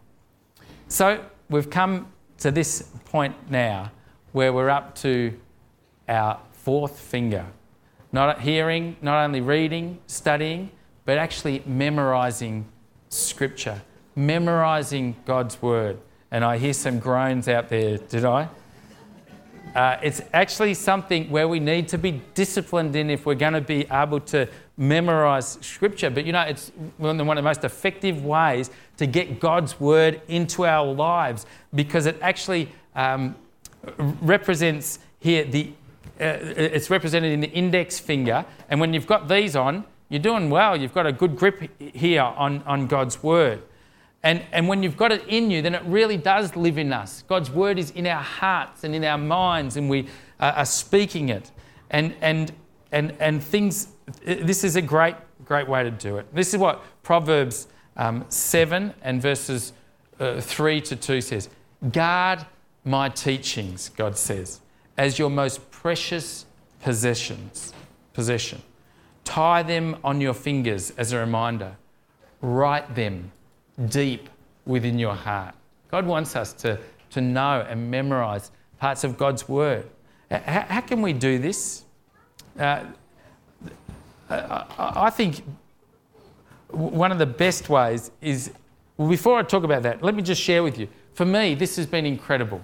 So 0.88 1.25
we've 1.49 1.69
come 1.69 2.07
to 2.38 2.51
this 2.51 2.84
point 3.05 3.36
now 3.49 3.91
where 4.32 4.53
we're 4.53 4.69
up 4.69 4.93
to 4.95 5.38
our 6.07 6.39
fourth 6.64 6.99
finger. 6.99 7.45
Not 8.12 8.41
hearing, 8.41 8.97
not 9.01 9.24
only 9.24 9.41
reading, 9.41 9.99
studying, 10.07 10.72
but 11.05 11.18
actually 11.18 11.64
memorizing 11.66 12.66
Scripture, 13.10 13.82
memorizing 14.16 15.16
God's 15.26 15.62
Word. 15.62 15.97
And 16.32 16.43
I 16.43 16.57
hear 16.57 16.74
some 16.74 16.99
groans 16.99 17.47
out 17.47 17.70
there, 17.70 17.97
did 17.97 18.26
I? 18.26 18.49
Uh, 19.76 19.97
it's 20.01 20.22
actually 20.34 20.74
something 20.74 21.30
where 21.30 21.47
we 21.47 21.60
need 21.60 21.88
to 21.88 21.97
be 21.97 22.22
disciplined 22.34 22.95
in 22.95 23.10
if 23.10 23.26
we're 23.26 23.36
going 23.36 23.53
to 23.53 23.62
be 23.62 23.86
able 23.91 24.20
to 24.20 24.47
memorize 24.78 25.60
Scripture. 25.62 26.10
But 26.10 26.26
you 26.26 26.34
know, 26.34 26.41
it's 26.41 26.72
one 26.97 27.20
of 27.20 27.26
the 27.26 27.41
most 27.41 27.64
effective 27.64 28.26
ways 28.26 28.72
to 28.97 29.05
get 29.05 29.39
God's 29.39 29.80
Word 29.80 30.22
into 30.28 30.66
our 30.66 30.91
lives 30.91 31.45
because 31.74 32.07
it 32.07 32.18
actually 32.22 32.70
um, 32.95 33.36
represents 33.97 34.99
here 35.20 35.43
the. 35.45 35.74
Uh, 36.20 36.38
it's 36.41 36.89
represented 36.89 37.32
in 37.32 37.39
the 37.39 37.50
index 37.52 38.00
finger, 38.00 38.45
and 38.70 38.80
when 38.80 38.93
you've 38.93 39.08
got 39.08 39.28
these 39.28 39.56
on, 39.56 39.86
you're 40.10 40.20
doing 40.20 40.50
well. 40.50 40.76
You've 40.76 40.93
got 40.93 41.06
a 41.06 41.12
good 41.12 41.36
grip 41.36 41.70
here 41.80 42.24
on, 42.24 42.64
on 42.64 42.88
God's 42.88 43.22
word. 43.22 43.62
And, 44.22 44.43
and 44.52 44.68
when 44.68 44.84
you've 44.84 44.97
got 44.97 45.12
it 45.12 45.26
in 45.28 45.50
you, 45.50 45.62
then 45.62 45.76
it 45.76 45.84
really 45.86 46.18
does 46.18 46.56
live 46.56 46.78
in 46.78 46.91
us. 46.91 47.24
God's 47.28 47.50
word 47.50 47.80
is 47.80 47.91
in 47.91 48.06
our 48.06 48.22
hearts 48.22 48.84
and 48.84 48.93
in 48.93 49.06
our 49.06 49.18
minds, 49.18 49.78
and 49.78 49.89
we 49.89 50.08
uh, 50.39 50.54
are 50.58 50.66
speaking 50.66 51.30
it. 51.30 51.52
And, 51.89 52.16
and, 52.22 52.52
and, 52.91 53.16
and 53.20 53.41
things, 53.41 53.89
this 54.26 54.64
is 54.64 54.76
a 54.76 54.82
great, 54.82 55.16
great 55.45 55.70
way 55.70 55.84
to 55.84 55.91
do 55.91 56.18
it. 56.18 56.34
This 56.34 56.54
is 56.54 56.60
what 56.60 56.84
Proverbs 57.04 57.68
um, 57.95 58.26
7 58.30 58.93
and 59.02 59.22
verses 59.22 59.74
uh, 60.20 60.41
3 60.41 60.82
to 60.82 60.95
2 60.95 61.22
says 61.22 61.50
Guard 61.91 62.45
my 62.84 63.10
teachings, 63.10 63.89
God 63.89 64.18
says, 64.18 64.60
as 65.00 65.18
your 65.18 65.30
most 65.30 65.72
precious 65.72 66.45
possessions, 66.82 67.74
possession. 68.12 68.62
Tie 69.24 69.64
them 69.64 69.95
on 70.04 70.20
your 70.20 70.34
fingers 70.34 70.91
as 70.97 71.14
a 71.14 71.18
reminder. 71.18 71.78
Write 72.41 72.95
them 72.95 73.32
deep 73.88 74.30
within 74.66 75.00
your 75.00 75.16
heart. 75.16 75.56
God 75.89 76.06
wants 76.06 76.36
us 76.36 76.52
to, 76.54 76.78
to 77.12 77.22
know 77.22 77.66
and 77.70 77.89
memorize 77.89 78.52
parts 78.78 79.06
of 79.06 79.18
God's 79.18 79.47
Word. 79.47 79.89
How, 80.30 80.66
how 80.68 80.82
can 80.82 81.02
we 81.02 81.14
do 81.14 81.39
this? 81.39 81.84
Uh, 82.60 82.84
I 84.30 85.10
think 85.12 85.43
one 86.72 87.14
of 87.14 87.20
the 87.20 87.26
best 87.26 87.70
ways 87.70 88.12
is, 88.20 88.52
before 88.97 89.39
I 89.39 89.43
talk 89.43 89.64
about 89.64 89.84
that, 89.84 90.04
let 90.04 90.14
me 90.14 90.22
just 90.22 90.41
share 90.41 90.62
with 90.62 90.78
you. 90.78 90.89
For 91.14 91.26
me, 91.26 91.56
this 91.56 91.78
has 91.78 91.86
been 91.86 92.06
incredible. 92.06 92.62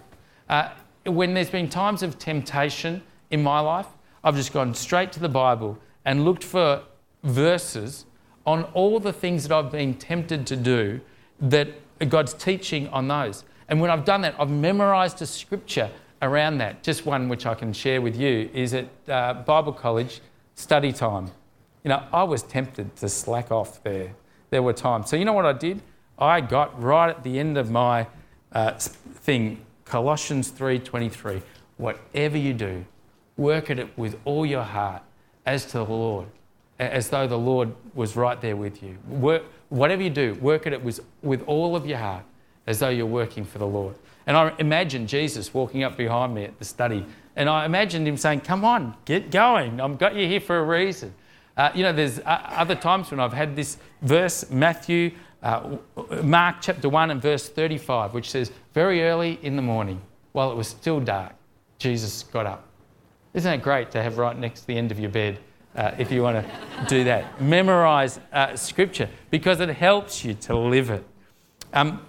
Uh, 0.50 0.72
when 1.06 1.34
there's 1.34 1.50
been 1.50 1.70
times 1.70 2.04
of 2.04 2.18
temptation 2.20 3.02
in 3.30 3.44
my 3.44 3.60
life, 3.60 3.88
I've 4.24 4.36
just 4.36 4.54
gone 4.54 4.74
straight 4.74 5.12
to 5.14 5.20
the 5.20 5.30
Bible 5.30 5.78
and 6.04 6.26
looked 6.26 6.44
for 6.44 6.84
verses 7.24 8.06
on 8.46 8.64
all 8.74 9.00
the 9.00 9.14
things 9.14 9.48
that 9.48 9.56
I've 9.56 9.72
been 9.72 9.96
tempted 9.96 10.46
to 10.48 10.56
do 10.56 11.02
that 11.40 11.68
God's 12.10 12.34
teaching 12.34 12.88
on 12.90 13.08
those. 13.08 13.44
And 13.68 13.82
when 13.82 13.90
I've 13.90 14.06
done 14.06 14.22
that, 14.22 14.36
I've 14.40 14.50
memorized 14.50 15.22
a 15.22 15.26
scripture 15.26 15.90
around 16.22 16.60
that. 16.60 16.84
Just 16.84 17.06
one 17.06 17.30
which 17.30 17.46
I 17.46 17.56
can 17.56 17.74
share 17.74 18.02
with 18.02 18.16
you 18.16 18.50
is 18.54 18.74
at 18.74 18.88
uh, 19.08 19.34
Bible 19.34 19.74
college 19.74 20.22
study 20.56 20.92
time. 20.92 21.32
You 21.84 21.90
know, 21.90 22.04
I 22.12 22.24
was 22.24 22.44
tempted 22.44 22.96
to 22.98 23.10
slack 23.10 23.52
off 23.52 23.84
there. 23.84 24.16
There 24.50 24.64
were 24.64 24.74
times. 24.74 25.10
So, 25.10 25.16
you 25.16 25.26
know 25.26 25.34
what 25.34 25.46
I 25.46 25.54
did? 25.54 25.82
I 26.18 26.42
got 26.42 26.82
right 26.82 27.10
at 27.10 27.24
the 27.24 27.40
end 27.40 27.58
of 27.58 27.70
my 27.70 28.08
uh, 28.52 28.72
thing, 28.72 29.66
Colossians 29.86 30.52
3:23. 30.52 31.42
Whatever 31.78 32.38
you 32.38 32.54
do, 32.54 32.86
work 33.38 33.70
at 33.70 33.80
it 33.80 33.98
with 33.98 34.20
all 34.26 34.46
your 34.46 34.64
heart 34.64 35.04
as 35.46 35.66
to 35.68 35.80
the 35.80 35.86
Lord, 35.86 36.28
as 36.80 37.10
though 37.10 37.28
the 37.28 37.38
Lord 37.38 37.74
was 37.94 38.16
right 38.16 38.40
there 38.42 38.56
with 38.56 38.82
you. 38.82 38.98
Work, 39.08 39.44
whatever 39.70 40.02
you 40.02 40.10
do, 40.10 40.34
work 40.36 40.66
at 40.66 40.74
it 40.74 40.84
with, 40.84 41.00
with 41.22 41.44
all 41.46 41.76
of 41.76 41.86
your 41.86 41.98
heart 41.98 42.24
as 42.68 42.80
though 42.80 42.90
you're 42.90 43.06
working 43.06 43.46
for 43.46 43.60
the 43.60 43.68
Lord. 43.68 43.96
And 44.26 44.36
I 44.36 44.54
imagine 44.58 45.06
Jesus 45.06 45.54
walking 45.54 45.84
up 45.84 45.98
behind 45.98 46.34
me 46.34 46.46
at 46.46 46.58
the 46.58 46.66
study, 46.66 47.06
and 47.36 47.48
I 47.48 47.66
imagined 47.66 48.08
him 48.08 48.18
saying, 48.18 48.42
Come 48.42 48.66
on, 48.66 48.96
get 49.06 49.30
going. 49.30 49.80
I've 49.80 50.00
got 50.00 50.16
you 50.16 50.28
here 50.28 50.40
for 50.40 50.58
a 50.58 50.64
reason. 50.64 51.14
Uh, 51.58 51.72
you 51.74 51.84
know, 51.84 51.94
there's 51.94 52.20
uh, 52.20 52.42
other 52.50 52.76
times 52.76 53.12
when 53.12 53.20
I've 53.20 53.34
had 53.34 53.56
this 53.56 53.78
verse, 54.02 54.50
Matthew, 54.50 55.12
uh, 55.44 55.78
Mark 56.24 56.58
chapter 56.62 56.90
1 56.90 57.12
and 57.12 57.22
verse 57.22 57.50
35, 57.50 58.14
which 58.14 58.32
says, 58.32 58.52
Very 58.74 59.04
early 59.04 59.40
in 59.42 59.56
the 59.56 59.62
morning, 59.62 60.02
while 60.32 60.52
it 60.52 60.56
was 60.56 60.68
still 60.68 61.00
dark, 61.00 61.34
Jesus 61.78 62.24
got 62.24 62.46
up. 62.46 62.68
Isn't 63.34 63.52
that 63.52 63.64
great 63.64 63.92
to 63.92 64.02
have 64.02 64.18
right 64.18 64.38
next 64.38 64.62
to 64.62 64.68
the 64.68 64.78
end 64.78 64.92
of 64.92 65.00
your 65.00 65.10
bed 65.10 65.40
uh, 65.76 65.92
if 65.98 66.12
you 66.12 66.24
want 66.24 66.46
to 66.46 66.86
do 66.88 67.04
that? 67.04 67.42
Memorize 67.42 68.20
uh, 68.32 68.56
scripture 68.56 69.10
because 69.30 69.60
it 69.60 69.70
helps 69.70 70.24
you 70.24 70.34
to 70.36 70.58
live 70.58 70.90
it. 70.90 71.04
Um, 71.74 72.02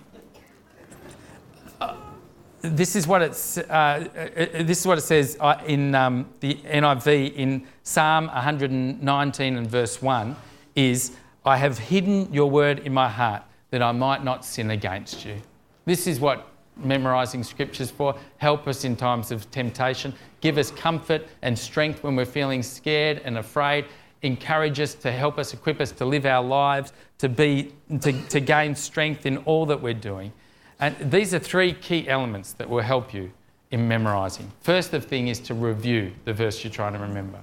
this 2.60 2.96
is 2.96 3.06
what 3.06 3.22
it's. 3.22 3.58
Uh, 3.58 3.62
uh, 3.68 4.62
this 4.62 4.80
is 4.80 4.86
what 4.86 4.98
it 4.98 5.02
says 5.02 5.36
uh, 5.40 5.60
in 5.66 5.94
um, 5.94 6.28
the 6.40 6.54
NIV 6.54 7.34
in 7.34 7.66
Psalm 7.82 8.26
119 8.26 9.56
and 9.56 9.70
verse 9.70 10.00
one. 10.02 10.36
Is 10.74 11.12
I 11.46 11.56
have 11.56 11.78
hidden 11.78 12.32
your 12.34 12.50
word 12.50 12.80
in 12.80 12.92
my 12.92 13.08
heart 13.08 13.44
that 13.70 13.80
I 13.80 13.92
might 13.92 14.24
not 14.24 14.44
sin 14.44 14.72
against 14.72 15.24
you. 15.24 15.36
This 15.84 16.08
is 16.08 16.18
what 16.18 16.48
memorizing 16.76 17.44
scriptures 17.44 17.90
for. 17.90 18.16
Help 18.38 18.66
us 18.66 18.84
in 18.84 18.96
times 18.96 19.30
of 19.30 19.48
temptation. 19.52 20.12
Give 20.40 20.58
us 20.58 20.72
comfort 20.72 21.26
and 21.42 21.56
strength 21.56 22.02
when 22.02 22.16
we're 22.16 22.24
feeling 22.24 22.64
scared 22.64 23.22
and 23.24 23.38
afraid. 23.38 23.86
Encourage 24.22 24.80
us 24.80 24.94
to 24.94 25.12
help 25.12 25.38
us, 25.38 25.54
equip 25.54 25.80
us 25.80 25.92
to 25.92 26.04
live 26.04 26.26
our 26.26 26.42
lives, 26.42 26.92
to 27.18 27.28
be 27.28 27.72
to, 28.00 28.12
to 28.28 28.40
gain 28.40 28.74
strength 28.74 29.24
in 29.24 29.38
all 29.38 29.66
that 29.66 29.80
we're 29.80 29.94
doing. 29.94 30.32
And 30.80 30.96
these 31.12 31.32
are 31.32 31.38
three 31.38 31.72
key 31.72 32.08
elements 32.08 32.52
that 32.54 32.68
will 32.68 32.82
help 32.82 33.14
you 33.14 33.30
in 33.70 33.86
memorizing. 33.86 34.50
First 34.62 34.90
the 34.90 35.00
thing 35.00 35.28
is 35.28 35.38
to 35.40 35.54
review 35.54 36.12
the 36.24 36.32
verse 36.32 36.64
you're 36.64 36.72
trying 36.72 36.94
to 36.94 36.98
remember. 36.98 37.38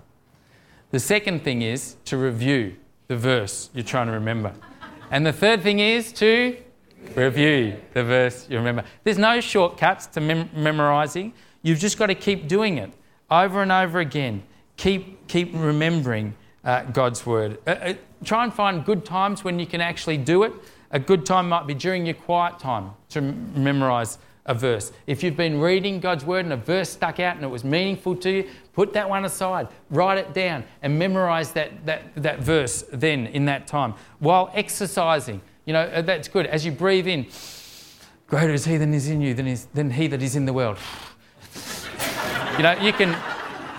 The 0.92 1.00
second 1.00 1.44
thing 1.44 1.62
is 1.62 1.96
to 2.06 2.18
review 2.18 2.76
the 3.08 3.18
verse 3.18 3.70
you're 3.74 3.84
trying 3.84 4.08
to 4.08 4.14
remember. 4.14 4.54
And 5.12 5.26
the 5.26 5.34
third 5.34 5.62
thing 5.62 5.80
is 5.80 6.12
to 6.14 6.58
review 7.16 7.78
the 7.94 8.04
verse 8.04 8.48
you 8.50 8.58
remember. 8.58 8.84
There's 9.04 9.18
no 9.18 9.42
shortcuts 9.42 10.08
to 10.08 10.22
mem- 10.22 10.50
memorizing. 10.56 11.34
You've 11.62 11.80
just 11.80 11.98
got 11.98 12.08
to 12.08 12.16
keep 12.16 12.48
doing 12.48 12.78
it 12.78 12.92
over 13.30 13.62
and 13.62 13.72
over 13.72 14.00
again. 14.00 14.44
Keep, 14.78 15.28
keep 15.28 15.52
remembering 15.54 16.36
uh, 16.64 16.84
God's 16.84 17.26
word. 17.26 17.60
Uh, 17.68 17.72
uh, 17.72 17.94
try 18.24 18.44
and 18.44 18.54
find 18.54 18.86
good 18.86 19.06
times 19.06 19.44
when 19.44 19.60
you 19.60 19.66
can 19.66 19.82
actually 19.82 20.18
do 20.18 20.44
it 20.44 20.54
a 20.94 21.00
good 21.00 21.26
time 21.26 21.50
might 21.50 21.66
be 21.68 21.74
during 21.74 22.06
your 22.06 22.14
quiet 22.14 22.60
time 22.60 22.92
to 23.10 23.20
memorize 23.20 24.20
a 24.46 24.54
verse. 24.54 24.92
If 25.08 25.24
you've 25.24 25.38
been 25.38 25.60
reading 25.60 26.00
God's 26.00 26.26
word 26.26 26.46
and 26.46 26.54
a 26.54 26.58
verse 26.58 26.90
stuck 26.90 27.20
out 27.20 27.36
and 27.36 27.46
it 27.46 27.50
was 27.50 27.64
meaningful 27.64 28.16
to 28.18 28.30
you, 28.30 28.50
put 28.74 28.94
that 28.94 29.10
one 29.10 29.26
aside, 29.26 29.70
write 29.90 30.18
it 30.18 30.34
down, 30.34 30.66
and 30.82 30.98
memorize 31.00 31.52
that, 31.54 31.86
that, 31.86 32.14
that 32.16 32.40
verse 32.40 32.84
then 32.92 33.28
in 33.28 33.46
that 33.46 33.68
time. 33.68 33.94
While 34.20 34.52
exercising, 34.54 35.42
you 35.66 35.74
know, 35.74 35.84
uh, 35.84 36.02
that's 36.02 36.28
good. 36.28 36.46
As 36.48 36.66
you 36.66 36.72
breathe 36.72 37.08
in, 37.08 37.28
greater 38.28 38.54
is 38.54 38.66
he 38.66 38.78
that 38.78 38.90
is 38.90 39.10
in 39.10 39.22
you 39.22 39.34
than, 39.34 39.48
is, 39.48 39.66
than 39.74 39.92
he 39.92 40.08
that 40.08 40.22
is 40.22 40.36
in 40.36 40.46
the 40.46 40.54
world. 40.54 40.78
you 42.58 42.64
know, 42.64 42.76
you 42.82 42.92
can, 42.92 43.16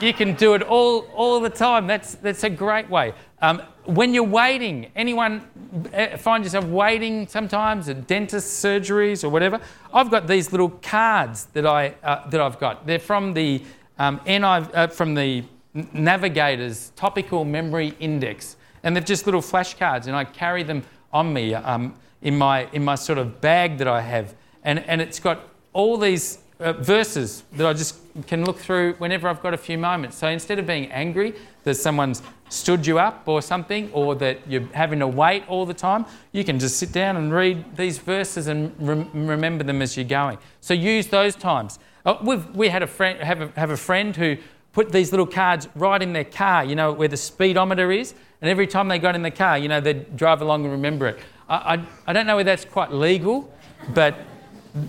you 0.01 0.15
can 0.15 0.35
do 0.35 0.55
it 0.55 0.63
all, 0.63 1.01
all 1.15 1.41
the 1.41 1.51
time. 1.51 1.87
That's, 1.87 2.15
that's 2.17 2.45
a 2.45 2.51
great 2.51 2.89
way. 2.89 3.13
Um, 3.45 3.61
when 3.85 4.15
you're 4.15 4.25
waiting, 4.25 4.91
anyone 4.97 5.47
eh, 5.93 6.17
find 6.17 6.43
yourself 6.43 6.65
waiting 6.65 7.29
sometimes 7.29 7.91
at 7.91 8.07
dentist 8.07 8.65
surgeries 8.65 9.23
or 9.23 9.29
whatever? 9.29 9.61
I've 9.93 10.11
got 10.11 10.27
these 10.27 10.51
little 10.51 10.71
cards 10.71 11.45
that, 11.53 11.67
I, 11.67 11.95
uh, 12.03 12.27
that 12.31 12.41
I've 12.41 12.59
got. 12.59 12.87
They're 12.87 12.99
from 12.99 13.35
the, 13.35 13.63
um, 13.99 14.19
NI, 14.25 14.43
uh, 14.43 14.87
from 14.87 15.13
the 15.13 15.45
Navigator's 15.93 16.93
Topical 16.97 17.45
Memory 17.45 17.93
Index. 18.01 18.57
And 18.83 18.97
they're 18.97 19.05
just 19.05 19.27
little 19.27 19.43
flashcards, 19.43 20.07
and 20.07 20.17
I 20.17 20.25
carry 20.25 20.63
them 20.63 20.83
on 21.13 21.31
me 21.31 21.53
um, 21.53 21.95
in, 22.23 22.39
my, 22.39 22.67
in 22.73 22.83
my 22.83 22.95
sort 22.95 23.19
of 23.19 23.43
bag 23.43 23.77
that 23.77 23.89
I 23.89 24.01
have. 24.01 24.35
And, 24.63 24.79
and 24.79 25.03
it's 25.03 25.21
got 25.21 25.51
all 25.75 25.99
these 25.99 26.39
uh, 26.61 26.73
verses 26.75 27.43
that 27.53 27.67
I 27.67 27.73
just 27.73 27.97
can 28.27 28.45
look 28.45 28.59
through 28.59 28.95
whenever 28.95 29.29
I've 29.29 29.43
got 29.43 29.55
a 29.55 29.59
few 29.59 29.77
moments. 29.77 30.17
So 30.17 30.29
instead 30.29 30.59
of 30.59 30.67
being 30.67 30.91
angry 30.93 31.35
that 31.65 31.75
someone's 31.75 32.23
stood 32.49 32.87
you 32.87 32.99
up 32.99 33.27
or 33.27 33.43
something, 33.43 33.91
or 33.93 34.15
that 34.15 34.39
you're 34.49 34.67
having 34.73 35.01
to 35.01 35.09
wait 35.09 35.43
all 35.49 35.67
the 35.67 35.75
time, 35.75 36.07
you 36.31 36.45
can 36.45 36.59
just 36.59 36.77
sit 36.77 36.93
down 36.93 37.17
and 37.17 37.33
read 37.33 37.77
these 37.77 37.99
verses 37.99 38.47
and 38.47 38.73
remember 38.79 39.65
them 39.65 39.83
as 39.83 39.97
you're 39.97 40.05
going. 40.05 40.39
So 40.61 40.75
use 40.75 41.09
those 41.09 41.35
times. 41.35 41.79
Uh, 42.07 42.17
we've, 42.23 42.49
we 42.55 42.69
had 42.69 42.83
a 42.83 42.87
friend, 42.87 43.19
have, 43.21 43.41
a, 43.41 43.49
have 43.57 43.71
a 43.71 43.77
friend 43.77 44.15
who 44.15 44.37
put 44.73 44.93
these 44.93 45.11
little 45.11 45.27
cards 45.27 45.69
right 45.75 46.03
in 46.03 46.13
their 46.13 46.25
car, 46.25 46.65
you 46.65 46.75
know, 46.75 46.93
where 46.93 47.09
the 47.09 47.17
speedometer 47.17 47.91
is, 47.91 48.15
and 48.41 48.51
every 48.51 48.67
time 48.67 48.89
they 48.89 48.99
got 48.99 49.15
in 49.15 49.23
the 49.23 49.31
car, 49.31 49.57
you 49.57 49.69
know, 49.69 49.81
they'd 49.81 50.17
drive 50.17 50.43
along 50.43 50.65
and 50.65 50.73
remember 50.73 51.09
it. 51.09 51.19
I, 51.49 51.75
I, 51.75 51.87
I 52.09 52.13
don't 52.13 52.27
know 52.27 52.37
whether 52.37 52.51
that's 52.51 52.65
quite 52.65 52.93
legal, 52.93 53.53
but 53.95 54.17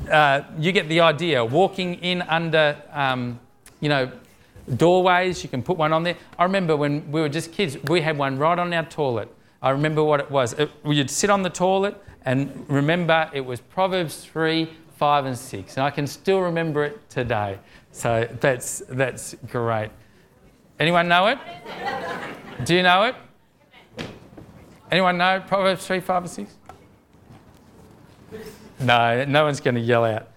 uh, 0.09 0.41
you 0.57 0.71
get 0.71 0.89
the 0.89 1.01
idea. 1.01 1.43
Walking 1.43 1.95
in 1.95 2.21
under, 2.23 2.81
um, 2.91 3.39
you 3.79 3.89
know, 3.89 4.11
doorways. 4.75 5.43
You 5.43 5.49
can 5.49 5.61
put 5.61 5.77
one 5.77 5.93
on 5.93 6.03
there. 6.03 6.17
I 6.39 6.43
remember 6.43 6.75
when 6.75 7.11
we 7.11 7.21
were 7.21 7.29
just 7.29 7.51
kids, 7.51 7.77
we 7.83 8.01
had 8.01 8.17
one 8.17 8.37
right 8.37 8.57
on 8.57 8.73
our 8.73 8.85
toilet. 8.85 9.29
I 9.61 9.69
remember 9.69 10.03
what 10.03 10.19
it 10.19 10.29
was. 10.29 10.53
It, 10.53 10.71
you'd 10.85 11.09
sit 11.09 11.29
on 11.29 11.43
the 11.43 11.49
toilet 11.49 12.01
and 12.25 12.65
remember 12.67 13.29
it 13.33 13.41
was 13.41 13.59
Proverbs 13.61 14.25
3, 14.25 14.69
5, 14.97 15.25
and 15.25 15.37
6. 15.37 15.77
And 15.77 15.83
I 15.83 15.91
can 15.91 16.07
still 16.07 16.41
remember 16.41 16.83
it 16.83 17.09
today. 17.09 17.59
So 17.91 18.27
that's, 18.39 18.81
that's 18.89 19.35
great. 19.49 19.91
Anyone 20.79 21.07
know 21.07 21.27
it? 21.27 21.37
Do 22.65 22.75
you 22.75 22.83
know 22.83 23.03
it? 23.03 23.15
Anyone 24.91 25.17
know 25.17 25.43
Proverbs 25.47 25.85
3, 25.85 25.99
5, 25.99 26.23
and 26.23 26.31
6? 26.31 26.55
No, 28.85 29.25
no 29.25 29.45
one's 29.45 29.59
going 29.59 29.75
to 29.75 29.81
yell 29.81 30.05
out. 30.05 30.27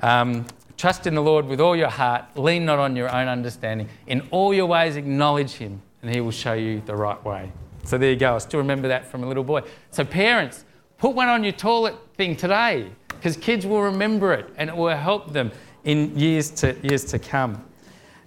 Um, 0.00 0.46
Trust 0.76 1.06
in 1.06 1.14
the 1.14 1.22
Lord 1.22 1.46
with 1.46 1.60
all 1.60 1.76
your 1.76 1.88
heart. 1.88 2.36
Lean 2.36 2.64
not 2.64 2.78
on 2.78 2.96
your 2.96 3.14
own 3.14 3.28
understanding. 3.28 3.88
In 4.06 4.26
all 4.30 4.52
your 4.52 4.66
ways, 4.66 4.96
acknowledge 4.96 5.52
Him, 5.52 5.80
and 6.02 6.12
He 6.12 6.20
will 6.20 6.32
show 6.32 6.52
you 6.54 6.82
the 6.84 6.96
right 6.96 7.22
way. 7.24 7.52
So 7.84 7.96
there 7.96 8.10
you 8.10 8.16
go. 8.16 8.34
I 8.34 8.38
still 8.38 8.58
remember 8.58 8.88
that 8.88 9.06
from 9.06 9.22
a 9.22 9.26
little 9.26 9.44
boy. 9.44 9.62
So, 9.90 10.04
parents, 10.04 10.64
put 10.98 11.14
one 11.14 11.28
on 11.28 11.44
your 11.44 11.52
toilet 11.52 11.94
thing 12.16 12.34
today 12.34 12.90
because 13.08 13.36
kids 13.36 13.66
will 13.66 13.82
remember 13.82 14.32
it 14.32 14.52
and 14.56 14.68
it 14.68 14.76
will 14.76 14.94
help 14.96 15.32
them 15.32 15.52
in 15.84 16.18
years 16.18 16.50
to, 16.50 16.76
years 16.82 17.04
to 17.04 17.18
come. 17.18 17.64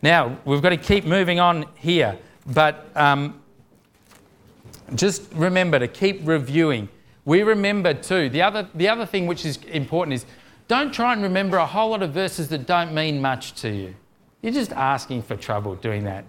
Now, 0.01 0.37
we've 0.45 0.61
got 0.61 0.69
to 0.69 0.77
keep 0.77 1.05
moving 1.05 1.39
on 1.39 1.65
here, 1.75 2.17
but 2.45 2.89
um, 2.95 3.41
just 4.95 5.31
remember 5.33 5.79
to 5.79 5.87
keep 5.87 6.21
reviewing. 6.23 6.87
We 7.27 7.43
remember 7.43 7.93
too, 7.93 8.29
the 8.29 8.41
other, 8.41 8.69
the 8.73 8.87
other 8.87 9.05
thing 9.05 9.27
which 9.27 9.45
is 9.45 9.57
important 9.65 10.13
is 10.13 10.25
don't 10.69 10.93
try 10.93 11.11
and 11.11 11.21
remember 11.21 11.57
a 11.57 11.65
whole 11.65 11.89
lot 11.89 12.01
of 12.01 12.13
verses 12.13 12.47
that 12.47 12.65
don't 12.65 12.93
mean 12.93 13.19
much 13.19 13.53
to 13.55 13.69
you. 13.69 13.95
You're 14.41 14.53
just 14.53 14.71
asking 14.71 15.23
for 15.23 15.35
trouble 15.35 15.75
doing 15.75 16.05
that. 16.05 16.23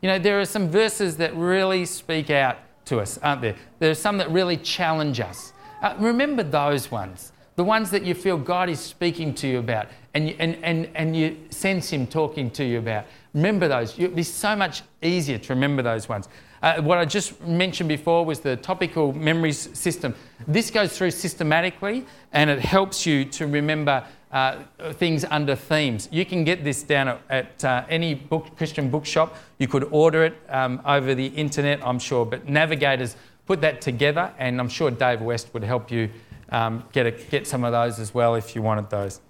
You 0.00 0.10
know, 0.10 0.18
there 0.20 0.40
are 0.40 0.44
some 0.44 0.70
verses 0.70 1.16
that 1.16 1.34
really 1.34 1.84
speak 1.84 2.30
out 2.30 2.58
to 2.84 3.00
us, 3.00 3.18
aren't 3.18 3.42
there? 3.42 3.56
There 3.80 3.90
are 3.90 3.96
some 3.96 4.16
that 4.18 4.30
really 4.30 4.56
challenge 4.56 5.18
us. 5.18 5.52
Uh, 5.82 5.96
remember 5.98 6.44
those 6.44 6.88
ones, 6.88 7.32
the 7.56 7.64
ones 7.64 7.90
that 7.90 8.04
you 8.04 8.14
feel 8.14 8.36
God 8.36 8.70
is 8.70 8.78
speaking 8.78 9.34
to 9.34 9.48
you 9.48 9.58
about 9.58 9.88
and 10.14 10.28
you, 10.28 10.36
and, 10.38 10.56
and, 10.62 10.88
and 10.94 11.16
you 11.16 11.36
sense 11.50 11.90
Him 11.92 12.06
talking 12.06 12.48
to 12.52 12.64
you 12.64 12.78
about. 12.78 13.06
Remember 13.32 13.66
those. 13.66 13.98
It'll 13.98 14.14
be 14.14 14.22
so 14.22 14.54
much 14.54 14.82
easier 15.02 15.38
to 15.38 15.52
remember 15.52 15.82
those 15.82 16.08
ones. 16.08 16.28
Uh, 16.64 16.80
what 16.80 16.96
I 16.96 17.04
just 17.04 17.38
mentioned 17.42 17.90
before 17.90 18.24
was 18.24 18.40
the 18.40 18.56
topical 18.56 19.12
memories 19.12 19.68
system. 19.78 20.14
This 20.48 20.70
goes 20.70 20.96
through 20.96 21.10
systematically 21.10 22.06
and 22.32 22.48
it 22.48 22.58
helps 22.58 23.04
you 23.04 23.26
to 23.26 23.46
remember 23.46 24.02
uh, 24.32 24.62
things 24.94 25.26
under 25.26 25.56
themes. 25.56 26.08
You 26.10 26.24
can 26.24 26.42
get 26.42 26.64
this 26.64 26.82
down 26.82 27.08
at, 27.08 27.20
at 27.28 27.64
uh, 27.66 27.84
any 27.90 28.14
book, 28.14 28.56
Christian 28.56 28.88
bookshop. 28.88 29.36
You 29.58 29.68
could 29.68 29.84
order 29.90 30.24
it 30.24 30.38
um, 30.48 30.80
over 30.86 31.14
the 31.14 31.26
internet, 31.26 31.86
I'm 31.86 31.98
sure. 31.98 32.24
But 32.24 32.48
navigators 32.48 33.14
put 33.44 33.60
that 33.60 33.82
together, 33.82 34.32
and 34.38 34.58
I'm 34.58 34.70
sure 34.70 34.90
Dave 34.90 35.20
West 35.20 35.52
would 35.52 35.64
help 35.64 35.90
you 35.90 36.08
um, 36.48 36.82
get, 36.92 37.04
a, 37.04 37.10
get 37.10 37.46
some 37.46 37.62
of 37.64 37.72
those 37.72 37.98
as 37.98 38.14
well 38.14 38.36
if 38.36 38.56
you 38.56 38.62
wanted 38.62 38.88
those. 38.88 39.20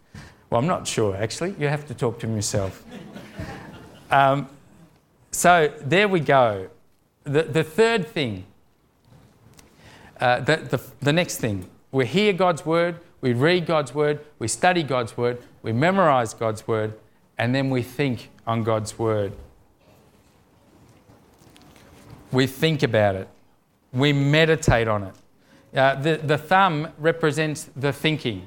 Well, 0.50 0.60
I'm 0.60 0.68
not 0.68 0.86
sure 0.86 1.16
actually. 1.16 1.56
You 1.58 1.66
have 1.66 1.84
to 1.88 1.94
talk 1.94 2.20
to 2.20 2.28
him 2.28 2.36
yourself. 2.36 2.84
um, 4.12 4.48
so 5.32 5.72
there 5.80 6.06
we 6.06 6.20
go. 6.20 6.70
The, 7.24 7.42
the 7.42 7.64
third 7.64 8.06
thing, 8.06 8.44
uh, 10.20 10.40
the, 10.40 10.56
the, 10.56 10.80
the 11.00 11.12
next 11.12 11.38
thing, 11.38 11.68
we 11.90 12.06
hear 12.06 12.32
God's 12.32 12.66
word, 12.66 13.00
we 13.20 13.32
read 13.32 13.66
God's 13.66 13.94
word, 13.94 14.20
we 14.38 14.48
study 14.48 14.82
God's 14.82 15.16
word, 15.16 15.42
we 15.62 15.72
memorize 15.72 16.34
God's 16.34 16.68
word, 16.68 16.94
and 17.38 17.54
then 17.54 17.70
we 17.70 17.82
think 17.82 18.30
on 18.46 18.62
God's 18.62 18.98
word. 18.98 19.32
We 22.30 22.46
think 22.46 22.82
about 22.82 23.14
it, 23.14 23.28
we 23.92 24.12
meditate 24.12 24.88
on 24.88 25.04
it. 25.04 25.14
Uh, 25.74 25.94
the, 25.96 26.16
the 26.16 26.38
thumb 26.38 26.88
represents 26.98 27.68
the 27.74 27.92
thinking. 27.92 28.46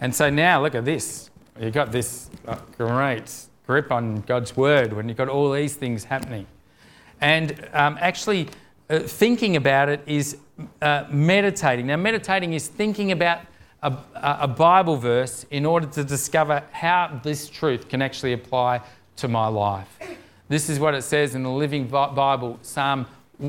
And 0.00 0.14
so 0.14 0.28
now 0.28 0.60
look 0.62 0.74
at 0.74 0.84
this. 0.84 1.30
You've 1.58 1.72
got 1.72 1.92
this 1.92 2.28
uh, 2.46 2.58
great 2.76 3.32
grip 3.66 3.90
on 3.92 4.20
God's 4.22 4.56
word 4.56 4.92
when 4.92 5.08
you've 5.08 5.16
got 5.16 5.28
all 5.28 5.52
these 5.52 5.74
things 5.76 6.04
happening. 6.04 6.46
And 7.20 7.68
um, 7.72 7.96
actually, 8.00 8.48
uh, 8.90 9.00
thinking 9.00 9.56
about 9.56 9.88
it 9.88 10.02
is 10.06 10.36
uh, 10.82 11.04
meditating. 11.10 11.86
Now, 11.86 11.96
meditating 11.96 12.52
is 12.52 12.68
thinking 12.68 13.12
about 13.12 13.40
a, 13.82 13.96
a, 14.14 14.48
Bible 14.48 14.96
verse 14.96 15.44
in 15.50 15.66
order 15.66 15.86
to 15.88 16.04
discover 16.04 16.62
how 16.72 17.20
this 17.22 17.48
truth 17.48 17.88
can 17.88 18.00
actually 18.00 18.32
apply 18.32 18.80
to 19.16 19.28
my 19.28 19.46
life. 19.46 19.98
This 20.48 20.70
is 20.70 20.78
what 20.80 20.94
it 20.94 21.02
says 21.02 21.34
in 21.34 21.42
the 21.42 21.50
Living 21.50 21.86
Bible, 21.86 22.58
Psalm 22.62 23.06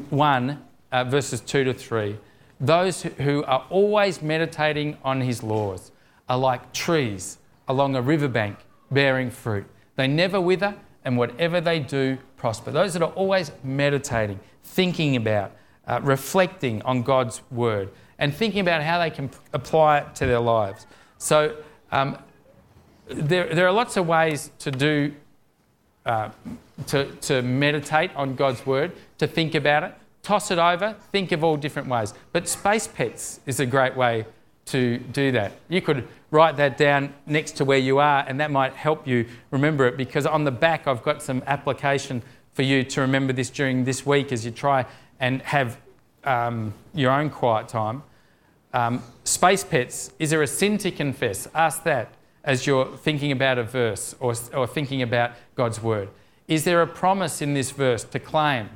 1, 0.10 0.62
uh, 0.92 1.04
verses 1.06 1.42
2 1.42 1.64
to 1.66 1.74
3. 1.74 2.18
Those 2.60 3.04
who 3.04 3.44
are 3.46 3.66
always 3.70 4.22
meditating 4.22 4.98
on 5.04 5.22
his 5.22 5.44
laws 5.44 5.92
are 6.28 6.38
like 6.38 6.74
trees 6.74 7.38
along 7.68 7.96
a 7.96 8.02
riverbank 8.02 8.58
bearing 8.92 9.30
fruit. 9.30 9.66
They 9.96 10.08
never 10.08 10.40
wither, 10.40 10.76
and 11.04 11.18
whatever 11.18 11.62
they 11.62 11.80
do 11.80 12.18
prosper. 12.46 12.70
Those 12.70 12.94
that 12.94 13.02
are 13.02 13.14
always 13.14 13.52
meditating, 13.64 14.40
thinking 14.64 15.16
about, 15.16 15.52
uh, 15.88 16.00
reflecting 16.04 16.80
on 16.84 17.02
God's 17.02 17.42
word, 17.50 17.90
and 18.20 18.32
thinking 18.32 18.60
about 18.60 18.84
how 18.84 19.00
they 19.00 19.10
can 19.10 19.32
apply 19.52 20.02
it 20.02 20.14
to 20.18 20.28
their 20.28 20.40
lives. 20.40 20.86
So, 21.18 21.58
um, 21.92 22.20
there, 23.08 23.52
there 23.56 23.66
are 23.66 23.72
lots 23.72 23.98
of 23.98 24.06
ways 24.06 24.52
to 24.60 24.70
do, 24.70 25.12
uh, 26.06 26.30
to, 26.86 27.06
to 27.22 27.42
meditate 27.42 28.16
on 28.16 28.36
God's 28.36 28.64
word, 28.64 28.92
to 29.18 29.26
think 29.26 29.56
about 29.56 29.82
it, 29.82 29.96
toss 30.22 30.52
it 30.52 30.60
over, 30.60 30.96
think 31.12 31.32
of 31.32 31.44
all 31.44 31.58
different 31.58 31.88
ways. 31.88 32.14
But 32.32 32.48
Space 32.48 32.88
Pets 32.88 33.40
is 33.48 33.60
a 33.60 33.66
great 33.66 33.98
way 33.98 34.28
to 34.66 35.00
do 35.00 35.32
that. 35.32 35.54
You 35.68 35.82
could 35.82 36.08
write 36.30 36.58
that 36.58 36.78
down 36.78 37.16
next 37.26 37.54
to 37.54 37.66
where 37.66 37.80
you 37.80 37.98
are, 37.98 38.24
and 38.28 38.40
that 38.40 38.52
might 38.52 38.74
help 38.74 39.08
you 39.08 39.26
remember 39.50 39.88
it 39.88 39.98
because 39.98 40.28
on 40.28 40.44
the 40.44 40.52
back 40.52 40.86
I've 40.86 41.02
got 41.02 41.24
some 41.24 41.42
application 41.48 42.22
for 42.56 42.64
you 42.64 42.84
to 42.84 43.02
remember 43.02 43.34
this 43.34 43.50
during 43.50 43.84
this 43.84 44.06
week 44.06 44.32
as 44.32 44.46
you 44.46 44.50
try 44.50 44.86
and 45.20 45.42
have 45.42 45.78
um, 46.24 46.74
your 46.94 47.12
own 47.12 47.30
quiet 47.30 47.68
time. 47.68 48.02
Um, 48.74 49.04
space 49.26 49.64
pets, 49.64 50.12
is 50.20 50.30
there 50.30 50.42
a 50.42 50.48
sin 50.48 50.78
to 50.80 50.90
confess? 50.90 51.48
Ask 51.54 51.84
that 51.84 52.14
as 52.46 52.66
you're 52.66 52.96
thinking 52.98 53.34
about 53.34 53.58
a 53.58 53.64
verse 53.64 54.16
or, 54.22 54.34
or 54.54 54.68
thinking 54.68 55.02
about 55.02 55.32
God's 55.56 55.84
word. 55.84 56.10
Is 56.48 56.64
there 56.64 56.82
a 56.82 56.88
promise 56.88 57.42
in 57.42 57.54
this 57.54 57.72
verse 57.72 58.06
to 58.06 58.20
claim? 58.20 58.70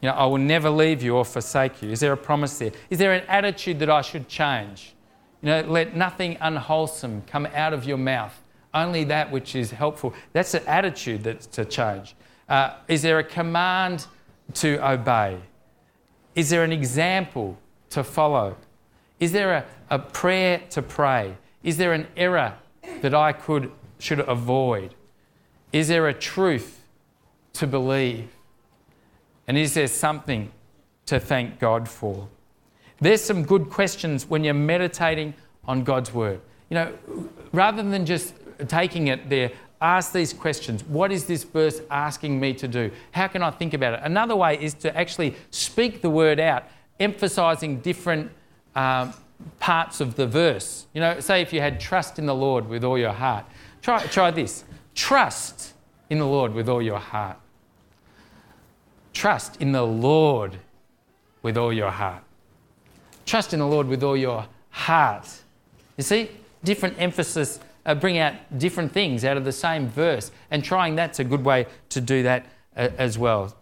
You 0.00 0.08
know, 0.08 0.14
I 0.14 0.26
will 0.26 0.38
never 0.38 0.68
leave 0.68 1.02
you 1.02 1.16
or 1.16 1.24
forsake 1.24 1.82
you. 1.82 1.90
Is 1.90 2.00
there 2.00 2.12
a 2.12 2.16
promise 2.16 2.58
there? 2.58 2.72
Is 2.90 2.98
there 2.98 3.12
an 3.12 3.24
attitude 3.28 3.78
that 3.78 3.90
I 3.90 4.02
should 4.02 4.26
change? 4.26 4.94
You 5.40 5.50
know, 5.50 5.60
let 5.62 5.94
nothing 5.94 6.36
unwholesome 6.40 7.22
come 7.28 7.46
out 7.54 7.72
of 7.72 7.84
your 7.84 7.98
mouth, 7.98 8.42
only 8.74 9.04
that 9.04 9.30
which 9.30 9.54
is 9.54 9.70
helpful. 9.70 10.14
That's 10.32 10.54
an 10.54 10.64
attitude 10.66 11.22
that's 11.22 11.46
to 11.48 11.64
change. 11.64 12.16
Uh, 12.52 12.74
is 12.86 13.00
there 13.00 13.18
a 13.18 13.24
command 13.24 14.06
to 14.52 14.76
obey? 14.86 15.38
Is 16.34 16.50
there 16.50 16.64
an 16.64 16.70
example 16.70 17.56
to 17.88 18.04
follow? 18.04 18.56
Is 19.18 19.32
there 19.32 19.54
a, 19.54 19.64
a 19.88 19.98
prayer 19.98 20.60
to 20.68 20.82
pray? 20.82 21.34
Is 21.62 21.78
there 21.78 21.94
an 21.94 22.06
error 22.14 22.52
that 23.00 23.14
I 23.14 23.32
could 23.32 23.72
should 23.98 24.20
avoid? 24.20 24.94
Is 25.72 25.88
there 25.88 26.08
a 26.08 26.12
truth 26.12 26.84
to 27.54 27.66
believe? 27.66 28.28
And 29.48 29.56
is 29.56 29.72
there 29.72 29.88
something 29.88 30.52
to 31.06 31.18
thank 31.18 31.58
God 31.58 31.88
for? 31.88 32.28
There's 33.00 33.22
some 33.22 33.44
good 33.44 33.70
questions 33.70 34.28
when 34.28 34.44
you're 34.44 34.52
meditating 34.52 35.32
on 35.64 35.84
God's 35.84 36.12
word. 36.12 36.42
You 36.68 36.74
know, 36.74 36.92
rather 37.54 37.82
than 37.82 38.04
just 38.04 38.34
taking 38.68 39.06
it 39.06 39.30
there, 39.30 39.52
ask 39.82 40.12
these 40.12 40.32
questions. 40.32 40.84
What 40.84 41.10
is 41.10 41.24
this 41.24 41.42
verse 41.42 41.80
asking 41.90 42.38
me 42.38 42.54
to 42.54 42.68
do? 42.68 42.90
How 43.10 43.26
can 43.26 43.42
I 43.42 43.50
think 43.50 43.74
about 43.74 43.94
it? 43.94 44.00
Another 44.04 44.36
way 44.36 44.58
is 44.62 44.74
to 44.74 44.96
actually 44.96 45.34
speak 45.50 46.00
the 46.00 46.10
word 46.10 46.38
out, 46.38 46.64
emphasizing 47.00 47.80
different 47.80 48.30
um, 48.76 49.12
parts 49.58 50.00
of 50.00 50.14
the 50.14 50.26
verse. 50.26 50.86
You 50.94 51.00
know, 51.00 51.20
say 51.20 51.42
if 51.42 51.52
you 51.52 51.60
had 51.60 51.80
trust 51.80 52.18
in 52.18 52.26
the 52.26 52.34
Lord 52.34 52.68
with 52.68 52.84
all 52.84 52.96
your 52.96 53.12
heart. 53.12 53.44
Try, 53.82 54.06
try 54.06 54.30
this 54.30 54.64
trust 54.94 55.72
in 56.10 56.18
the 56.18 56.26
Lord 56.26 56.54
with 56.54 56.68
all 56.68 56.82
your 56.82 56.98
heart. 56.98 57.38
Trust 59.12 59.60
in 59.60 59.72
the 59.72 59.84
Lord 59.84 60.58
with 61.42 61.56
all 61.56 61.72
your 61.72 61.90
heart. 61.90 62.22
Trust 63.26 63.52
in 63.52 63.58
the 63.58 63.66
Lord 63.66 63.88
with 63.88 64.02
all 64.02 64.16
your 64.16 64.46
heart. 64.70 65.28
You 65.96 66.04
see, 66.04 66.30
different 66.62 66.96
emphasis 66.98 67.58
uh, 67.84 67.94
bring 67.94 68.18
out 68.18 68.34
different 68.58 68.92
things 68.92 69.24
out 69.24 69.36
of 69.36 69.44
the 69.44 69.52
same 69.52 69.88
verse, 69.88 70.30
and 70.50 70.64
trying 70.64 70.94
that's 70.94 71.18
a 71.18 71.24
good 71.24 71.44
way 71.44 71.66
to 71.90 72.00
do 72.00 72.22
that 72.22 72.46
uh, 72.76 72.88
as 72.98 73.18
well. 73.18 73.54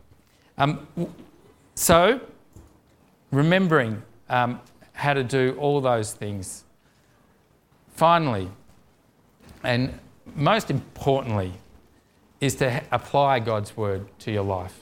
Um, 0.59 0.87
so, 1.75 2.21
remembering 3.33 4.03
um, 4.29 4.61
how 4.93 5.15
to 5.15 5.25
do 5.25 5.57
all 5.59 5.81
those 5.81 6.13
things. 6.13 6.65
Finally, 7.95 8.49
and 9.63 9.99
most 10.35 10.71
importantly, 10.71 11.53
is 12.41 12.55
to 12.57 12.71
ha- 12.71 12.81
apply 12.93 13.41
God's 13.41 13.77
word 13.77 14.07
to 14.21 14.31
your 14.31 14.45
life. 14.45 14.81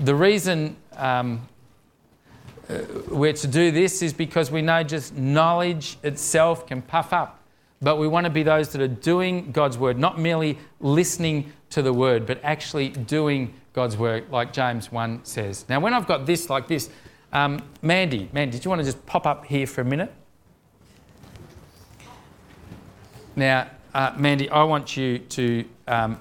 The 0.00 0.14
reason 0.14 0.76
um, 0.96 1.48
uh, 2.68 2.78
we're 3.08 3.32
to 3.32 3.46
do 3.46 3.70
this 3.70 4.02
is 4.02 4.12
because 4.12 4.50
we 4.50 4.62
know 4.62 4.82
just 4.82 5.16
knowledge 5.16 5.98
itself 6.02 6.66
can 6.66 6.82
puff 6.82 7.12
up. 7.12 7.40
But 7.82 7.96
we 7.96 8.08
want 8.08 8.24
to 8.24 8.30
be 8.30 8.42
those 8.42 8.70
that 8.70 8.80
are 8.80 8.88
doing 8.88 9.52
God's 9.52 9.76
word, 9.76 9.98
not 9.98 10.18
merely 10.18 10.58
listening 10.80 11.52
to 11.70 11.82
the 11.82 11.92
word, 11.92 12.26
but 12.26 12.40
actually 12.42 12.88
doing 12.88 13.54
God's 13.72 13.96
word, 13.96 14.30
like 14.30 14.52
James 14.52 14.90
1 14.90 15.24
says. 15.24 15.66
Now, 15.68 15.80
when 15.80 15.92
I've 15.92 16.06
got 16.06 16.26
this 16.26 16.48
like 16.48 16.68
this, 16.68 16.88
um, 17.32 17.60
Mandy, 17.82 18.30
Mandy, 18.32 18.52
did 18.52 18.64
you 18.64 18.68
want 18.68 18.80
to 18.80 18.84
just 18.84 19.04
pop 19.06 19.26
up 19.26 19.44
here 19.44 19.66
for 19.66 19.80
a 19.80 19.84
minute? 19.84 20.12
Now, 23.36 23.68
uh, 23.92 24.12
Mandy, 24.16 24.48
I 24.48 24.62
want 24.62 24.96
you 24.96 25.18
to. 25.18 25.64
Um, 25.88 26.20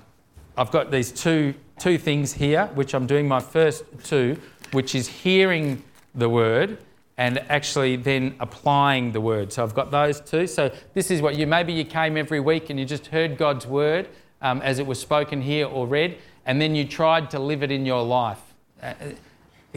I've 0.57 0.71
got 0.71 0.91
these 0.91 1.11
two 1.11 1.53
two 1.77 1.97
things 1.97 2.33
here, 2.33 2.67
which 2.73 2.93
I'm 2.93 3.05
doing 3.05 3.27
my 3.27 3.39
first 3.39 3.83
two, 4.03 4.37
which 4.71 4.95
is 4.95 5.07
hearing 5.07 5.83
the 6.15 6.29
word 6.29 6.77
and 7.17 7.39
actually 7.49 7.95
then 7.95 8.35
applying 8.39 9.11
the 9.11 9.21
word. 9.21 9.53
So 9.53 9.63
I've 9.63 9.75
got 9.75 9.91
those 9.91 10.19
two. 10.19 10.47
So 10.47 10.71
this 10.93 11.11
is 11.11 11.21
what 11.21 11.35
you 11.35 11.45
maybe 11.45 11.73
you 11.73 11.85
came 11.85 12.17
every 12.17 12.39
week 12.39 12.69
and 12.69 12.79
you 12.79 12.85
just 12.85 13.07
heard 13.07 13.37
God's 13.37 13.67
word 13.67 14.09
um, 14.41 14.61
as 14.61 14.79
it 14.79 14.85
was 14.85 14.99
spoken 14.99 15.41
here 15.41 15.67
or 15.67 15.87
read, 15.87 16.17
and 16.45 16.61
then 16.61 16.75
you 16.75 16.85
tried 16.85 17.31
to 17.31 17.39
live 17.39 17.63
it 17.63 17.71
in 17.71 17.85
your 17.85 18.03
life. 18.03 18.41
Uh, 18.81 18.93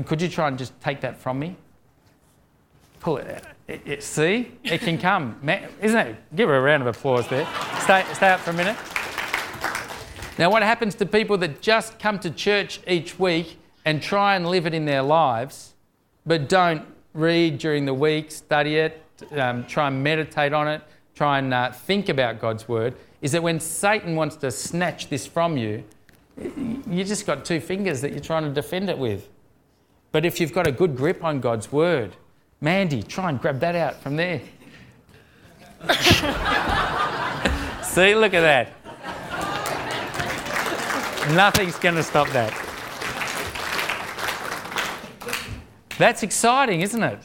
could 0.04 0.20
you 0.20 0.28
try 0.28 0.48
and 0.48 0.58
just 0.58 0.78
take 0.80 1.00
that 1.00 1.18
from 1.18 1.38
me? 1.38 1.56
Pull 3.00 3.18
it, 3.18 3.44
it, 3.68 3.82
it 3.86 4.02
see, 4.02 4.52
it 4.64 4.80
can 4.80 4.98
come, 4.98 5.38
isn't 5.80 5.98
it? 5.98 6.16
Give 6.34 6.48
her 6.48 6.56
a 6.56 6.60
round 6.60 6.82
of 6.82 6.88
applause 6.88 7.28
there. 7.28 7.46
Stay, 7.80 8.04
stay 8.14 8.30
up 8.30 8.40
for 8.40 8.50
a 8.50 8.54
minute. 8.54 8.76
Now, 10.38 10.50
what 10.50 10.62
happens 10.62 10.94
to 10.96 11.06
people 11.06 11.38
that 11.38 11.62
just 11.62 11.98
come 11.98 12.18
to 12.18 12.30
church 12.30 12.80
each 12.86 13.18
week 13.18 13.58
and 13.84 14.02
try 14.02 14.34
and 14.34 14.46
live 14.46 14.66
it 14.66 14.74
in 14.74 14.84
their 14.84 15.02
lives, 15.02 15.74
but 16.26 16.48
don't 16.48 16.84
read 17.16 17.58
during 17.58 17.84
the 17.84 17.94
week, 17.94 18.30
study 18.30 18.76
it, 18.76 19.02
um, 19.32 19.64
try 19.66 19.88
and 19.88 20.02
meditate 20.02 20.52
on 20.52 20.68
it, 20.68 20.82
try 21.14 21.38
and 21.38 21.52
uh, 21.52 21.72
think 21.72 22.08
about 22.08 22.40
God's 22.40 22.68
word, 22.68 22.94
is 23.22 23.32
that 23.32 23.42
when 23.42 23.58
Satan 23.58 24.14
wants 24.14 24.36
to 24.36 24.50
snatch 24.50 25.08
this 25.08 25.26
from 25.26 25.56
you, 25.56 25.82
you 26.36 27.04
just 27.04 27.26
got 27.26 27.44
two 27.44 27.60
fingers 27.60 28.00
that 28.02 28.12
you're 28.12 28.20
trying 28.20 28.44
to 28.44 28.50
defend 28.50 28.90
it 28.90 28.98
with. 28.98 29.28
But 30.12 30.24
if 30.24 30.40
you've 30.40 30.52
got 30.52 30.66
a 30.66 30.72
good 30.72 30.96
grip 30.96 31.24
on 31.24 31.40
God's 31.40 31.72
word, 31.72 32.16
Mandy, 32.60 33.02
try 33.02 33.30
and 33.30 33.40
grab 33.40 33.60
that 33.60 33.74
out 33.74 34.02
from 34.02 34.16
there. 34.16 34.40
See, 37.82 38.14
look 38.14 38.34
at 38.34 38.40
that. 38.40 38.72
Nothing's 41.34 41.76
going 41.76 41.96
to 41.96 42.02
stop 42.02 42.28
that. 42.30 42.65
That's 45.98 46.22
exciting, 46.22 46.82
isn't 46.82 47.02
it? 47.02 47.18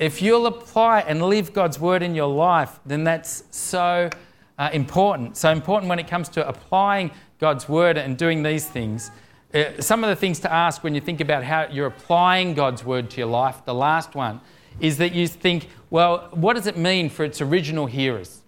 If 0.00 0.20
you'll 0.20 0.46
apply 0.46 1.00
and 1.02 1.22
live 1.22 1.52
God's 1.52 1.78
word 1.78 2.02
in 2.02 2.14
your 2.16 2.26
life, 2.26 2.80
then 2.84 3.04
that's 3.04 3.44
so 3.52 4.10
uh, 4.58 4.70
important. 4.72 5.36
So 5.36 5.52
important 5.52 5.88
when 5.88 6.00
it 6.00 6.08
comes 6.08 6.28
to 6.30 6.46
applying 6.46 7.12
God's 7.38 7.68
word 7.68 7.96
and 7.96 8.18
doing 8.18 8.42
these 8.42 8.66
things. 8.66 9.12
Uh, 9.52 9.80
some 9.80 10.02
of 10.02 10.10
the 10.10 10.16
things 10.16 10.40
to 10.40 10.52
ask 10.52 10.82
when 10.82 10.96
you 10.96 11.00
think 11.00 11.20
about 11.20 11.44
how 11.44 11.68
you're 11.70 11.86
applying 11.86 12.54
God's 12.54 12.84
word 12.84 13.10
to 13.10 13.18
your 13.18 13.28
life, 13.28 13.64
the 13.64 13.74
last 13.74 14.16
one, 14.16 14.40
is 14.80 14.98
that 14.98 15.12
you 15.12 15.28
think, 15.28 15.68
well, 15.90 16.28
what 16.32 16.54
does 16.54 16.66
it 16.66 16.76
mean 16.76 17.08
for 17.08 17.24
its 17.24 17.40
original 17.40 17.86
hearers? 17.86 18.42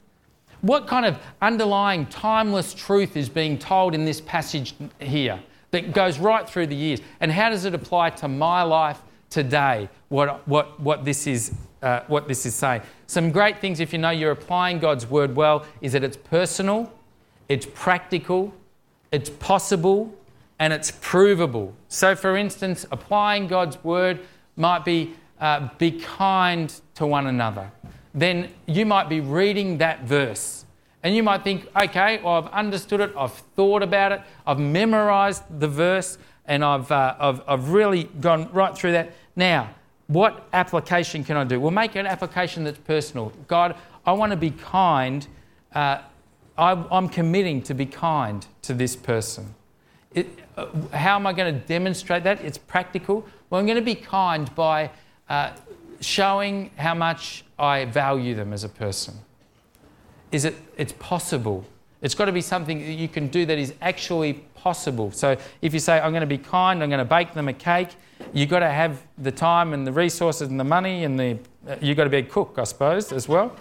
What 0.62 0.88
kind 0.88 1.07
of 1.07 1.18
underlying 1.40 2.07
timeless 2.07 2.74
truth 2.74 3.16
is 3.16 3.28
being 3.28 3.57
told 3.59 3.94
in 3.94 4.05
this 4.05 4.20
passage 4.20 4.74
here 4.99 5.38
that 5.70 5.92
goes 5.92 6.18
right 6.18 6.49
through 6.49 6.66
the 6.66 6.74
years? 6.74 7.01
And 7.20 7.30
how 7.30 7.51
does 7.51 7.64
it 7.64 7.74
apply 7.74 8.11
to 8.11 8.26
my 8.26 8.62
life 8.62 9.01
today, 9.31 9.89
what, 10.09 10.47
what, 10.49 10.79
what 10.81 11.05
this 11.05 11.27
is 11.27 11.53
uh, 11.83 12.01
what 12.09 12.27
this 12.27 12.45
is 12.47 12.55
saying. 12.55 12.81
Some 13.07 13.31
great 13.31 13.61
things, 13.61 13.81
if 13.81 13.93
you 13.93 13.99
know 13.99 14.11
you're 14.11 14.33
applying 14.33 14.79
God's 14.79 15.07
word 15.07 15.37
well, 15.37 15.64
is 15.81 15.93
that 15.93 16.03
it's 16.03 16.16
personal, 16.16 16.93
it's 17.49 17.66
practical, 17.74 18.53
it's 19.12 19.31
possible, 19.31 20.12
and 20.59 20.72
it's 20.72 20.91
provable. 21.01 21.74
So, 21.89 22.16
for 22.16 22.37
instance, 22.37 22.87
applying 22.91 23.47
God's 23.47 23.83
word 23.85 24.20
might 24.57 24.85
be 24.85 25.14
uh, 25.39 25.68
be 25.79 25.93
kind 25.93 26.74
to 26.95 27.07
one 27.07 27.27
another. 27.27 27.70
Then 28.14 28.51
you 28.66 28.87
might 28.87 29.09
be 29.09 29.20
reading 29.20 29.79
that 29.79 30.05
verse 30.05 30.64
and 31.03 31.14
you 31.14 31.22
might 31.22 31.45
think, 31.45 31.68
okay, 31.81 32.20
well, 32.22 32.35
I've 32.35 32.53
understood 32.53 33.01
it, 33.01 33.12
I've 33.16 33.33
thought 33.55 33.83
about 33.83 34.12
it, 34.12 34.22
I've 34.47 34.59
memorized 34.59 35.43
the 35.61 35.68
verse, 35.68 36.18
and 36.47 36.64
I've, 36.64 36.90
uh, 36.90 37.14
I've, 37.18 37.42
I've 37.47 37.70
really 37.70 38.05
gone 38.05 38.51
right 38.53 38.76
through 38.76 38.92
that. 38.92 39.12
Now, 39.34 39.70
what 40.07 40.47
application 40.53 41.24
can 41.24 41.36
I 41.36 41.44
do? 41.44 41.61
Well, 41.61 41.72
make 41.72 41.97
an 41.97 42.07
application 42.07 42.64
that's 42.64 42.78
personal. 42.78 43.32
God, 43.49 43.76
I 44.05 44.12
want 44.12 44.30
to 44.30 44.36
be 44.36 44.51
kind. 44.51 45.26
Uh, 45.74 45.99
I, 46.57 46.86
am 46.97 47.09
committing 47.09 47.62
to 47.62 47.74
be 47.74 47.86
kind 47.86 48.47
to 48.62 48.74
this 48.74 48.94
person. 48.94 49.55
It, 50.14 50.28
uh, 50.57 50.66
how 50.92 51.16
am 51.16 51.26
I 51.26 51.32
going 51.32 51.53
to 51.53 51.66
demonstrate 51.66 52.24
that? 52.24 52.40
It's 52.42 52.59
practical. 52.59 53.26
Well, 53.51 53.61
I'm 53.61 53.66
going 53.66 53.76
to 53.76 53.82
be 53.82 53.94
kind 53.94 54.53
by 54.55 54.90
uh, 55.28 55.53
showing 56.01 56.70
how 56.76 56.94
much 56.94 57.44
I 57.59 57.84
value 57.86 58.34
them 58.34 58.53
as 58.53 58.64
a 58.64 58.68
person. 58.68 59.14
Is 60.30 60.44
it? 60.44 60.55
It's 60.76 60.92
possible. 60.92 61.64
It's 62.03 62.14
got 62.14 62.26
to 62.26 62.32
be 62.32 62.42
something 62.42 62.78
that 62.78 62.92
you 62.92 63.09
can 63.09 63.28
do 63.28 63.47
that 63.47 63.59
is 63.59 63.72
actually 63.80 64.34
possible. 64.55 65.11
So 65.12 65.36
if 65.62 65.72
you 65.72 65.80
say, 65.80 65.99
I'm 65.99 66.12
going 66.12 66.20
to 66.20 66.26
be 66.26 66.38
kind, 66.38 66.82
I'm 66.82 66.90
going 66.90 66.99
to 66.99 67.05
bake 67.05 67.32
them 67.32 67.49
a 67.49 67.53
cake, 67.53 67.90
you've 68.32 68.51
got 68.51 68.61
to 68.61 68.70
have 68.70 69.03
the 69.18 69.32
time 69.32 69.72
and 69.72 69.86
the 69.86 69.92
resources 69.92 70.49
and 70.49 70.61
the 70.61 70.64
money 70.64 71.05
and 71.05 71.18
the, 71.18 71.38
you've 71.80 71.97
got 71.97 72.05
to 72.05 72.11
be 72.11 72.18
a 72.18 72.22
cook, 72.22 72.57
I 72.59 72.64
suppose, 72.64 73.12
as 73.12 73.28
well. 73.28 73.57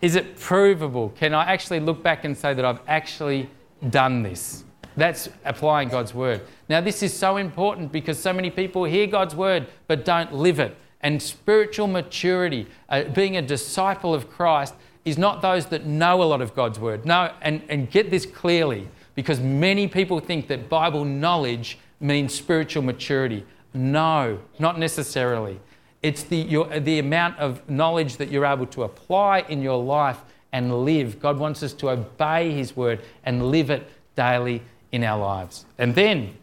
is 0.00 0.14
it 0.14 0.38
provable? 0.38 1.10
Can 1.10 1.34
I 1.34 1.44
actually 1.52 1.80
look 1.80 2.02
back 2.02 2.24
and 2.24 2.36
say 2.36 2.54
that 2.54 2.64
I've 2.64 2.80
actually 2.86 3.50
done 3.90 4.22
this? 4.22 4.64
That's 4.96 5.28
applying 5.44 5.88
God's 5.88 6.14
word. 6.14 6.42
Now, 6.68 6.80
this 6.80 7.02
is 7.02 7.12
so 7.12 7.36
important 7.36 7.90
because 7.90 8.18
so 8.18 8.32
many 8.32 8.50
people 8.50 8.84
hear 8.84 9.06
God's 9.06 9.34
word 9.34 9.66
but 9.88 10.04
don't 10.04 10.32
live 10.32 10.60
it. 10.60 10.76
And 11.00 11.20
spiritual 11.20 11.86
maturity, 11.86 12.66
uh, 12.88 13.04
being 13.04 13.36
a 13.36 13.42
disciple 13.42 14.14
of 14.14 14.30
Christ, 14.30 14.74
is 15.04 15.18
not 15.18 15.42
those 15.42 15.66
that 15.66 15.84
know 15.84 16.22
a 16.22 16.24
lot 16.24 16.40
of 16.40 16.54
God's 16.54 16.78
word. 16.78 17.04
No, 17.04 17.32
and, 17.42 17.62
and 17.68 17.90
get 17.90 18.10
this 18.10 18.24
clearly 18.24 18.88
because 19.14 19.40
many 19.40 19.86
people 19.86 20.18
think 20.20 20.48
that 20.48 20.68
Bible 20.68 21.04
knowledge 21.04 21.78
means 22.00 22.34
spiritual 22.34 22.82
maturity. 22.82 23.44
No, 23.72 24.38
not 24.58 24.78
necessarily. 24.78 25.60
It's 26.02 26.22
the, 26.22 26.36
your, 26.36 26.80
the 26.80 26.98
amount 26.98 27.38
of 27.38 27.68
knowledge 27.68 28.16
that 28.16 28.30
you're 28.30 28.46
able 28.46 28.66
to 28.66 28.82
apply 28.82 29.40
in 29.48 29.62
your 29.62 29.82
life 29.82 30.20
and 30.52 30.84
live. 30.84 31.20
God 31.20 31.38
wants 31.38 31.62
us 31.62 31.72
to 31.74 31.90
obey 31.90 32.52
His 32.52 32.76
word 32.76 33.00
and 33.24 33.50
live 33.50 33.70
it 33.70 33.88
daily 34.16 34.62
in 34.92 35.02
our 35.02 35.18
lives. 35.18 35.64
And 35.78 35.94
then 35.94 36.36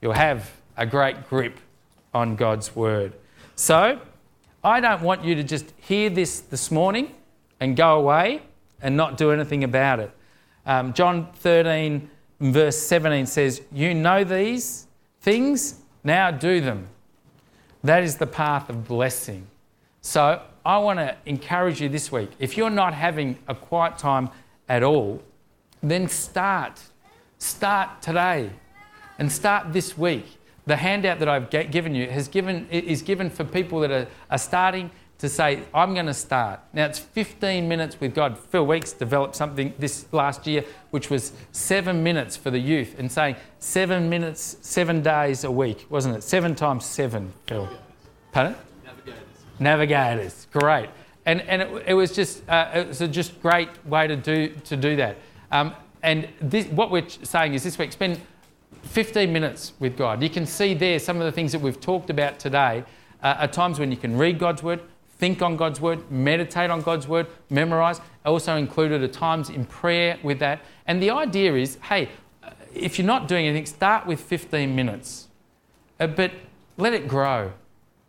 you'll 0.00 0.12
have 0.12 0.50
a 0.76 0.86
great 0.86 1.28
grip 1.28 1.58
on 2.14 2.36
God's 2.36 2.74
word. 2.74 3.12
So, 3.56 4.00
I 4.62 4.80
don't 4.80 5.02
want 5.02 5.24
you 5.24 5.34
to 5.36 5.44
just 5.44 5.72
hear 5.78 6.10
this 6.10 6.40
this 6.40 6.70
morning 6.70 7.14
and 7.60 7.76
go 7.76 7.98
away 7.98 8.42
and 8.80 8.96
not 8.96 9.16
do 9.16 9.30
anything 9.30 9.64
about 9.64 10.00
it. 10.00 10.10
Um, 10.66 10.92
John 10.92 11.32
13, 11.34 12.08
verse 12.40 12.76
17 12.76 13.26
says, 13.26 13.62
You 13.72 13.94
know 13.94 14.24
these 14.24 14.86
things, 15.20 15.80
now 16.04 16.30
do 16.30 16.60
them. 16.60 16.88
That 17.82 18.02
is 18.02 18.16
the 18.16 18.26
path 18.26 18.68
of 18.68 18.86
blessing. 18.86 19.46
So, 20.00 20.42
I 20.64 20.76
want 20.78 20.98
to 20.98 21.16
encourage 21.24 21.80
you 21.80 21.88
this 21.88 22.12
week 22.12 22.30
if 22.38 22.56
you're 22.56 22.68
not 22.68 22.92
having 22.92 23.38
a 23.48 23.54
quiet 23.54 23.96
time 23.96 24.28
at 24.68 24.82
all, 24.82 25.22
then 25.82 26.08
start. 26.08 26.80
Start 27.38 28.02
today 28.02 28.50
and 29.18 29.30
start 29.32 29.72
this 29.72 29.96
week. 29.96 30.26
The 30.66 30.76
handout 30.76 31.20
that 31.20 31.28
I've 31.28 31.48
given 31.70 31.94
you 31.94 32.10
has 32.10 32.28
given, 32.28 32.68
is 32.68 33.00
given 33.00 33.30
for 33.30 33.44
people 33.44 33.80
that 33.80 33.90
are, 33.90 34.06
are 34.30 34.38
starting 34.38 34.90
to 35.18 35.28
say, 35.28 35.64
I'm 35.74 35.94
going 35.94 36.06
to 36.06 36.14
start. 36.14 36.60
Now 36.72 36.86
it's 36.86 36.98
15 36.98 37.68
minutes 37.68 38.00
with 38.00 38.14
God. 38.14 38.38
Phil 38.38 38.64
Weeks 38.64 38.92
developed 38.92 39.34
something 39.34 39.74
this 39.78 40.06
last 40.12 40.46
year, 40.46 40.64
which 40.90 41.10
was 41.10 41.32
seven 41.50 42.02
minutes 42.02 42.36
for 42.36 42.50
the 42.50 42.58
youth, 42.58 42.94
and 42.98 43.10
saying 43.10 43.36
seven 43.58 44.08
minutes, 44.08 44.56
seven 44.60 45.02
days 45.02 45.44
a 45.44 45.50
week, 45.50 45.86
wasn't 45.90 46.16
it? 46.16 46.22
Seven 46.22 46.54
times 46.54 46.84
seven, 46.84 47.32
Phil. 47.46 47.68
Pardon? 48.32 48.54
Navigators. 48.84 49.22
Navigators, 49.58 50.46
great. 50.52 50.88
And, 51.26 51.40
and 51.42 51.62
it, 51.62 51.84
it 51.88 51.94
was 51.94 52.14
just 52.14 52.48
uh, 52.48 52.70
it 52.74 52.88
was 52.88 53.00
a 53.00 53.08
just 53.08 53.42
great 53.42 53.68
way 53.84 54.06
to 54.06 54.16
do 54.16 54.48
to 54.48 54.76
do 54.76 54.96
that. 54.96 55.16
Um, 55.50 55.74
and 56.02 56.28
this, 56.40 56.66
what 56.68 56.90
we're 56.90 57.08
saying 57.08 57.54
is 57.54 57.64
this 57.64 57.76
week, 57.76 57.92
spend 57.92 58.20
15 58.84 59.32
minutes 59.32 59.72
with 59.80 59.96
God. 59.96 60.22
You 60.22 60.30
can 60.30 60.46
see 60.46 60.74
there 60.74 60.98
some 60.98 61.16
of 61.18 61.24
the 61.24 61.32
things 61.32 61.52
that 61.52 61.60
we've 61.60 61.80
talked 61.80 62.08
about 62.08 62.38
today 62.38 62.84
uh, 63.22 63.36
are 63.40 63.48
times 63.48 63.78
when 63.78 63.90
you 63.90 63.96
can 63.96 64.16
read 64.16 64.38
God's 64.38 64.62
word, 64.62 64.80
think 65.18 65.42
on 65.42 65.56
God's 65.56 65.80
word, 65.80 66.10
meditate 66.10 66.70
on 66.70 66.82
God's 66.82 67.08
word, 67.08 67.26
memorize. 67.50 68.00
I 68.24 68.28
also 68.28 68.56
included 68.56 69.02
at 69.02 69.12
times 69.12 69.50
in 69.50 69.64
prayer 69.64 70.18
with 70.22 70.38
that. 70.38 70.60
And 70.86 71.02
the 71.02 71.10
idea 71.10 71.54
is 71.54 71.78
hey, 71.82 72.08
uh, 72.42 72.50
if 72.74 72.98
you're 72.98 73.06
not 73.06 73.28
doing 73.28 73.46
anything, 73.46 73.66
start 73.66 74.06
with 74.06 74.20
15 74.20 74.74
minutes, 74.74 75.28
uh, 76.00 76.06
but 76.06 76.32
let 76.76 76.94
it 76.94 77.08
grow 77.08 77.52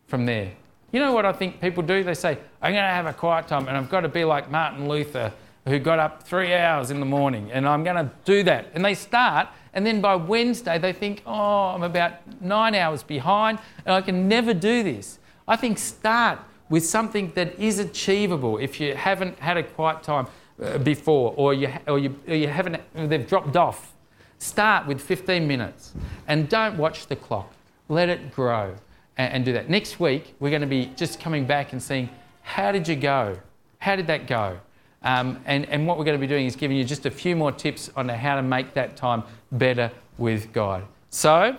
from 0.08 0.26
there. 0.26 0.52
You 0.92 1.00
know 1.00 1.12
what 1.12 1.26
I 1.26 1.34
think 1.34 1.62
people 1.62 1.84
do? 1.84 2.04
They 2.04 2.14
say, 2.14 2.38
I'm 2.62 2.74
going 2.74 2.84
to 2.84 2.90
have 2.90 3.06
a 3.06 3.14
quiet 3.14 3.48
time 3.48 3.68
and 3.68 3.78
I've 3.78 3.90
got 3.90 4.02
to 4.02 4.10
be 4.10 4.26
like 4.26 4.50
Martin 4.50 4.88
Luther 4.88 5.34
who 5.70 5.80
got 5.80 6.00
up 6.00 6.24
three 6.24 6.54
hours 6.54 6.90
in 6.90 7.00
the 7.00 7.06
morning, 7.06 7.52
and 7.52 7.68
I'm 7.68 7.84
going 7.84 7.96
to 7.96 8.12
do 8.26 8.44
that. 8.44 8.68
And 8.74 8.84
they 8.84 8.96
start, 8.96 9.50
and 9.74 9.86
then 9.86 10.02
by 10.02 10.16
Wednesday, 10.16 10.80
they 10.80 10.94
think, 10.94 11.22
oh, 11.26 11.74
I'm 11.74 11.84
about 11.84 12.42
nine 12.42 12.76
hours 12.76 13.04
behind, 13.04 13.60
and 13.86 13.94
I 13.94 14.02
can 14.02 14.28
never 14.28 14.54
do 14.54 14.84
this. 14.84 15.20
I 15.48 15.56
think 15.56 15.78
start 15.78 16.40
with 16.70 16.86
something 16.86 17.32
that 17.36 17.60
is 17.60 17.80
achievable 17.80 18.58
if 18.58 18.80
you 18.80 18.96
haven't 18.96 19.40
had 19.40 19.58
a 19.58 19.64
quiet 19.64 20.04
time 20.04 20.28
uh, 20.62 20.78
before, 20.78 21.34
or 21.36 21.54
you, 21.54 21.72
or 21.88 22.00
you, 22.00 22.16
or 22.28 22.36
you 22.36 22.48
haven't, 22.48 22.82
they've 22.94 23.28
dropped 23.28 23.56
off. 23.56 23.94
Start 24.38 24.88
with 24.88 25.02
15 25.02 25.48
minutes 25.48 25.94
and 26.28 26.48
don't 26.48 26.78
watch 26.78 27.08
the 27.08 27.16
clock. 27.16 27.52
Let 27.90 28.10
it 28.10 28.34
grow 28.34 28.76
and, 29.18 29.34
and 29.34 29.46
do 29.46 29.54
that. 29.54 29.70
Next 29.70 30.00
week, 30.00 30.36
we're 30.40 30.50
going 30.50 30.62
to 30.62 30.68
be 30.68 30.88
just 30.96 31.20
coming 31.20 31.46
back 31.46 31.74
and 31.74 31.82
seeing 31.82 32.10
how 32.42 32.72
did 32.72 32.88
you 32.88 32.96
go? 32.96 33.38
How 33.80 33.96
did 33.96 34.08
that 34.08 34.28
go? 34.28 34.60
Um, 35.02 35.40
and, 35.46 35.68
and 35.70 35.88
what 35.88 35.98
we're 35.98 36.06
going 36.06 36.18
to 36.18 36.22
be 36.22 36.28
doing 36.28 36.46
is 36.46 36.56
giving 36.56 36.76
you 36.76 36.84
just 36.84 37.06
a 37.06 37.12
few 37.12 37.36
more 37.36 37.52
tips 37.52 37.90
on 37.96 38.10
how 38.10 38.36
to 38.36 38.42
make 38.42 38.74
that 38.74 38.98
time 38.98 39.24
better 39.52 39.92
with 40.18 40.52
God. 40.52 40.86
So, 41.10 41.58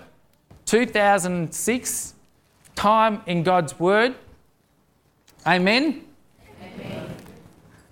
2006, 0.67 2.15
time 2.75 3.23
in 3.27 3.43
God's 3.43 3.79
Word. 3.79 4.15
Amen? 5.47 6.05
Amen. 6.63 7.15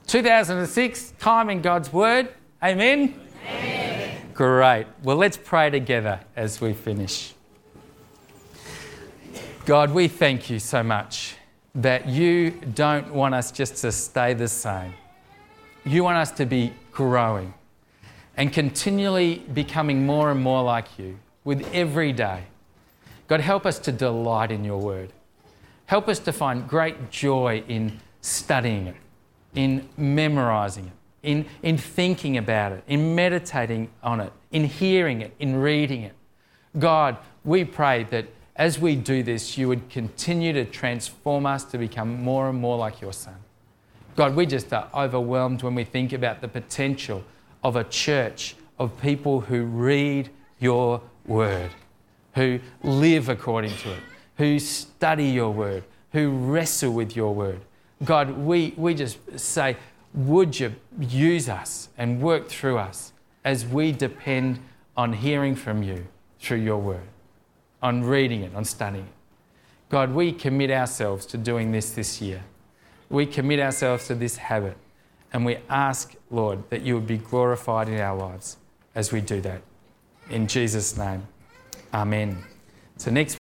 2006, 0.06 1.12
time 1.18 1.50
in 1.50 1.60
God's 1.60 1.92
Word. 1.92 2.34
Amen? 2.62 3.20
Amen? 3.46 4.22
Great. 4.34 4.86
Well, 5.02 5.16
let's 5.16 5.36
pray 5.36 5.70
together 5.70 6.20
as 6.36 6.60
we 6.60 6.72
finish. 6.72 7.34
God, 9.64 9.92
we 9.92 10.08
thank 10.08 10.48
you 10.48 10.58
so 10.58 10.82
much 10.82 11.36
that 11.74 12.08
you 12.08 12.50
don't 12.50 13.12
want 13.12 13.34
us 13.34 13.52
just 13.52 13.76
to 13.78 13.92
stay 13.92 14.34
the 14.34 14.48
same 14.48 14.94
you 15.88 16.04
want 16.04 16.18
us 16.18 16.30
to 16.32 16.44
be 16.44 16.72
growing 16.92 17.54
and 18.36 18.52
continually 18.52 19.38
becoming 19.54 20.04
more 20.04 20.30
and 20.30 20.40
more 20.40 20.62
like 20.62 20.98
you 20.98 21.18
with 21.44 21.66
every 21.72 22.12
day. 22.12 22.44
God, 23.26 23.40
help 23.40 23.66
us 23.66 23.78
to 23.80 23.92
delight 23.92 24.50
in 24.50 24.64
your 24.64 24.78
word. 24.78 25.12
Help 25.88 26.06
us 26.06 26.18
to 26.18 26.34
find 26.34 26.68
great 26.68 27.10
joy 27.10 27.64
in 27.66 27.98
studying 28.20 28.88
it, 28.88 28.96
in 29.54 29.88
memorizing 29.96 30.84
it, 30.84 30.92
in, 31.22 31.46
in 31.62 31.78
thinking 31.78 32.36
about 32.36 32.72
it, 32.72 32.84
in 32.86 33.14
meditating 33.14 33.88
on 34.02 34.20
it, 34.20 34.30
in 34.52 34.64
hearing 34.64 35.22
it, 35.22 35.32
in 35.38 35.56
reading 35.56 36.02
it. 36.02 36.12
God, 36.78 37.16
we 37.42 37.64
pray 37.64 38.04
that 38.10 38.26
as 38.54 38.78
we 38.78 38.96
do 38.96 39.22
this, 39.22 39.56
you 39.56 39.66
would 39.68 39.88
continue 39.88 40.52
to 40.52 40.66
transform 40.66 41.46
us 41.46 41.64
to 41.64 41.78
become 41.78 42.22
more 42.22 42.50
and 42.50 42.60
more 42.60 42.76
like 42.76 43.00
your 43.00 43.14
Son. 43.14 43.36
God, 44.14 44.36
we 44.36 44.44
just 44.44 44.70
are 44.74 44.90
overwhelmed 44.94 45.62
when 45.62 45.74
we 45.74 45.84
think 45.84 46.12
about 46.12 46.42
the 46.42 46.48
potential 46.48 47.24
of 47.64 47.76
a 47.76 47.84
church 47.84 48.56
of 48.78 49.00
people 49.00 49.40
who 49.40 49.64
read 49.64 50.28
your 50.58 51.00
word, 51.24 51.70
who 52.34 52.60
live 52.82 53.30
according 53.30 53.74
to 53.78 53.92
it, 53.94 54.02
who 54.38 54.58
study 54.58 55.26
your 55.26 55.52
word, 55.52 55.84
who 56.12 56.30
wrestle 56.30 56.92
with 56.92 57.14
your 57.14 57.34
word. 57.34 57.60
God, 58.04 58.30
we, 58.30 58.72
we 58.76 58.94
just 58.94 59.18
say, 59.38 59.76
would 60.14 60.58
you 60.58 60.74
use 60.98 61.48
us 61.48 61.90
and 61.98 62.22
work 62.22 62.48
through 62.48 62.78
us 62.78 63.12
as 63.44 63.66
we 63.66 63.92
depend 63.92 64.60
on 64.96 65.12
hearing 65.12 65.54
from 65.54 65.82
you 65.82 66.06
through 66.40 66.58
your 66.58 66.78
word, 66.78 67.08
on 67.82 68.02
reading 68.02 68.42
it, 68.42 68.54
on 68.54 68.64
studying 68.64 69.04
it. 69.04 69.12
God, 69.88 70.12
we 70.12 70.32
commit 70.32 70.70
ourselves 70.70 71.24
to 71.26 71.38
doing 71.38 71.72
this 71.72 71.90
this 71.92 72.20
year. 72.20 72.42
we 73.10 73.24
commit 73.24 73.58
ourselves 73.58 74.06
to 74.06 74.14
this 74.14 74.36
habit 74.36 74.76
and 75.32 75.46
we 75.46 75.56
ask, 75.70 76.14
Lord, 76.30 76.68
that 76.70 76.82
you 76.82 76.94
would 76.94 77.06
be 77.06 77.16
glorified 77.18 77.88
in 77.88 77.98
our 78.00 78.16
lives 78.16 78.58
as 78.94 79.12
we 79.12 79.20
do 79.20 79.40
that. 79.40 79.62
In 80.30 80.46
Jesus' 80.46 80.96
name, 80.96 81.26
Amen. 81.94 82.44
So, 82.98 83.10
next 83.10 83.36